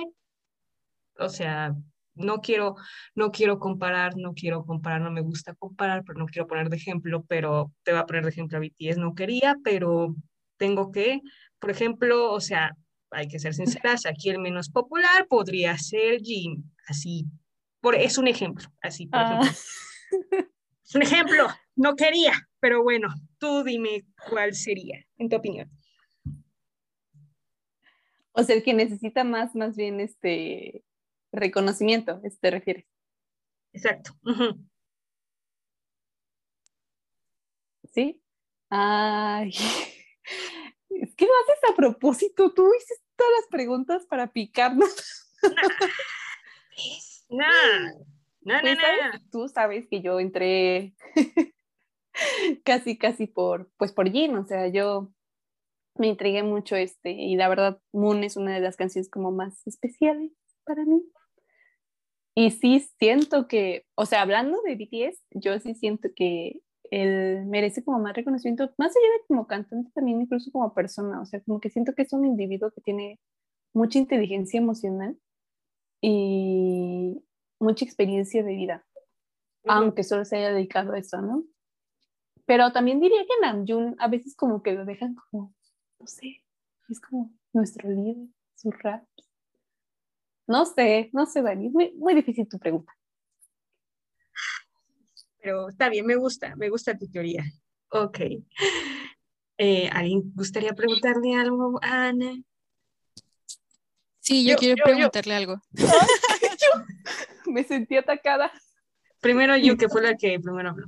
[1.17, 1.75] o sea,
[2.15, 2.75] no quiero,
[3.15, 6.77] no quiero comparar, no quiero comparar, no me gusta comparar, pero no quiero poner de
[6.77, 10.15] ejemplo, pero te va a poner de ejemplo a BTS, no quería, pero
[10.57, 11.21] tengo que,
[11.59, 12.75] por ejemplo, o sea,
[13.11, 13.53] hay que ser
[13.85, 17.25] sinceras, aquí el menos popular podría ser Jim, así,
[17.81, 19.49] por, es un ejemplo, así, por Ah, ejemplo.
[20.83, 25.69] Es un ejemplo, no quería, pero bueno, tú dime cuál sería, en tu opinión.
[28.39, 30.83] o sea, el que necesita más, más bien este
[31.31, 32.85] reconocimiento, ¿a eso te refieres?
[33.73, 34.13] Exacto.
[37.93, 38.21] ¿Sí?
[38.69, 39.49] Ay,
[40.89, 45.33] es que lo haces a propósito, tú hiciste todas las preguntas para picarnos.
[47.29, 47.45] No,
[48.49, 48.81] no, no, Pues, no.
[48.81, 49.29] ¿sabes?
[49.31, 50.95] Tú sabes que yo entré
[52.63, 55.11] casi, casi por, pues por Jin, o sea, yo
[55.95, 59.65] me intrigué mucho este, y la verdad, Moon es una de las canciones como más
[59.67, 60.31] especiales
[60.63, 61.03] para mí.
[62.35, 67.83] Y sí siento que, o sea, hablando de BTS, yo sí siento que él merece
[67.83, 71.59] como más reconocimiento, más allá de como cantante, también incluso como persona, o sea, como
[71.59, 73.19] que siento que es un individuo que tiene
[73.73, 75.17] mucha inteligencia emocional
[76.01, 77.21] y
[77.59, 78.85] mucha experiencia de vida,
[79.65, 81.43] aunque solo se haya dedicado a eso, ¿no?
[82.45, 85.53] Pero también diría que Namjoon a veces como que lo dejan como,
[85.99, 86.43] no sé,
[86.89, 89.05] es como nuestro líder, su rap.
[90.47, 92.91] No sé, no sé, Dani, es muy, muy difícil tu pregunta.
[95.41, 97.43] Pero está bien, me gusta, me gusta tu teoría.
[97.91, 98.19] Ok.
[99.57, 102.33] Eh, ¿alguien gustaría preguntarle algo a Ana?
[104.19, 104.93] Sí, yo, Yo, quiero yo, yo.
[104.95, 105.61] preguntarle algo.
[107.53, 108.51] Me sentí atacada.
[109.19, 110.87] Primero yo, que fue la que primero habló.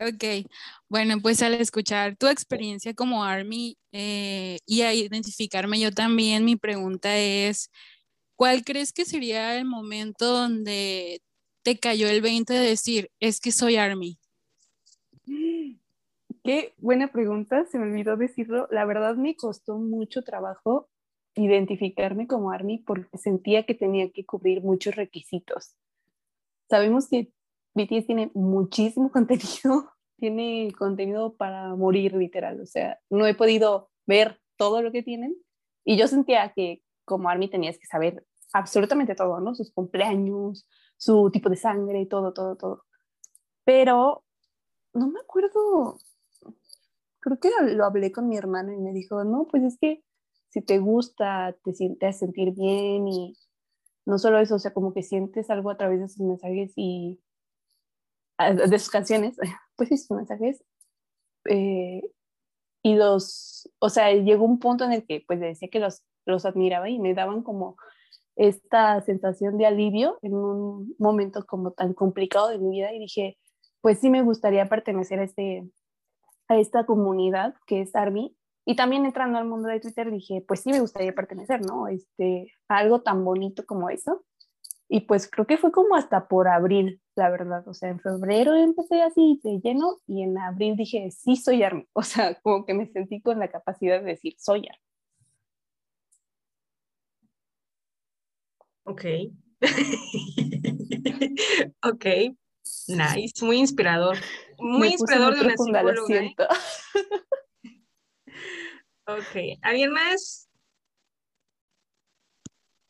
[0.00, 0.50] Ok,
[0.88, 6.56] bueno, pues al escuchar tu experiencia como Army eh, y a identificarme yo también, mi
[6.56, 7.70] pregunta es,
[8.34, 11.22] ¿cuál crees que sería el momento donde
[11.62, 14.18] te cayó el 20 de decir, es que soy Army?
[16.44, 18.68] Qué buena pregunta, se me olvidó decirlo.
[18.70, 20.90] La verdad me costó mucho trabajo
[21.34, 25.74] identificarme como ARMY porque sentía que tenía que cubrir muchos requisitos.
[26.68, 27.32] Sabemos que
[27.74, 34.40] BTS tiene muchísimo contenido, tiene contenido para morir literal, o sea, no he podido ver
[34.56, 35.36] todo lo que tienen
[35.84, 39.54] y yo sentía que como ARMY tenías que saber absolutamente todo, ¿no?
[39.54, 42.84] Sus cumpleaños, su tipo de sangre, todo, todo, todo.
[43.64, 44.24] Pero
[44.94, 45.98] no me acuerdo,
[47.20, 50.04] creo que lo hablé con mi hermana y me dijo, no, pues es que
[50.54, 53.36] si te gusta, te sientes sentir bien y
[54.06, 57.20] no solo eso, o sea, como que sientes algo a través de sus mensajes y
[58.38, 59.36] de sus canciones,
[59.76, 60.62] pues sí, sus mensajes.
[61.50, 62.02] eh,
[62.84, 66.44] y los, o sea, llegó un punto en el que pues decía que los, los
[66.44, 67.76] admiraba y me daban como
[68.36, 73.38] esta sensación de alivio en un momento como tan complicado de mi vida y dije,
[73.80, 75.68] pues sí me gustaría pertenecer a, este,
[76.46, 78.36] a esta comunidad que es ARMY.
[78.66, 81.88] Y también entrando al mundo de Twitter dije, pues sí me gustaría pertenecer, ¿no?
[81.88, 84.24] Este, a algo tan bonito como eso.
[84.88, 87.66] Y pues creo que fue como hasta por abril, la verdad.
[87.68, 91.86] O sea, en febrero empecé así de lleno y en abril dije, sí soy ARMY.
[91.92, 94.80] O sea, como que me sentí con la capacidad de decir, soy ARMY.
[98.86, 99.04] Ok.
[101.82, 102.06] ok.
[102.88, 104.16] Nice, muy inspirador.
[104.58, 106.48] Muy Me inspirador de una psicóloga.
[109.06, 109.58] Ok.
[109.62, 110.48] ¿Alguien más?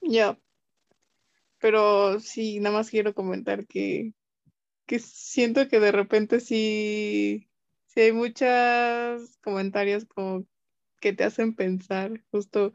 [0.01, 0.39] Ya.
[1.59, 4.12] Pero sí, nada más quiero comentar que,
[4.86, 7.49] que siento que de repente sí,
[7.86, 10.47] sí hay muchos comentarios como
[11.01, 12.74] que te hacen pensar justo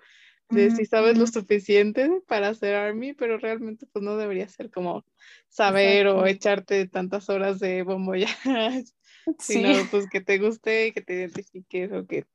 [0.50, 5.06] de si sabes lo suficiente para hacer ARMY, pero realmente pues no debería ser como
[5.48, 8.36] saber o echarte tantas horas de bomboyas,
[9.40, 9.64] Sí.
[9.64, 12.26] sino pues que te guste, que te identifiques o que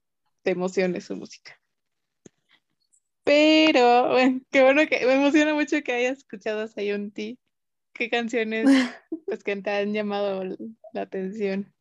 [0.44, 1.58] te emocione su música.
[3.24, 7.38] Pero, bueno, qué bueno que me emociona mucho que hayas escuchado a Sayunti.
[7.94, 8.66] ¿Qué canciones
[9.26, 10.44] pues, que te han llamado
[10.92, 11.72] la atención?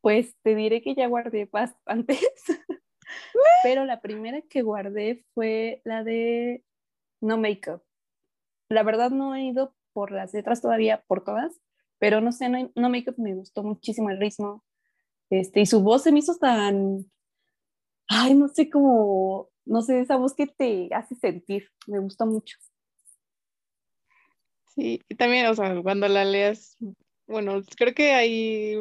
[0.00, 2.18] Pues te diré que ya guardé bastantes,
[3.62, 6.64] pero la primera que guardé fue la de
[7.20, 7.82] No Makeup.
[8.68, 11.60] La verdad no he ido por las letras todavía, por todas,
[11.98, 14.64] pero no sé, No, no Makeup me gustó muchísimo el ritmo.
[15.30, 17.04] Este, y su voz se me hizo tan,
[18.08, 22.56] ay, no sé cómo, no sé, esa voz que te hace sentir, me gustó mucho.
[24.74, 26.76] Sí, y también, o sea, cuando la leas,
[27.26, 28.76] bueno, creo que ahí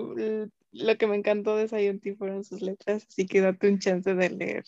[0.72, 4.30] lo que me encantó de Sayunti fueron sus letras, así que date un chance de
[4.30, 4.64] leer.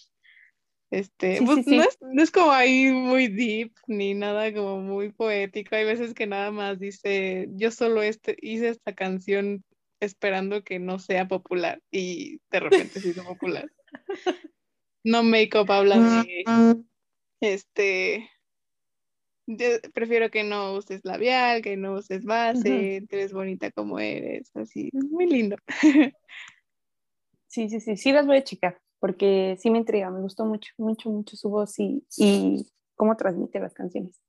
[0.89, 1.89] Este, Sí, pues, sí, no sí.
[1.89, 5.75] es, no es como ahí muy deep ni nada como muy poético.
[5.75, 9.65] Hay veces que nada más dice, yo solo este, hice esta canción
[9.99, 13.69] esperando que no sea popular y de repente se hizo popular.
[15.03, 16.43] No Makeup habla de,
[17.39, 18.29] este,
[19.47, 24.89] yo prefiero que no uses labial, que no uses base, eres bonita como eres, así,
[24.93, 25.55] es muy lindo.
[27.47, 30.73] Sí, sí, sí, sí las voy a checar, porque sí me intriga, me gustó mucho,
[30.77, 34.21] mucho, mucho su voz y, y cómo transmite las canciones.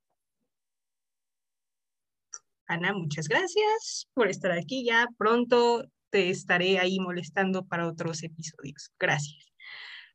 [2.69, 4.85] Ana, muchas gracias por estar aquí.
[4.85, 8.91] Ya pronto te estaré ahí molestando para otros episodios.
[8.99, 9.47] Gracias.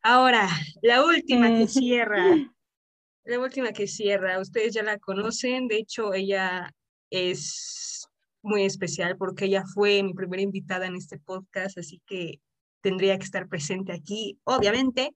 [0.01, 0.49] Ahora,
[0.81, 1.67] la última que Mm.
[1.67, 2.17] cierra.
[3.25, 4.37] La última que cierra.
[4.41, 5.69] Ustedes ya la conocen.
[5.69, 6.69] De hecho, ella
[7.09, 8.05] es
[8.41, 12.41] muy especial porque ella fue mi primera invitada en este podcast, así que
[12.81, 15.15] tendría que estar presente aquí, obviamente.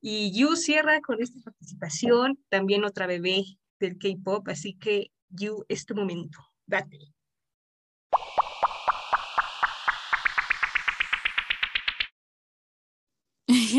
[0.00, 3.44] Y Yu cierra con esta participación, también otra bebé
[3.78, 6.40] del K-pop, así que Yu, es tu momento.
[6.66, 6.98] Date.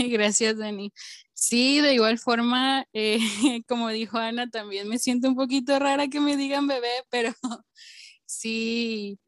[0.12, 0.92] Gracias, Dani.
[1.34, 3.20] Sí, de igual forma, eh,
[3.68, 7.34] como dijo Ana, también me siento un poquito rara que me digan bebé, pero
[8.26, 9.20] sí,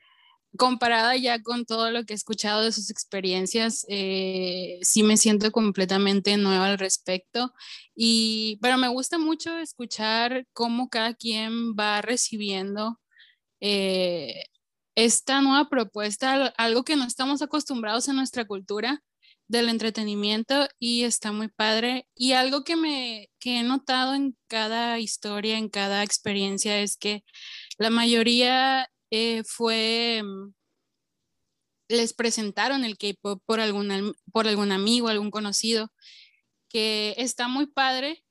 [0.57, 5.51] comparada ya con todo lo que he escuchado de sus experiencias, eh, sí me siento
[5.51, 7.53] completamente nueva al respecto.
[7.95, 12.99] Y, pero me gusta mucho escuchar cómo cada quien va recibiendo
[13.61, 14.43] eh,
[14.95, 19.01] esta nueva propuesta, al- algo que no estamos acostumbrados en nuestra cultura
[19.49, 22.07] del entretenimiento y está muy padre.
[22.15, 27.23] Y algo que me que he notado en cada historia, en cada experiencia es que
[27.77, 30.53] la mayoría eh, fue mm,
[31.89, 35.91] les presentaron el K-pop por algún por algún amigo, algún conocido
[36.69, 38.23] que está muy padre,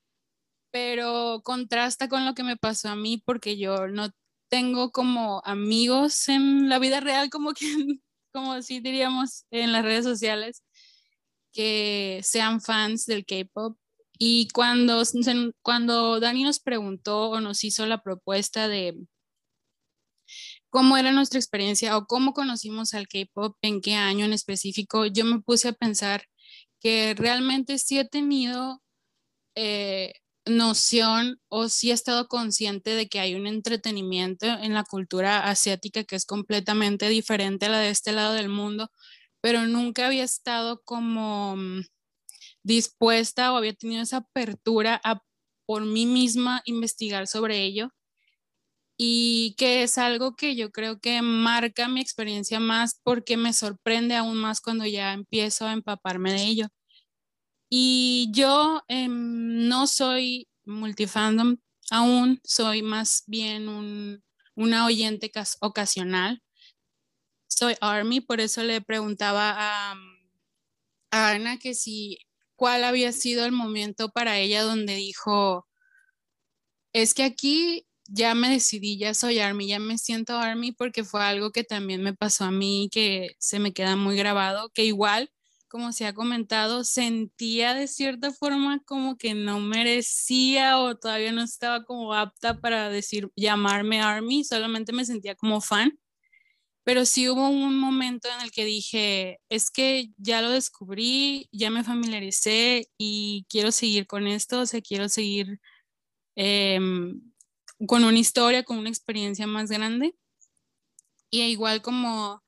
[0.72, 4.10] pero contrasta con lo que me pasó a mí porque yo no
[4.48, 7.66] tengo como amigos en la vida real, como que,
[8.32, 10.62] como así diríamos en las redes sociales,
[11.52, 13.78] que sean fans del K-pop.
[14.18, 15.02] Y cuando,
[15.62, 18.96] cuando Dani nos preguntó o nos hizo la propuesta de
[20.70, 25.24] cómo era nuestra experiencia o cómo conocimos al K-pop, en qué año en específico, yo
[25.24, 26.24] me puse a pensar
[26.80, 28.82] que realmente sí he tenido
[29.54, 30.12] eh,
[30.46, 36.04] noción o sí he estado consciente de que hay un entretenimiento en la cultura asiática
[36.04, 38.90] que es completamente diferente a la de este lado del mundo,
[39.40, 41.82] pero nunca había estado como mm,
[42.62, 45.22] dispuesta o había tenido esa apertura a
[45.66, 47.90] por mí misma investigar sobre ello
[48.96, 54.16] y que es algo que yo creo que marca mi experiencia más porque me sorprende
[54.16, 56.66] aún más cuando ya empiezo a empaparme de ello.
[57.70, 61.58] Y yo em, no soy multifandom
[61.90, 64.22] aún, soy más bien un,
[64.54, 66.42] una oyente cas- ocasional.
[67.48, 69.92] Soy Army, por eso le preguntaba a,
[71.10, 72.18] a Ana que si
[72.56, 75.66] cuál había sido el momento para ella donde dijo,
[76.92, 81.22] es que aquí ya me decidí, ya soy Army, ya me siento Army porque fue
[81.22, 85.30] algo que también me pasó a mí, que se me queda muy grabado, que igual,
[85.68, 91.42] como se ha comentado, sentía de cierta forma como que no merecía o todavía no
[91.42, 95.98] estaba como apta para decir, llamarme Army, solamente me sentía como fan.
[96.88, 101.68] Pero sí hubo un momento en el que dije, es que ya lo descubrí, ya
[101.68, 105.60] me familiaricé y quiero seguir con esto, o sea, quiero seguir
[106.34, 107.20] em,
[107.86, 110.14] con una historia, con una experiencia más grande.
[111.30, 112.42] Y igual como,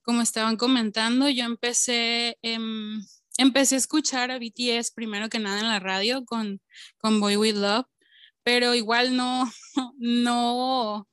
[0.00, 2.98] como estaban comentando, yo empecé, em,
[3.36, 6.62] empecé a escuchar a BTS primero que nada en la radio con,
[6.96, 7.86] con Boy With Love,
[8.42, 9.52] pero igual no,
[9.98, 11.06] no,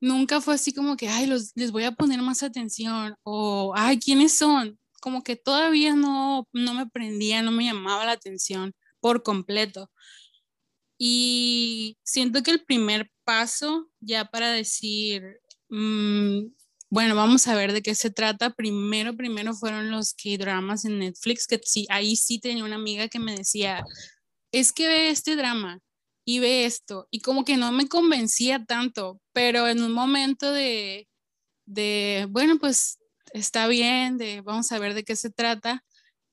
[0.00, 3.98] nunca fue así como que, ay, los, les voy a poner más atención o, ay,
[3.98, 4.78] ¿quiénes son?
[5.00, 9.90] Como que todavía no, no me prendía, no me llamaba la atención por completo.
[10.98, 15.22] Y siento que el primer paso ya para decir,
[15.68, 16.46] mm,
[16.90, 18.50] bueno, vamos a ver de qué se trata.
[18.50, 23.18] Primero, primero fueron los K-dramas en Netflix, que sí, ahí sí tenía una amiga que
[23.18, 23.84] me decía,
[24.52, 25.80] es que ve este drama
[26.26, 31.08] y ve esto, y como que no me convencía tanto, pero en un momento de,
[31.66, 32.98] de bueno, pues
[33.32, 35.84] está bien, de vamos a ver de qué se trata,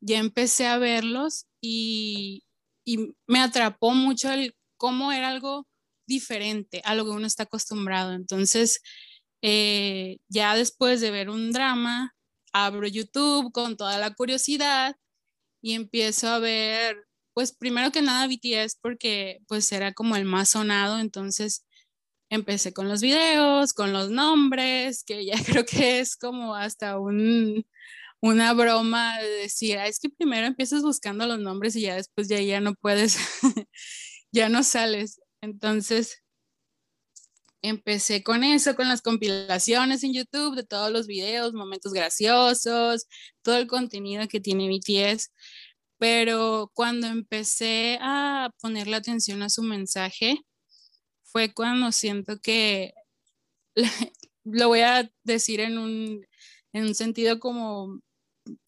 [0.01, 2.43] ya empecé a verlos y,
[2.85, 5.67] y me atrapó mucho el cómo era algo
[6.07, 8.13] diferente a lo que uno está acostumbrado.
[8.13, 8.81] Entonces,
[9.41, 12.15] eh, ya después de ver un drama,
[12.53, 14.95] abro YouTube con toda la curiosidad
[15.61, 16.97] y empiezo a ver,
[17.33, 21.65] pues primero que nada BTS porque pues era como el más sonado, entonces
[22.29, 27.65] empecé con los videos, con los nombres, que ya creo que es como hasta un,
[28.21, 32.27] una broma de decir, ah, es que primero empiezas buscando los nombres y ya después
[32.27, 33.17] ya, ya no puedes,
[34.31, 35.19] ya no sales.
[35.41, 36.23] Entonces,
[37.61, 43.07] empecé con eso, con las compilaciones en YouTube de todos los videos, momentos graciosos,
[43.41, 45.31] todo el contenido que tiene BTS.
[46.03, 50.35] Pero cuando empecé a ponerle atención a su mensaje,
[51.23, 52.93] fue cuando siento que,
[54.45, 56.25] lo voy a decir en un,
[56.73, 58.01] en un sentido como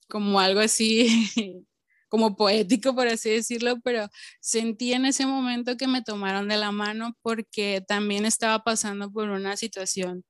[0.09, 1.07] como algo así,
[2.09, 4.09] como poético, por así decirlo, pero
[4.41, 9.29] sentí en ese momento que me tomaron de la mano porque también estaba pasando por
[9.29, 10.23] una situación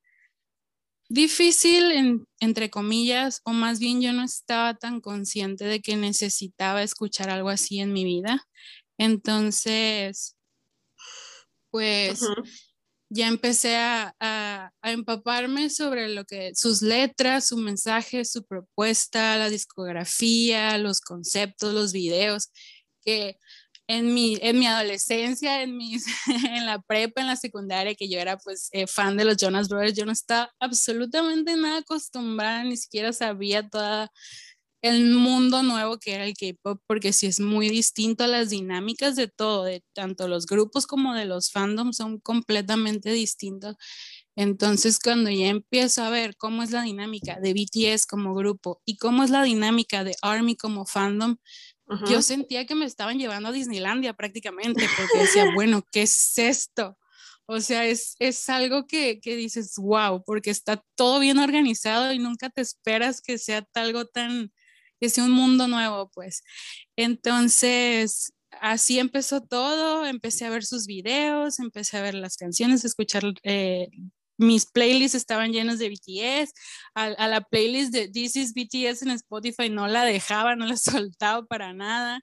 [1.09, 7.29] difícil, entre comillas, o más bien yo no estaba tan consciente de que necesitaba escuchar
[7.29, 8.47] algo así en mi vida.
[8.97, 10.35] Entonces,
[11.69, 12.21] pues
[13.09, 20.77] ya empecé a, empaparme sobre lo que sus letras, su mensaje, su propuesta, la discografía,
[20.77, 22.51] los conceptos, los videos,
[23.01, 23.37] que
[23.87, 26.05] en mi, en mi adolescencia, en, mis,
[26.49, 29.69] en la prepa, en la secundaria, que yo era pues eh, fan de los Jonas
[29.69, 34.11] Brothers, yo no estaba absolutamente nada acostumbrada, ni siquiera sabía toda
[34.81, 39.27] el mundo nuevo que era el K-pop, porque sí es muy distinto las dinámicas de
[39.27, 43.75] todo, de tanto los grupos como de los fandoms son completamente distintos.
[44.35, 48.97] Entonces, cuando ya empiezo a ver cómo es la dinámica de BTS como grupo y
[48.97, 51.37] cómo es la dinámica de ARMY como fandom,
[52.07, 56.97] yo sentía que me estaban llevando a Disneylandia prácticamente, porque decía, bueno, ¿qué es esto?
[57.47, 62.19] O sea, es, es algo que, que, dices, wow, porque está todo bien organizado y
[62.19, 64.51] nunca te esperas que sea algo tan,
[64.99, 66.43] que sea un mundo nuevo, pues.
[66.95, 73.23] Entonces, así empezó todo, empecé a ver sus videos, empecé a ver las canciones, escuchar,
[73.43, 73.89] eh,
[74.37, 76.53] mis playlists estaban llenas de BTS,
[76.95, 81.45] a, la playlist de This is BTS en Spotify no la dejaba, no la soltaba
[81.45, 82.21] para nada.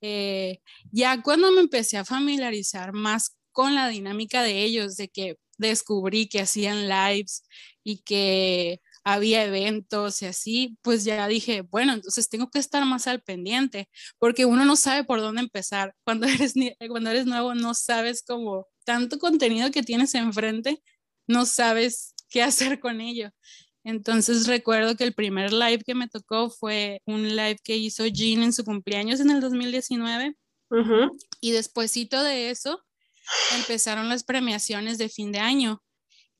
[0.00, 0.60] Eh,
[0.90, 6.28] ya cuando me empecé a familiarizar más con la dinámica de ellos, de que descubrí
[6.28, 7.44] que hacían lives
[7.84, 13.06] y que había eventos y así, pues ya dije, bueno, entonces tengo que estar más
[13.08, 13.88] al pendiente,
[14.18, 15.94] porque uno no sabe por dónde empezar.
[16.04, 16.54] Cuando eres,
[16.88, 20.82] cuando eres nuevo no sabes como tanto contenido que tienes enfrente,
[21.26, 23.30] no sabes qué hacer con ello.
[23.84, 28.42] Entonces recuerdo que el primer live que me tocó fue un live que hizo Jean
[28.42, 30.36] en su cumpleaños en el 2019.
[31.40, 32.82] Y despuésito de eso
[33.56, 35.82] empezaron las premiaciones de fin de año.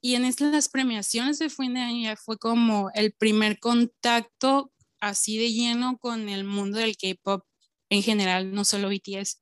[0.01, 5.37] Y en estas premiaciones de fin de año ya fue como el primer contacto así
[5.37, 7.45] de lleno con el mundo del K-pop
[7.91, 9.41] en general, no solo BTS.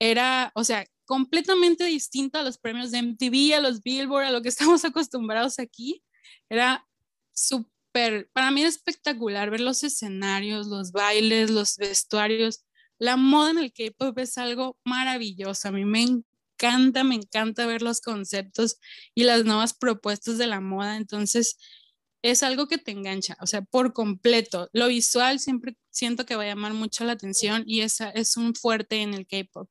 [0.00, 4.42] Era, o sea, completamente distinto a los premios de MTV, a los Billboard, a lo
[4.42, 6.04] que estamos acostumbrados aquí.
[6.50, 6.86] Era
[7.32, 12.64] súper, para mí era espectacular ver los escenarios, los bailes, los vestuarios.
[12.98, 15.68] La moda en el K-pop es algo maravilloso.
[15.68, 18.76] A mí me encanta, me encanta ver los conceptos
[19.14, 20.96] y las nuevas propuestas de la moda.
[20.96, 21.56] Entonces,
[22.20, 24.68] es algo que te engancha, o sea, por completo.
[24.74, 28.54] Lo visual siempre siento que va a llamar mucho la atención y esa es un
[28.54, 29.70] fuerte en el K-pop.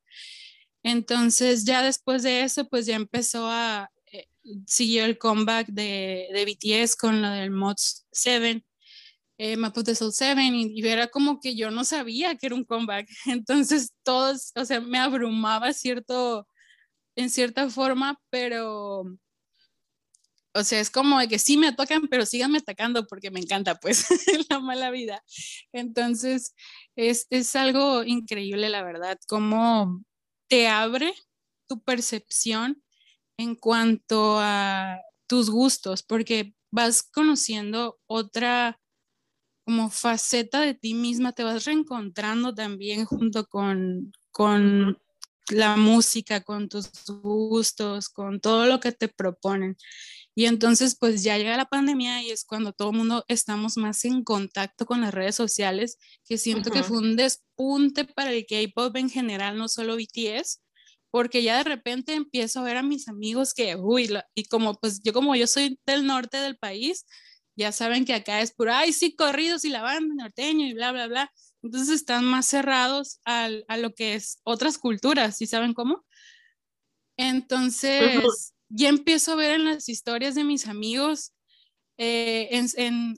[0.88, 4.26] Entonces, ya después de eso, pues ya empezó a, eh,
[4.68, 8.66] siguió el comeback de, de, BTS con lo del Mods 7,
[9.38, 12.64] eh, Maputo Soul 7, y, y, era como que yo no sabía que era un
[12.64, 13.10] comeback.
[13.26, 16.48] Entonces, todos, o sea, me abrumaba cierto
[17.18, 19.02] en cierta forma, pero,
[20.54, 23.76] o sea, es como de que sí me atacan, pero síganme atacando porque me encanta,
[23.76, 24.08] pues,
[24.50, 25.22] la mala vida.
[25.74, 26.56] Entonces,
[26.96, 30.02] es, es algo increíble, la verdad, cómo
[30.48, 31.14] te abre
[31.68, 32.82] tu percepción
[33.38, 38.80] en cuanto a tus gustos, porque vas conociendo otra
[39.66, 44.98] como faceta de ti misma, te vas reencontrando también junto con, con
[45.50, 46.90] la música, con tus
[47.22, 49.76] gustos, con todo lo que te proponen.
[50.38, 54.06] Y entonces pues ya llega la pandemia y es cuando todo el mundo estamos más
[54.06, 56.90] en contacto con las redes sociales, que siento que Ujú.
[56.90, 60.60] fue un despunte para el K-Pop en general, no solo BTS,
[61.10, 64.76] porque ya de repente empiezo a ver a mis amigos que, uy, la- y como
[64.76, 67.08] pues yo como yo soy del norte del país,
[67.56, 70.92] ya saben que acá es puro, ay, sí, corridos y la banda norteño y bla,
[70.92, 71.32] bla, bla.
[71.64, 76.06] Entonces están más cerrados al- a lo que es otras culturas, ¿sí saben cómo?
[77.18, 81.34] Entonces, ya empiezo a ver en las historias de mis amigos
[81.98, 83.18] eh, en,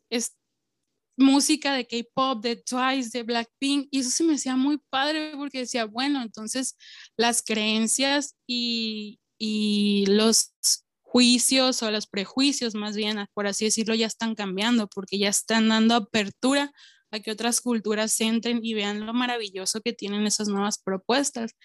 [1.17, 5.59] música de K-pop, de Twice, de Blackpink, y eso se me hacía muy padre porque
[5.59, 6.77] decía, bueno, entonces
[7.17, 10.53] las creencias y, y los
[11.01, 15.67] juicios o los prejuicios más bien, por así decirlo, ya están cambiando porque ya están
[15.67, 16.71] dando apertura
[17.11, 21.55] a que otras culturas entren y vean lo maravilloso que tienen esas nuevas propuestas.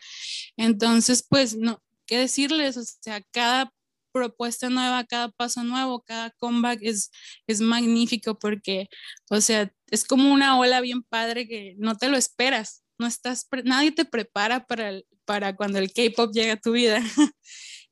[0.56, 2.76] Entonces, pues, no, ¿qué decirles?
[2.76, 3.72] O sea, cada
[4.12, 7.10] propuesta nueva, cada paso nuevo, cada comeback es,
[7.48, 8.88] es magnífico porque,
[9.30, 13.48] o sea, es como una ola bien padre que no te lo esperas, no estás,
[13.64, 17.00] nadie te prepara para, para cuando el K-pop llega a tu vida.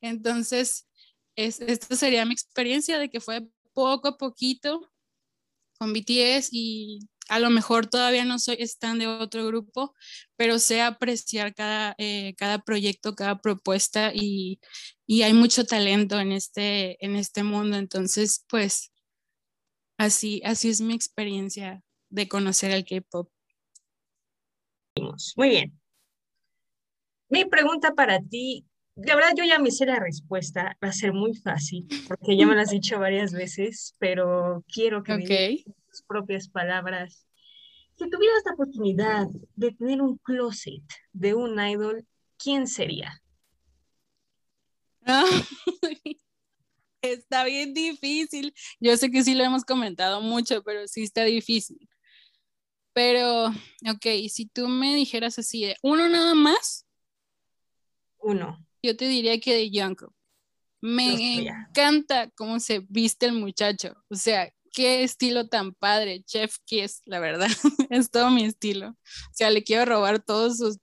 [0.01, 0.86] Entonces,
[1.36, 4.93] es, esta sería mi experiencia de que fue poco a poquito
[5.78, 7.01] con BTS y
[7.33, 9.95] a lo mejor todavía no soy stan de otro grupo,
[10.37, 14.61] pero sé apreciar cada, eh, cada proyecto, cada propuesta y,
[15.07, 17.79] y hay mucho talento en este, en este mundo.
[17.79, 18.93] Entonces, pues
[19.97, 23.31] así, así es mi experiencia de conocer el K-pop.
[25.35, 25.81] Muy bien.
[27.31, 31.15] Mi pregunta para ti, la verdad yo ya me sé la respuesta, va a ser
[31.15, 35.65] muy fácil, porque ya me lo has dicho varias veces, pero quiero que me digas
[35.65, 35.82] Ok.
[35.93, 37.28] Tus propias palabras.
[37.97, 40.82] Si tuvieras la oportunidad de tener un closet
[41.12, 42.05] de un idol,
[42.39, 43.23] ¿quién sería?
[47.02, 48.55] Está bien difícil.
[48.81, 51.89] Yo sé que sí lo hemos comentado mucho, pero sí está difícil.
[52.93, 56.86] Pero, ok, si tú me dijeras así de uno nada más,
[58.19, 58.64] Uno.
[58.82, 60.14] yo te diría que de Jungkook.
[60.81, 63.94] Me encanta cómo se viste el muchacho.
[64.09, 66.23] O sea, qué estilo tan padre.
[66.24, 67.49] Chef Kiss, la verdad.
[67.90, 68.89] es todo mi estilo.
[68.89, 70.78] O sea, le quiero robar todos sus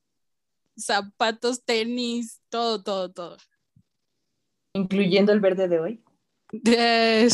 [0.78, 3.38] zapatos, tenis, todo, todo, todo.
[4.74, 6.04] Incluyendo el verde de hoy.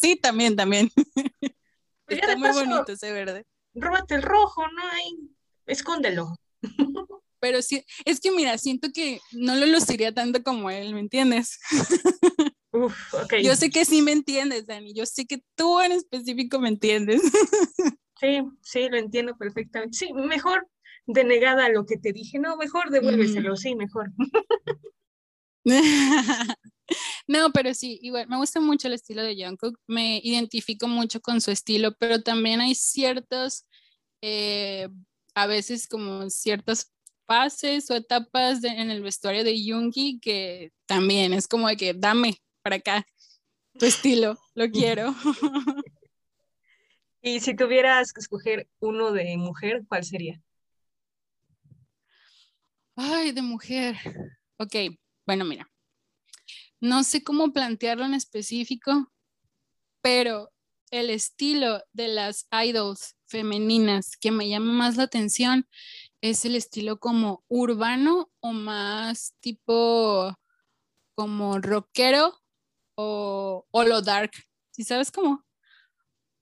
[0.00, 0.90] Sí, también, también.
[2.04, 3.46] Pues Está muy paso, bonito ese verde.
[3.74, 4.82] róbate el rojo, ¿no?
[4.90, 5.30] Ahí,
[5.66, 6.34] escóndelo.
[7.38, 11.60] Pero sí, es que mira, siento que no lo luciría tanto como él, ¿me entiendes?
[12.72, 13.34] Uf, ok.
[13.42, 14.92] Yo sé que sí me entiendes, Dani.
[14.94, 17.22] Yo sé que tú en específico me entiendes.
[18.20, 19.96] Sí, sí, lo entiendo perfectamente.
[19.98, 20.68] Sí, mejor
[21.06, 22.38] denegada a lo que te dije.
[22.38, 24.12] No, mejor devuélveselo, sí, mejor.
[27.26, 31.40] No, pero sí, igual, me gusta mucho el estilo de Jungkook, me identifico mucho con
[31.40, 33.64] su estilo, pero también hay ciertos,
[34.22, 34.88] eh,
[35.34, 36.92] a veces como ciertas
[37.26, 41.94] fases o etapas de- en el vestuario de Yoongi que también es como de que
[41.94, 43.06] dame para acá
[43.78, 45.14] tu estilo, lo quiero.
[47.24, 50.42] Y si tuvieras que escoger uno de mujer, ¿cuál sería?
[52.96, 53.96] Ay, de mujer.
[54.58, 54.74] Ok,
[55.24, 55.70] bueno, mira.
[56.80, 59.12] No sé cómo plantearlo en específico,
[60.00, 60.50] pero
[60.90, 65.68] el estilo de las idols femeninas que me llama más la atención
[66.20, 70.34] es el estilo como urbano o más tipo
[71.14, 72.41] como rockero
[72.94, 74.32] o, o lo dark.
[74.70, 75.44] ¿Sí sabes cómo?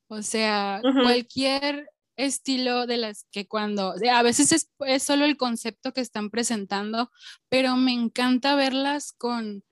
[0.08, 5.92] O sea, cualquier estilo de las que cuando, a veces es, es solo el concepto
[5.92, 7.10] que están presentando,
[7.48, 9.62] pero me encanta verlas con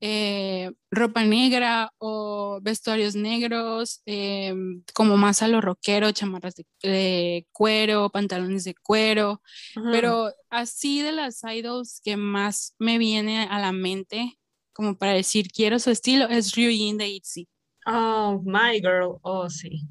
[0.00, 4.54] eh, ropa negra o vestuarios negros, eh,
[4.94, 9.42] como más a lo rockero, chamarras de, de cuero, pantalones de cuero,
[9.92, 14.38] pero así de las idols que más me viene a la mente,
[14.72, 17.48] como para decir quiero su estilo, es Ryujin de ITZY.
[17.86, 19.18] Oh, my girl.
[19.22, 19.82] Oh, sí.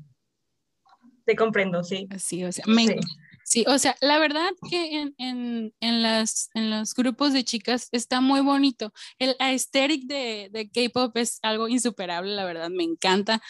[1.25, 2.07] Te comprendo, sí.
[2.09, 2.95] Así, o sea, me, Sí.
[3.43, 7.89] Sí, o sea, la verdad que en, en, en, las, en los grupos de chicas
[7.91, 8.93] está muy bonito.
[9.19, 13.41] El aesthetic de, de K-pop es algo insuperable, la verdad, me encanta.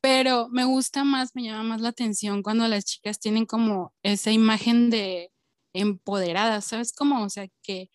[0.00, 4.30] Pero me gusta más, me llama más la atención cuando las chicas tienen como esa
[4.30, 5.32] imagen de
[5.80, 6.92] empoderadas, ¿sabes?
[6.92, 7.90] Como, o sea, que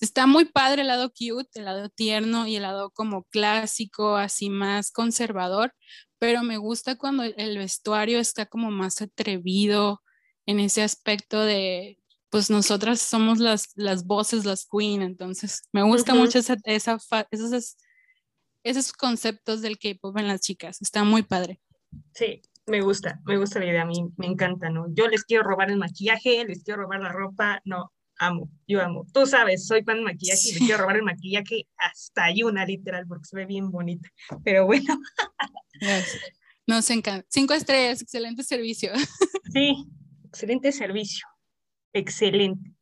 [0.00, 4.50] está muy padre el lado cute, el lado tierno y el lado como clásico, así
[4.50, 5.74] más conservador,
[6.18, 10.02] pero me gusta cuando el- vestuario está como más atrevido
[10.46, 11.98] en ese aspecto de,
[12.30, 16.22] pues nosotras somos las, las voces, las queen, entonces me gusta Ujú.
[16.22, 16.98] mucho esa, esa
[17.30, 17.76] esos,
[18.64, 21.60] esos conceptos del K-pop en las chicas, está muy padre.
[22.14, 24.86] Sí, me gusta, me gusta la idea, a mí me encanta, ¿no?
[24.92, 29.06] Yo les quiero robar el maquillaje, les quiero robar la ropa, no, amo, yo amo.
[29.12, 30.66] Tú sabes, soy fan de maquillaje y les Sí.
[30.66, 34.08] quiero robar el maquillaje hasta Yuna, literal, porque se ve bien bonita.
[34.44, 34.98] Pero bueno,
[36.66, 37.24] Nos encanta.
[37.30, 38.90] Cinco estrellas, excelente servicio.
[39.52, 39.86] sí,
[40.24, 41.26] excelente servicio,
[41.92, 42.72] excelente.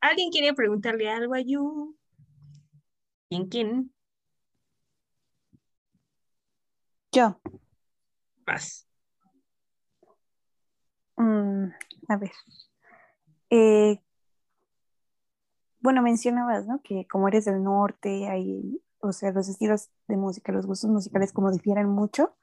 [0.00, 1.96] ¿Alguien quiere preguntarle algo a Yu?
[3.28, 3.92] ¿Quién, quién?
[7.12, 7.40] Yo,
[8.46, 8.86] Vas.
[11.16, 11.68] mm,
[12.08, 12.30] a ver.
[13.50, 14.00] Eh,
[15.80, 16.80] bueno, mencionabas, ¿no?
[16.82, 21.32] Que como eres del norte, hay, o sea, los estilos de música, los gustos musicales
[21.32, 22.36] como difieren mucho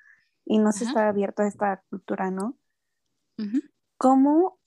[0.45, 2.57] y no se está abierto a esta cultura, ¿no?
[3.97, 4.59] ¿Cómo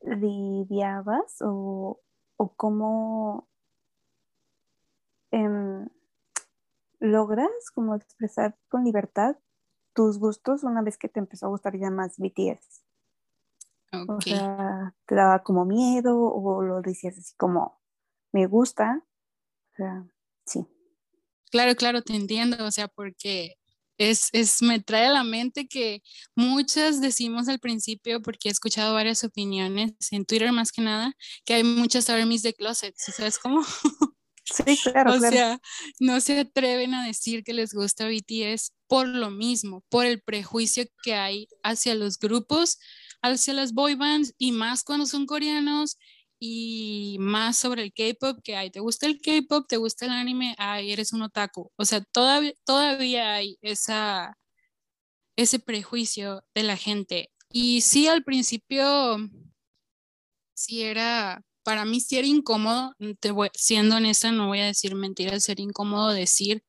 [0.00, 2.00] lidiabas o,
[2.36, 3.48] o cómo
[5.30, 5.88] em,
[7.00, 9.36] logras como expresar con libertad
[9.94, 12.82] tus gustos una vez que te empezó a gustar ya más BTS?
[14.08, 17.78] O sea, ¿te daba como miedo o lo decías así como,
[18.32, 19.04] me gusta?
[19.72, 20.06] O sea,
[20.46, 20.66] sí.
[21.50, 23.56] Claro, claro, te entiendo, o sea, porque
[23.98, 26.02] es, es, me trae a la mente que
[26.34, 31.12] muchas decimos al principio, porque he escuchado varias opiniones en Twitter más que nada,
[31.44, 33.62] que hay muchas armies de closet, ¿sí ¿sabes cómo?
[34.44, 35.36] Sí, claro, O claro.
[35.36, 35.60] sea,
[36.00, 40.84] no se atreven a decir que les gusta BTS por lo mismo, por el prejuicio
[41.02, 42.78] que hay hacia los grupos,
[43.22, 45.96] hacia las boy bands y más cuando son coreanos
[46.38, 48.70] y más sobre el K-pop que hay.
[48.70, 49.66] ¿Te gusta el K-pop?
[49.68, 50.54] ¿Te gusta el anime?
[50.58, 51.70] Ay, eres un otaku.
[51.76, 54.36] O sea, todavía, todavía hay esa,
[55.36, 57.30] ese prejuicio de la gente.
[57.50, 59.18] Y sí, al principio,
[60.54, 62.94] sí era, para mí sí era incómodo,
[63.32, 66.62] voy- siendo honesta, no voy a decir mentiras, ser incómodo decir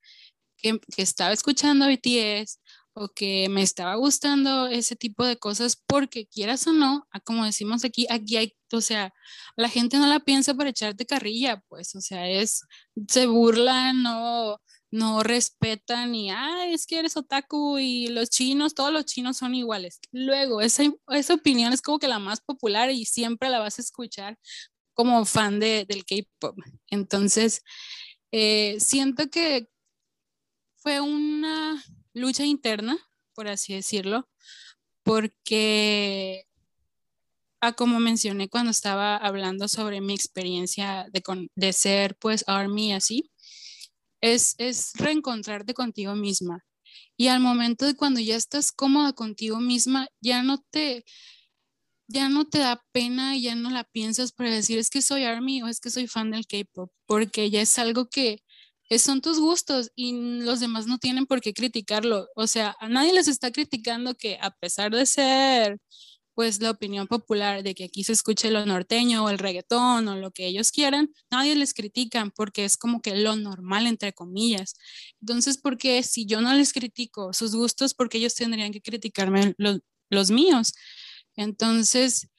[0.57, 2.57] que, que estaba escuchando BTS
[2.95, 7.83] o que me estaba gustando ese tipo de cosas porque quieras o no, como decimos
[7.85, 9.13] aquí, aquí hay, o sea,
[9.55, 12.61] la gente no la piensa para echarte carrilla, pues, o sea, es,
[13.07, 14.59] se burlan, no,
[14.91, 19.55] no respetan y, ah, es que eres otaku y los chinos, todos los chinos son
[19.55, 19.99] iguales.
[20.11, 23.81] Luego, esa, esa opinión es como que la más popular y siempre la vas a
[23.81, 24.37] escuchar
[24.93, 26.57] como fan de, del K-pop.
[26.89, 27.61] Entonces,
[28.31, 29.67] eh, siento que
[30.77, 31.81] fue una
[32.13, 32.97] lucha interna,
[33.33, 34.29] por así decirlo,
[35.03, 36.45] porque,
[37.61, 42.93] ah, como mencioné cuando estaba hablando sobre mi experiencia de, con- de ser pues ARMY
[42.93, 43.31] así,
[44.21, 46.65] es, es reencontrarte contigo misma.
[47.17, 51.05] Y al momento de cuando ya estás cómoda contigo misma, ya no te,
[52.07, 55.23] ya no te da pena y ya no la piensas para decir es que soy
[55.23, 58.43] ARMY o es que soy fan del K-pop, porque ya es algo que
[58.99, 62.27] son tus gustos y los demás no tienen por qué criticarlo.
[62.35, 65.79] O sea, a nadie les está criticando que a pesar de ser
[66.35, 70.15] pues la opinión popular de que aquí se escuche lo norteño o el reggaetón o
[70.15, 74.75] lo que ellos quieran, nadie les critican porque es como que lo normal entre comillas.
[75.21, 79.53] Entonces, ¿por qué si yo no les critico sus gustos, porque ellos tendrían que criticarme
[79.57, 80.73] los, los míos?
[81.35, 82.29] Entonces,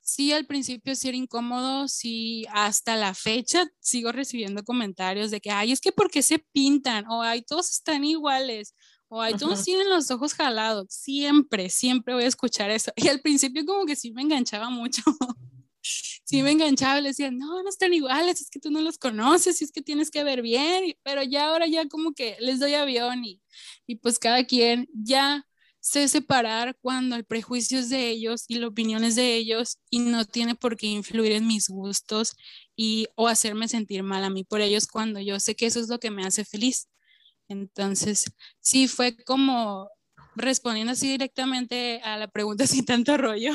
[0.00, 5.50] sí, al principio sí era incómodo, sí, hasta la fecha sigo recibiendo comentarios de que,
[5.50, 7.06] ay, es que ¿por qué se pintan?
[7.08, 8.74] O ay, todos están iguales.
[9.08, 9.64] O ay, todos Ujú.
[9.64, 10.86] tienen los ojos jalados.
[10.90, 12.92] Siempre, siempre voy a escuchar eso.
[12.96, 15.02] Y al principio como que sí me enganchaba mucho.
[16.24, 19.60] Sí me enganchaba le decía, no, no están iguales, es que tú no los conoces,
[19.60, 22.72] y es que tienes que ver bien, pero ya ahora ya como que les doy
[22.74, 23.42] avión y,
[23.86, 25.46] y pues cada quien ya
[25.84, 29.98] sé separar cuando el prejuicio es de ellos y la opinión es de ellos y
[29.98, 32.36] no tiene por qué influir en mis gustos
[32.74, 35.88] y o hacerme sentir mal a mí por ellos cuando yo sé que eso es
[35.90, 36.88] lo que me hace feliz.
[37.48, 38.24] Entonces,
[38.60, 39.90] sí fue como
[40.36, 43.52] respondiendo así directamente a la pregunta sin tanto rollo,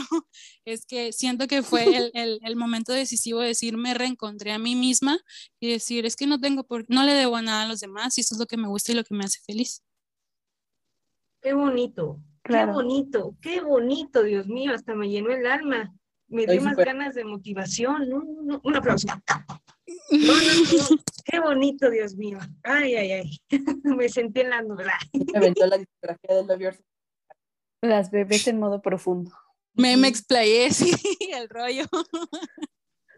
[0.66, 4.76] es que siento que fue el, el, momento decisivo de decir, me reencontré a mí
[4.76, 5.20] misma
[5.60, 8.22] y decir, es que no tengo por, no le debo nada a los demás y
[8.22, 9.82] eso es lo que me gusta y lo que me hace feliz.
[11.42, 15.94] Qué bonito, qué bonito, qué bonito, Dios mío, hasta me llenó el alma.
[16.28, 18.08] Me dio más ganas de motivación.
[18.08, 19.08] No, no, no, Un aplauso.
[20.12, 22.38] No, no, no, Qué bonito, Dios mío.
[22.64, 23.40] Ay, ay, ay.
[23.84, 24.94] Me sentí en la nubla.
[25.14, 26.86] Me aventó la discografía de Love Yourself.
[27.82, 29.32] Las bebés en modo profundo.
[29.74, 30.92] Me, me explayé, sí,
[31.32, 31.86] el rollo.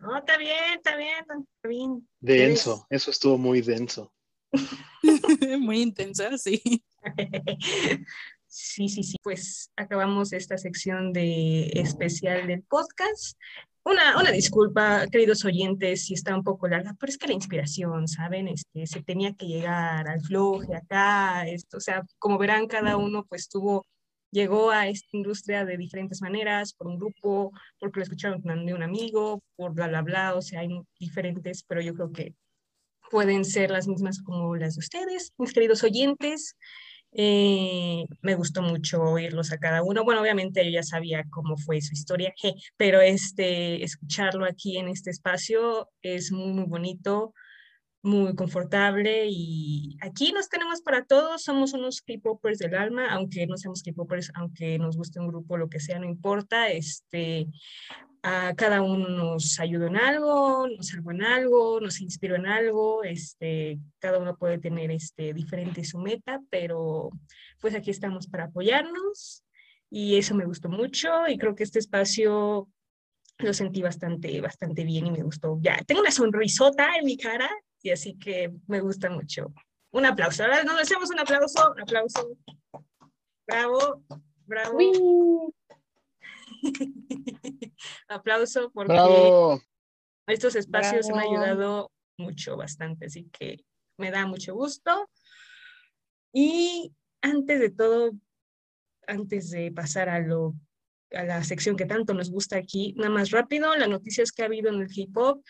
[0.02, 2.08] No, está bien, está bien, está bien.
[2.20, 4.14] Denso, eso estuvo muy denso.
[5.60, 6.84] Muy intenso, sí.
[8.54, 9.16] Sí, sí, sí.
[9.24, 13.38] Pues acabamos esta sección de especial del podcast
[13.84, 18.08] una, una disculpa, queridos oyentes, si está un poco larga, pero es que la inspiración,
[18.08, 18.48] ¿saben?
[18.48, 23.26] Este, se tenía que llegar al floje acá, esto, o sea, como verán, cada uno
[23.28, 23.86] pues tuvo,
[24.32, 28.84] llegó a esta industria de diferentes maneras, por un grupo, porque lo escucharon de un
[28.84, 30.70] amigo, por bla, bla, bla, o sea, hay
[31.00, 32.36] diferentes, pero yo creo que
[33.12, 36.58] pueden ser las mismas como las de ustedes, mis queridos oyentes.
[37.14, 40.06] Eh, me gustó mucho oírlos a cada uno.
[40.06, 42.34] Bueno, obviamente yo ya sabía cómo fue su historia,
[42.78, 47.34] pero este, escucharlo aquí en este espacio es muy, muy bonito,
[48.02, 51.44] muy confortable y aquí nos tenemos para todos.
[51.44, 55.70] Somos unos K-popers del alma, aunque no seamos K-popers, aunque nos guste un grupo, lo
[55.70, 56.70] que sea, no importa.
[56.70, 57.48] Este,
[58.24, 63.04] a cada uno nos ayudó en algo, nos salvó en algo, nos inspiró en algo,
[63.04, 67.10] este, cada uno puede tener este, diferente su meta, pero
[67.60, 69.44] pues aquí estamos para apoyarnos
[69.90, 72.70] y eso me gustó mucho y creo que este espacio
[73.40, 75.58] lo sentí bastante, bastante bien y me gustó.
[75.62, 77.50] Ya, tengo una sonrisota en mi cara
[77.82, 79.52] y así que me gusta mucho.
[79.92, 82.38] Un aplauso, ahora nos hacemos un aplauso, un aplauso.
[83.48, 84.04] Bravo,
[84.46, 85.54] bravo.
[88.08, 89.32] Aplauso porque
[90.28, 93.64] estos espacios me han ayudado mucho, bastante, así que
[93.98, 95.10] me da mucho gusto.
[96.34, 98.12] Y antes de todo,
[99.08, 100.54] antes de pasar a lo
[101.14, 104.46] a la sección que tanto nos gusta aquí, nada más rápido, las noticias que ha
[104.46, 105.44] habido en el hip hop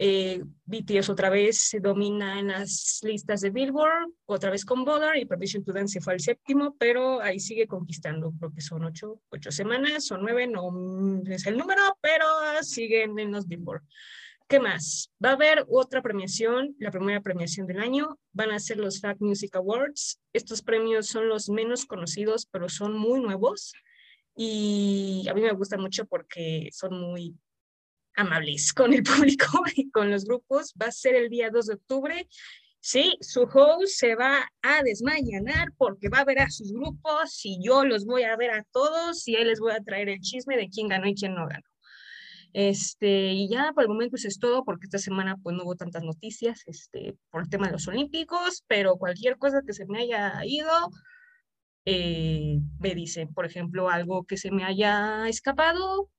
[0.00, 5.16] eh, BTS otra vez se domina en las listas de Billboard, otra vez con Butter
[5.16, 9.20] y Permission to Dance fue al séptimo, pero ahí sigue conquistando, creo que son ocho,
[9.30, 12.24] ocho semanas o nueve, no es el número, pero
[12.62, 13.82] siguen en los Billboard.
[14.46, 15.10] ¿Qué más?
[15.22, 19.20] Va a haber otra premiación, la primera premiación del año, van a ser los Fact
[19.20, 20.20] Music Awards.
[20.32, 23.72] Estos premios son los menos conocidos, pero son muy nuevos
[24.40, 27.36] y a mí me gusta mucho porque son muy
[28.14, 29.02] amables con el
[29.36, 30.72] público y con los grupos.
[30.80, 32.28] Va a ser el día 2 de octubre.
[32.80, 37.58] Sí, su host se va a desmayanar porque va a ver a sus grupos y
[37.60, 40.56] yo los voy a ver a todos y él les voy a traer el chisme
[40.56, 41.66] de quién ganó y quién no ganó.
[42.52, 45.74] Este, y ya por el momento eso es todo porque esta semana pues no hubo
[45.74, 49.98] tantas noticias este, por el tema de los olímpicos, pero cualquier cosa que se me
[49.98, 50.70] haya ido,
[51.84, 56.10] eh, me dicen, por ejemplo, algo que se me haya escapado,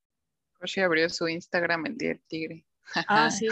[0.60, 2.66] Hoshi abrió su Instagram el día del tigre.
[3.08, 3.46] Ah, sí.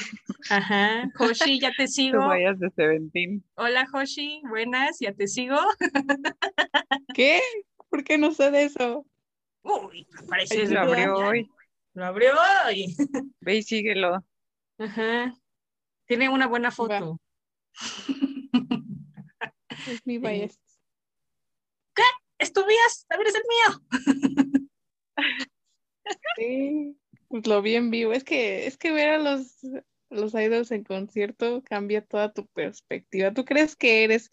[0.51, 1.11] Ajá.
[1.19, 2.27] Hoshi, ya te sigo.
[2.27, 3.45] vayas de Seventeen.
[3.55, 4.43] Hola, Hoshi.
[4.49, 5.57] Buenas, ya te sigo.
[7.15, 7.41] ¿Qué?
[7.89, 9.07] ¿Por qué no sé de eso?
[9.63, 11.49] Uy, parece lo abrió hoy.
[11.95, 12.33] Lo abrió
[12.67, 12.97] hoy.
[13.41, 14.25] Ve y síguelo.
[14.79, 15.35] Ajá.
[16.07, 17.21] Tiene una buena foto.
[19.87, 20.59] Es mi bias.
[22.39, 23.07] ¿Es tu bias?
[23.09, 24.69] También es el mío.
[26.37, 26.97] Sí,
[27.29, 28.13] pues lo vi en vivo.
[28.13, 29.59] Es que, es que ver a los,
[30.09, 33.35] los idols en concierto cambia toda tu perspectiva.
[33.35, 34.31] ¿Tú crees que eres,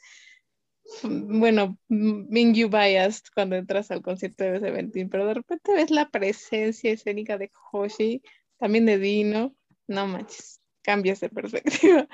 [1.04, 6.10] bueno, being you biased cuando entras al concierto de Seventeen, pero de repente ves la
[6.10, 8.22] presencia escénica de Hoshi,
[8.58, 9.56] también de Dino,
[9.88, 12.08] no manches, cambias de perspectiva.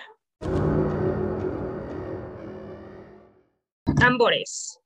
[4.00, 4.80] Tambores.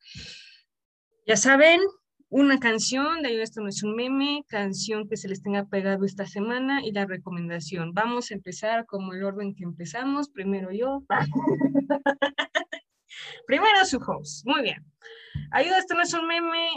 [1.27, 1.81] Ya saben,
[2.29, 6.27] una canción, de esto no es un meme, canción que se les tenga pegado esta
[6.27, 7.93] semana y la recomendación.
[7.95, 11.03] Vamos a empezar como el orden que empezamos, primero yo.
[13.47, 14.85] primero su host, muy bien.
[15.49, 16.69] Ayuda, esto no es un meme.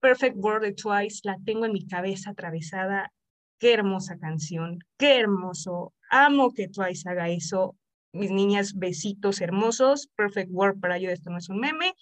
[0.00, 3.12] Perfect World de Twice, la tengo en mi cabeza atravesada.
[3.60, 5.94] Qué hermosa canción, qué hermoso.
[6.10, 7.76] Amo que Twice haga eso.
[8.12, 10.08] Mis niñas, besitos hermosos.
[10.16, 11.94] Perfect World para ayuda, esto no es un meme.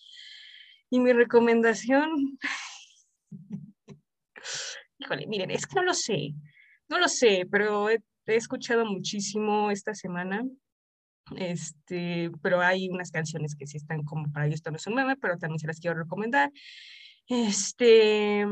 [0.90, 2.38] Y mi recomendación,
[4.98, 6.34] híjole, miren, es que no lo sé,
[6.88, 10.44] no lo sé, pero he, escuchado muchísimo esta semana,
[11.36, 15.16] este, pero hay unas canciones que sí están como para ellos, no es un meme,
[15.16, 16.50] pero también se las quiero recomendar.
[17.28, 18.44] Este,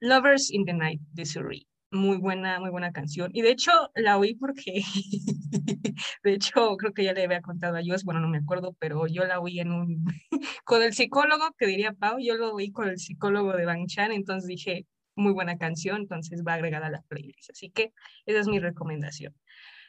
[0.00, 3.30] Lovers in the Night de Surrey muy buena, muy buena canción.
[3.34, 4.82] Y de hecho la oí porque,
[6.24, 9.06] de hecho creo que ya le había contado a Dios, bueno, no me acuerdo, pero
[9.06, 10.04] yo la oí en un,
[10.64, 14.12] con el psicólogo, que diría Pau, yo lo oí con el psicólogo de Bang Chan,
[14.12, 17.50] entonces dije, muy buena canción, entonces va agregada a la playlist.
[17.50, 17.92] Así que
[18.26, 19.34] esa es mi recomendación.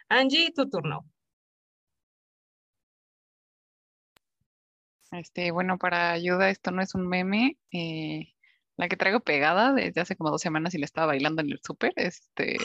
[0.09, 1.05] Angie, tu turno.
[5.11, 7.57] Este, bueno, para ayuda, esto no es un meme.
[7.71, 8.34] Eh,
[8.77, 11.59] la que traigo pegada desde hace como dos semanas y le estaba bailando en el
[11.63, 12.57] súper, este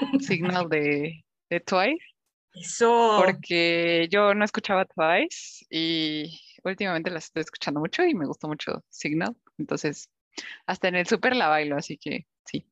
[0.20, 2.04] Signal de, de Twice.
[2.54, 3.16] Eso.
[3.22, 8.82] Porque yo no escuchaba Twice y últimamente las estoy escuchando mucho y me gustó mucho
[8.88, 9.36] Signal.
[9.58, 10.10] Entonces,
[10.66, 12.66] hasta en el súper la bailo, así que sí.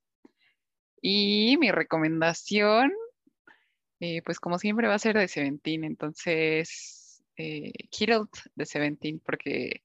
[1.00, 2.92] Y mi recomendación,
[4.00, 9.82] eh, pues como siempre va a ser de Seventeen, entonces eh, Killed de Seventeen, porque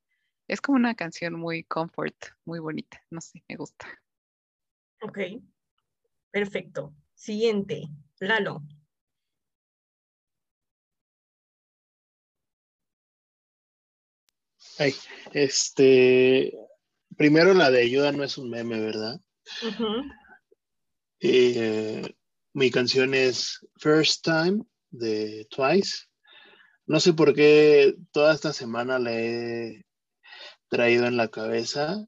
[0.49, 3.87] es como una canción muy comfort, muy bonita, no sé, me gusta.
[5.01, 5.19] Ok,
[6.31, 6.93] perfecto.
[7.13, 7.87] Siguiente,
[8.19, 8.63] Lalo.
[14.79, 14.95] Ay,
[15.33, 16.51] este,
[17.15, 19.21] primero la de ayuda no es un meme, ¿verdad?
[21.19, 22.15] Eh,
[22.53, 26.07] mi canción es First Time de Twice.
[26.87, 29.85] No sé por qué toda esta semana la he
[30.69, 32.07] traído en la cabeza.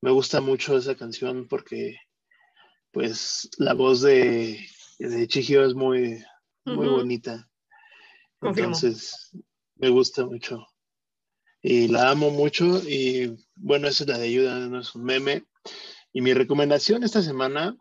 [0.00, 1.96] Me gusta mucho esa canción porque,
[2.92, 4.64] pues, la voz de,
[4.98, 6.22] de Chihiro es muy,
[6.64, 6.96] muy Ujú.
[6.96, 7.48] bonita.
[8.38, 8.76] Confirmo.
[8.76, 9.32] Entonces,
[9.76, 10.66] me gusta mucho.
[11.62, 12.82] Y la amo mucho.
[12.88, 15.44] Y bueno, esa es la de ayuda, no es un meme.
[16.12, 17.76] Y mi recomendación esta semana,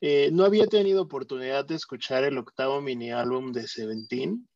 [0.00, 4.48] eh, no había tenido oportunidad de escuchar el octavo mini álbum de Seventeen.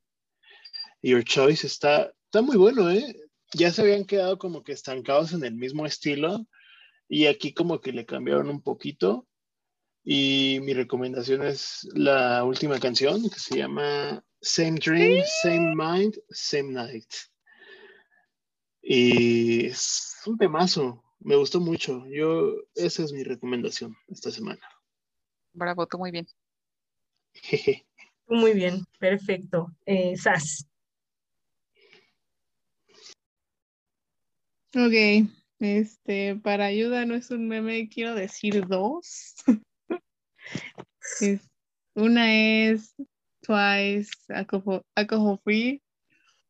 [1.02, 3.14] Your Choice está, está muy bueno, ¿eh?
[3.54, 6.46] Ya se habían quedado como que estancados en el mismo estilo
[7.08, 9.28] y aquí como que le cambiaron un poquito.
[10.02, 16.72] Y mi recomendación es la última canción que se llama Same Dream, Same Mind, Same
[16.72, 17.10] Night.
[18.82, 22.04] Y es un temazo, me gustó mucho.
[22.08, 24.68] Yo, esa es mi recomendación esta semana.
[25.52, 26.26] Bravo, tú muy bien.
[27.34, 27.86] Jeje.
[28.26, 29.68] Muy bien, perfecto.
[29.86, 30.66] Eh, Sas.
[34.76, 35.28] Ok,
[35.60, 39.36] este, para ayuda no es un meme, quiero decir dos.
[41.94, 42.92] Una es
[43.40, 45.80] Twice, Alcohol Free.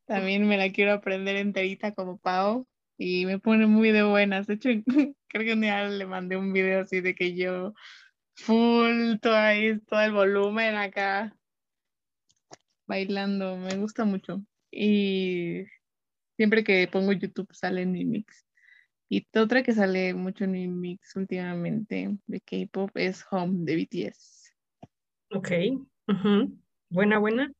[0.07, 4.47] También me la quiero aprender enterita como Pau y me pone muy de buenas.
[4.47, 4.71] De hecho,
[5.29, 7.75] creo que un día le mandé un video así de que yo
[8.37, 11.37] full Twice, todo el volumen acá
[12.87, 14.43] bailando, me gusta mucho.
[14.71, 15.65] Y
[16.37, 18.47] siempre que pongo YouTube sale en mi mix.
[19.09, 24.55] Y otra que sale mucho en mi mix últimamente de K-pop es Home de BTS.
[25.31, 25.51] Ok.
[26.89, 27.53] Buena, buena.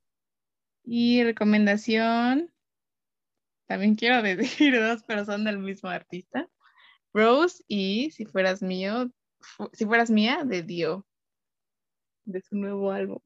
[0.85, 2.53] Y recomendación,
[3.67, 6.49] también quiero decir dos, pero son del mismo artista.
[7.13, 9.11] Rose y Si fueras mío,
[9.73, 11.07] si fueras mía, de Dio,
[12.25, 13.21] de su nuevo álbum.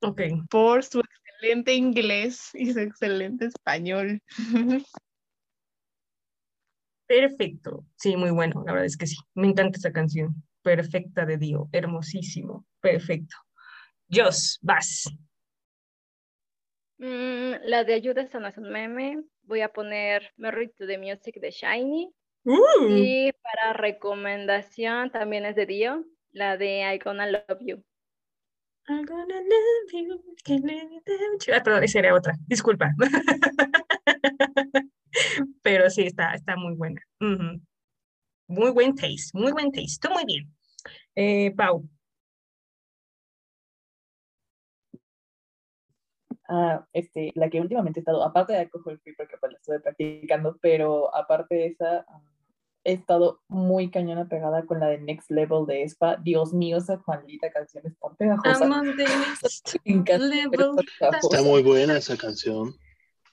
[0.00, 0.22] Ok.
[0.48, 1.02] Por su
[1.38, 4.20] excelente inglés y su excelente español.
[7.06, 7.86] Perfecto.
[7.96, 8.64] Sí, muy bueno.
[8.66, 9.16] La verdad es que sí.
[9.34, 10.34] Me encanta esa canción.
[10.62, 11.68] Perfecta de Dio.
[11.72, 12.66] Hermosísimo.
[12.80, 13.36] Perfecto.
[14.10, 15.08] Jos, vas.
[16.98, 19.22] Mm, la de ayuda, esta no es un meme.
[19.42, 22.12] Voy a poner Married to the Music de Shiny.
[22.44, 27.84] Uh, Y para recomendación también es de Dio, la de I Gonna Love You.
[28.88, 31.02] I'm gonna love you, can't live you.
[31.54, 32.34] Ah, perdón, esa era otra.
[32.46, 32.90] Disculpa.
[35.62, 37.02] Pero sí, está, está muy buena.
[37.20, 37.60] Ujú.
[38.48, 39.98] Muy buen taste, muy buen taste.
[40.00, 40.54] Tú muy bien.
[41.14, 41.86] Eh, Pau.
[46.48, 49.80] Ah, este, la que últimamente he estado, aparte de alcohol free, porque pues la estuve
[49.80, 52.22] practicando, pero aparte de esa, ah,
[52.88, 56.16] he estado muy cañona pegada con la de Next Level de Espa.
[56.16, 58.64] Dios mío, esa maldita canción es tan pegajosa.
[58.64, 60.86] I'm on the next Me encanta, pero level.
[61.22, 62.74] está muy buena esa canción.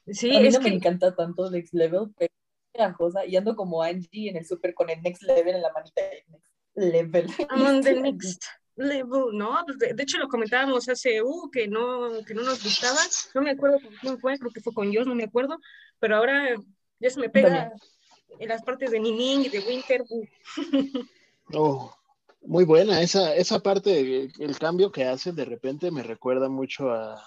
[0.07, 3.38] Sí, A mí es no me que encanta tanto Next Level, pero es pegajosa y
[3.38, 6.02] ando como Angie en el súper con el Next Level en la manita.
[6.02, 7.27] el Next Level.
[7.49, 8.44] I'm the next
[8.76, 9.64] level, ¿no?
[9.80, 12.99] De, de hecho lo comentábamos hace, uh, que no, que no nos gustaba,
[13.34, 15.57] no me acuerdo con quién fue, creo que fue con Dios, no me acuerdo,
[15.98, 16.56] pero ahora
[16.99, 17.72] ya se me pega
[18.40, 20.26] en las partes de Nining y de Winter, uh.
[21.53, 21.95] Oh,
[22.41, 23.02] muy buena.
[23.02, 27.22] Esa, esa parte, el cambio que hace de repente me recuerda mucho a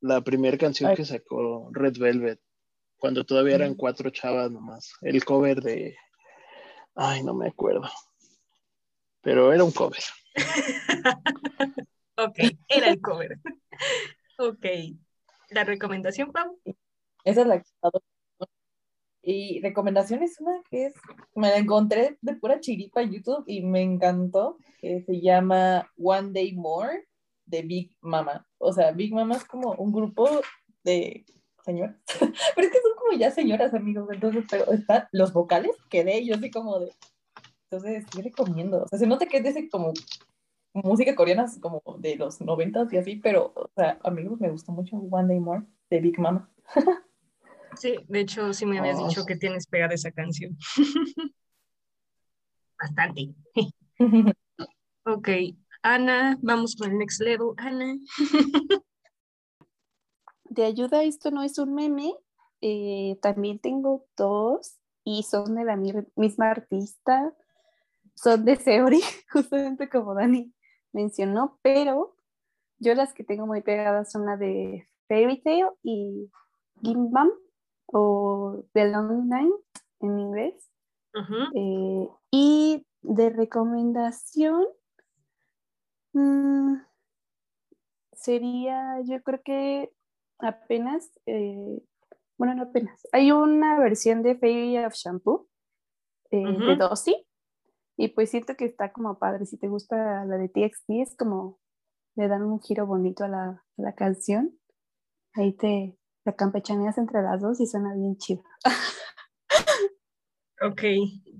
[0.00, 0.96] la primera canción Ay.
[0.96, 2.40] que sacó Red Velvet,
[2.98, 4.92] cuando todavía eran cuatro chavas nomás.
[5.00, 5.96] El cover de...
[6.94, 7.88] Ay, no me acuerdo.
[9.22, 10.02] Pero era un cover.
[12.16, 12.38] ok,
[12.68, 13.38] era el cover.
[14.38, 14.66] ok,
[15.50, 16.60] la recomendación, Pau.
[17.24, 17.68] Esa es la que
[19.22, 20.94] Y recomendación es una que es,
[21.36, 26.32] me la encontré de pura chiripa en YouTube y me encantó, que se llama One
[26.32, 27.06] Day More
[27.46, 28.44] de Big Mama.
[28.58, 30.28] O sea, Big Mama es como un grupo
[30.82, 31.24] de
[31.64, 36.02] señoras, pero es que son como ya señoras, amigos, entonces, pero están los vocales que
[36.02, 36.92] de ellos, así como de...
[37.70, 38.82] Entonces, sí recomiendo.
[38.82, 39.92] O sea, se nota que es de ese como
[40.74, 44.96] música coreana, como de los noventas y así, pero, o sea, amigos, me gustó mucho
[44.96, 46.50] One Day More de Big Mama.
[47.76, 49.08] Sí, de hecho, sí me habías Oh.
[49.08, 50.56] dicho que tienes pegada esa canción.
[52.78, 53.34] Bastante.
[55.04, 55.28] Ok,
[55.82, 57.54] Ana, vamos con el next level.
[57.56, 57.96] Ana.
[60.44, 62.14] De ayuda, esto no es un meme.
[62.60, 67.34] eh, también tengo dos y son de la mi- misma artista.
[68.14, 69.00] Son de Seori,
[69.32, 70.54] justamente como Dani
[70.92, 72.14] mencionó, pero
[72.78, 76.30] yo las que tengo muy pegadas son la de Fairy Tail y
[76.82, 77.30] Gimbam
[77.92, 79.52] o The Long Night
[80.00, 80.68] en inglés.
[81.54, 84.66] Eh, y de recomendación
[86.14, 86.76] mm,
[88.12, 89.92] sería, yo creo que
[90.38, 91.82] apenas, eh,
[92.38, 95.48] bueno, no apenas, hay una versión de Fairy of Shampoo
[96.30, 96.76] eh, de.
[96.76, 97.26] Dossi
[97.98, 101.60] y pues siento que está como padre, si te gusta la de TXT es como
[102.14, 104.58] le dan un giro bonito a la, a la canción,
[105.34, 108.42] ahí te la campechaneas entre las dos y suena bien chido.
[110.64, 110.80] Ok,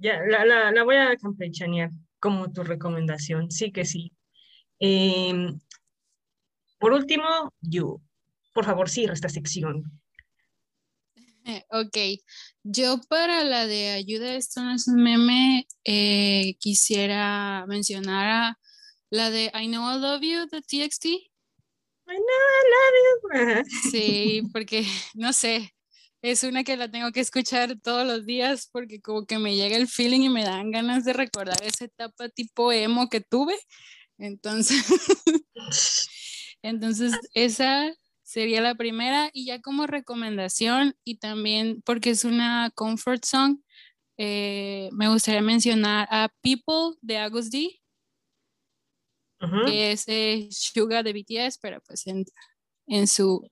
[0.01, 3.53] ya, la, la, la voy a campechanear como tu recomendación.
[3.53, 4.13] Sí que sí.
[4.81, 5.61] Em,
[6.81, 7.25] por último,
[7.61, 8.03] You.
[8.53, 9.85] Por favor, cierra esta sección.
[11.71, 11.97] Ok,
[12.63, 18.59] yo para la de ayuda, esto no es un meme, eh, quisiera mencionar a
[19.11, 21.32] la de I Know I Love You de TXT.
[23.91, 24.85] Sí, porque
[25.15, 25.73] no sé,
[26.23, 29.77] es una que la tengo que escuchar todos los días porque como que me llega
[29.77, 33.57] el feeling y me dan ganas de recordar esa etapa tipo emo que tuve.
[34.19, 34.85] Entonces,
[36.63, 43.25] entonces esa sería la primera y ya como recomendación y también porque es una comfort
[43.25, 43.59] song,
[44.17, 47.82] eh, me gustaría mencionar a People de Agus D,
[49.67, 52.25] Que es eh, Suga de BTS, pero pues en,
[52.87, 53.49] en su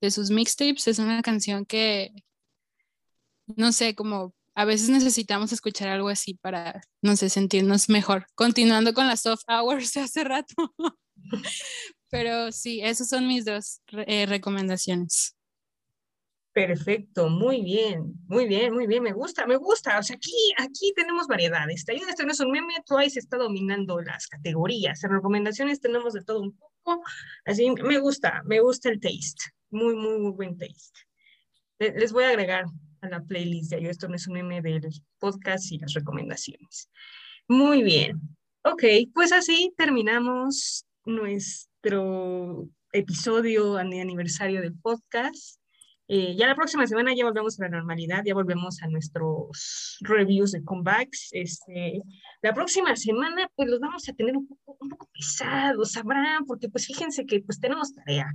[0.00, 2.12] de sus mixtapes es una canción que
[3.56, 8.26] no sé, como a veces necesitamos escuchar algo así para, no sé, sentirnos mejor.
[8.34, 10.74] Continuando con las soft hours de hace rato.
[12.10, 15.36] Pero sí, esas son mis dos eh, recomendaciones.
[16.52, 19.98] Perfecto, muy bien, muy bien, muy bien, me gusta, me gusta.
[19.98, 21.84] O sea, aquí, aquí tenemos variedades.
[21.88, 25.04] Ayuda, esto no es un meme, Twice está dominando las categorías.
[25.04, 27.02] En recomendaciones tenemos de todo un poco.
[27.44, 29.44] Así, me gusta, me gusta el taste.
[29.70, 30.98] Muy, muy, muy buen taste.
[31.78, 32.64] Le- Les voy a agregar
[33.02, 34.88] a la playlist de Ayuda, esto no es un meme del
[35.20, 36.90] podcast y las recomendaciones.
[37.46, 38.20] Muy bien.
[38.64, 38.82] Ok,
[39.14, 45.60] pues así terminamos nuestro episodio de aniversario del podcast.
[46.10, 50.52] Eh, ya la próxima semana ya volvemos a la normalidad, ya volvemos a nuestros reviews
[50.52, 51.28] de comebacks.
[51.32, 52.00] Este,
[52.40, 56.68] la próxima semana pues los vamos a tener un poco, un poco pesados, sabrán, porque
[56.70, 58.32] pues fíjense que pues tenemos tarea.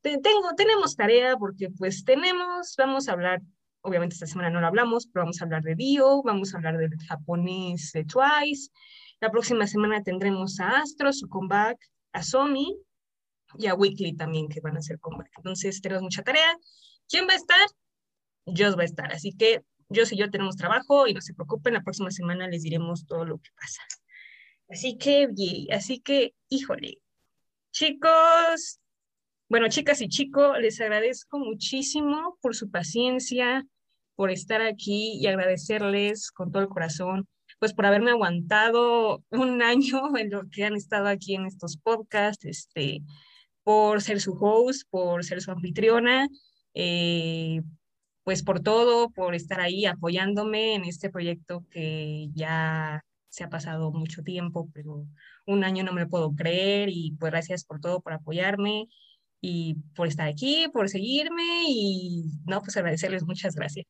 [0.00, 3.40] Te- tengo, tenemos tarea porque pues tenemos, vamos a hablar,
[3.82, 6.76] obviamente esta semana no lo hablamos, pero vamos a hablar de Dio, vamos a hablar
[6.78, 8.70] del japonés de Twice.
[9.20, 11.78] La próxima semana tendremos a Astro, su comeback,
[12.12, 12.76] a Somi
[13.56, 15.30] y a Weekly también que van a hacer comeback.
[15.36, 16.58] Entonces tenemos mucha tarea.
[17.08, 17.68] ¿Quién va a estar?
[18.46, 19.12] Joss va a estar.
[19.12, 19.62] Así que
[19.94, 23.24] Joss y yo tenemos trabajo y no se preocupen, la próxima semana les diremos todo
[23.24, 23.82] lo que pasa.
[24.68, 25.28] Así que,
[25.72, 26.98] así que, híjole,
[27.70, 28.80] chicos,
[29.48, 33.66] bueno, chicas y chicos, les agradezco muchísimo por su paciencia,
[34.16, 37.28] por estar aquí y agradecerles con todo el corazón,
[37.58, 42.44] pues por haberme aguantado un año en lo que han estado aquí en estos podcasts,
[42.46, 43.02] este,
[43.62, 46.28] por ser su host, por ser su anfitriona,
[46.74, 47.62] eh,
[48.24, 53.92] pues por todo, por estar ahí apoyándome en este proyecto que ya se ha pasado
[53.92, 55.06] mucho tiempo, pero
[55.46, 58.88] un año no me lo puedo creer y pues gracias por todo, por apoyarme
[59.40, 63.86] y por estar aquí, por seguirme y no, pues agradecerles muchas gracias.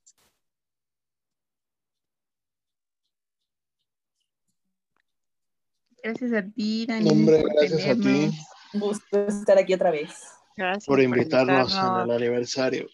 [6.02, 7.08] Gracias a ti, Dani.
[7.10, 8.30] Hombre, por gracias a ti
[8.74, 10.10] gusto estar aquí otra vez.
[10.56, 12.04] Gracias por invitarnos en invitarnos.
[12.04, 12.88] el aniversario.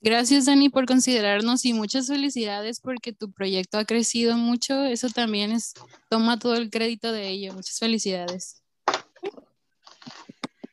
[0.00, 4.84] Gracias, Dani, por considerarnos y muchas felicidades porque tu proyecto ha crecido mucho.
[4.84, 5.74] Eso también es,
[6.08, 7.52] toma todo el crédito de ello.
[7.52, 8.62] Muchas felicidades.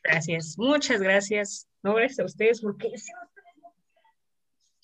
[0.04, 1.66] Gracias, muchas gracias.
[1.82, 3.12] No, gracias a ustedes porque este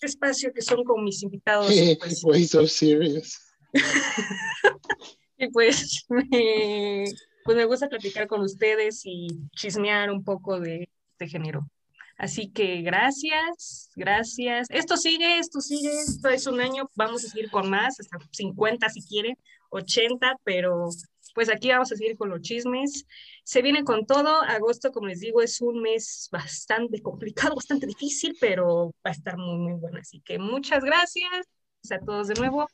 [0.03, 1.69] espacio que son con mis invitados,
[2.01, 3.41] pues, Why so serious?
[5.39, 7.05] y pues, me,
[7.45, 10.89] pues me gusta platicar con ustedes y chismear un poco de
[11.23, 11.69] este género.
[12.17, 14.69] Así que gracias, gracias.
[14.71, 18.89] Esto sigue, esto sigue, esto es un año, vamos a seguir con más, hasta 50
[18.91, 19.37] si quieren,
[19.71, 20.89] 80, pero
[21.35, 23.07] pues aquí vamos a seguir con los chismes.
[23.45, 28.37] Se viene con todo, agosto, como les digo, es un mes bastante complicado, bastante difícil,
[28.41, 29.99] pero va a estar muy, muy bueno.
[29.99, 31.47] Así que muchas gracias
[31.91, 32.69] a todos de nuevo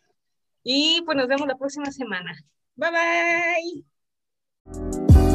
[0.62, 2.36] y pues nos vemos la próxima semana.
[2.76, 3.84] Bye
[4.74, 5.27] bye.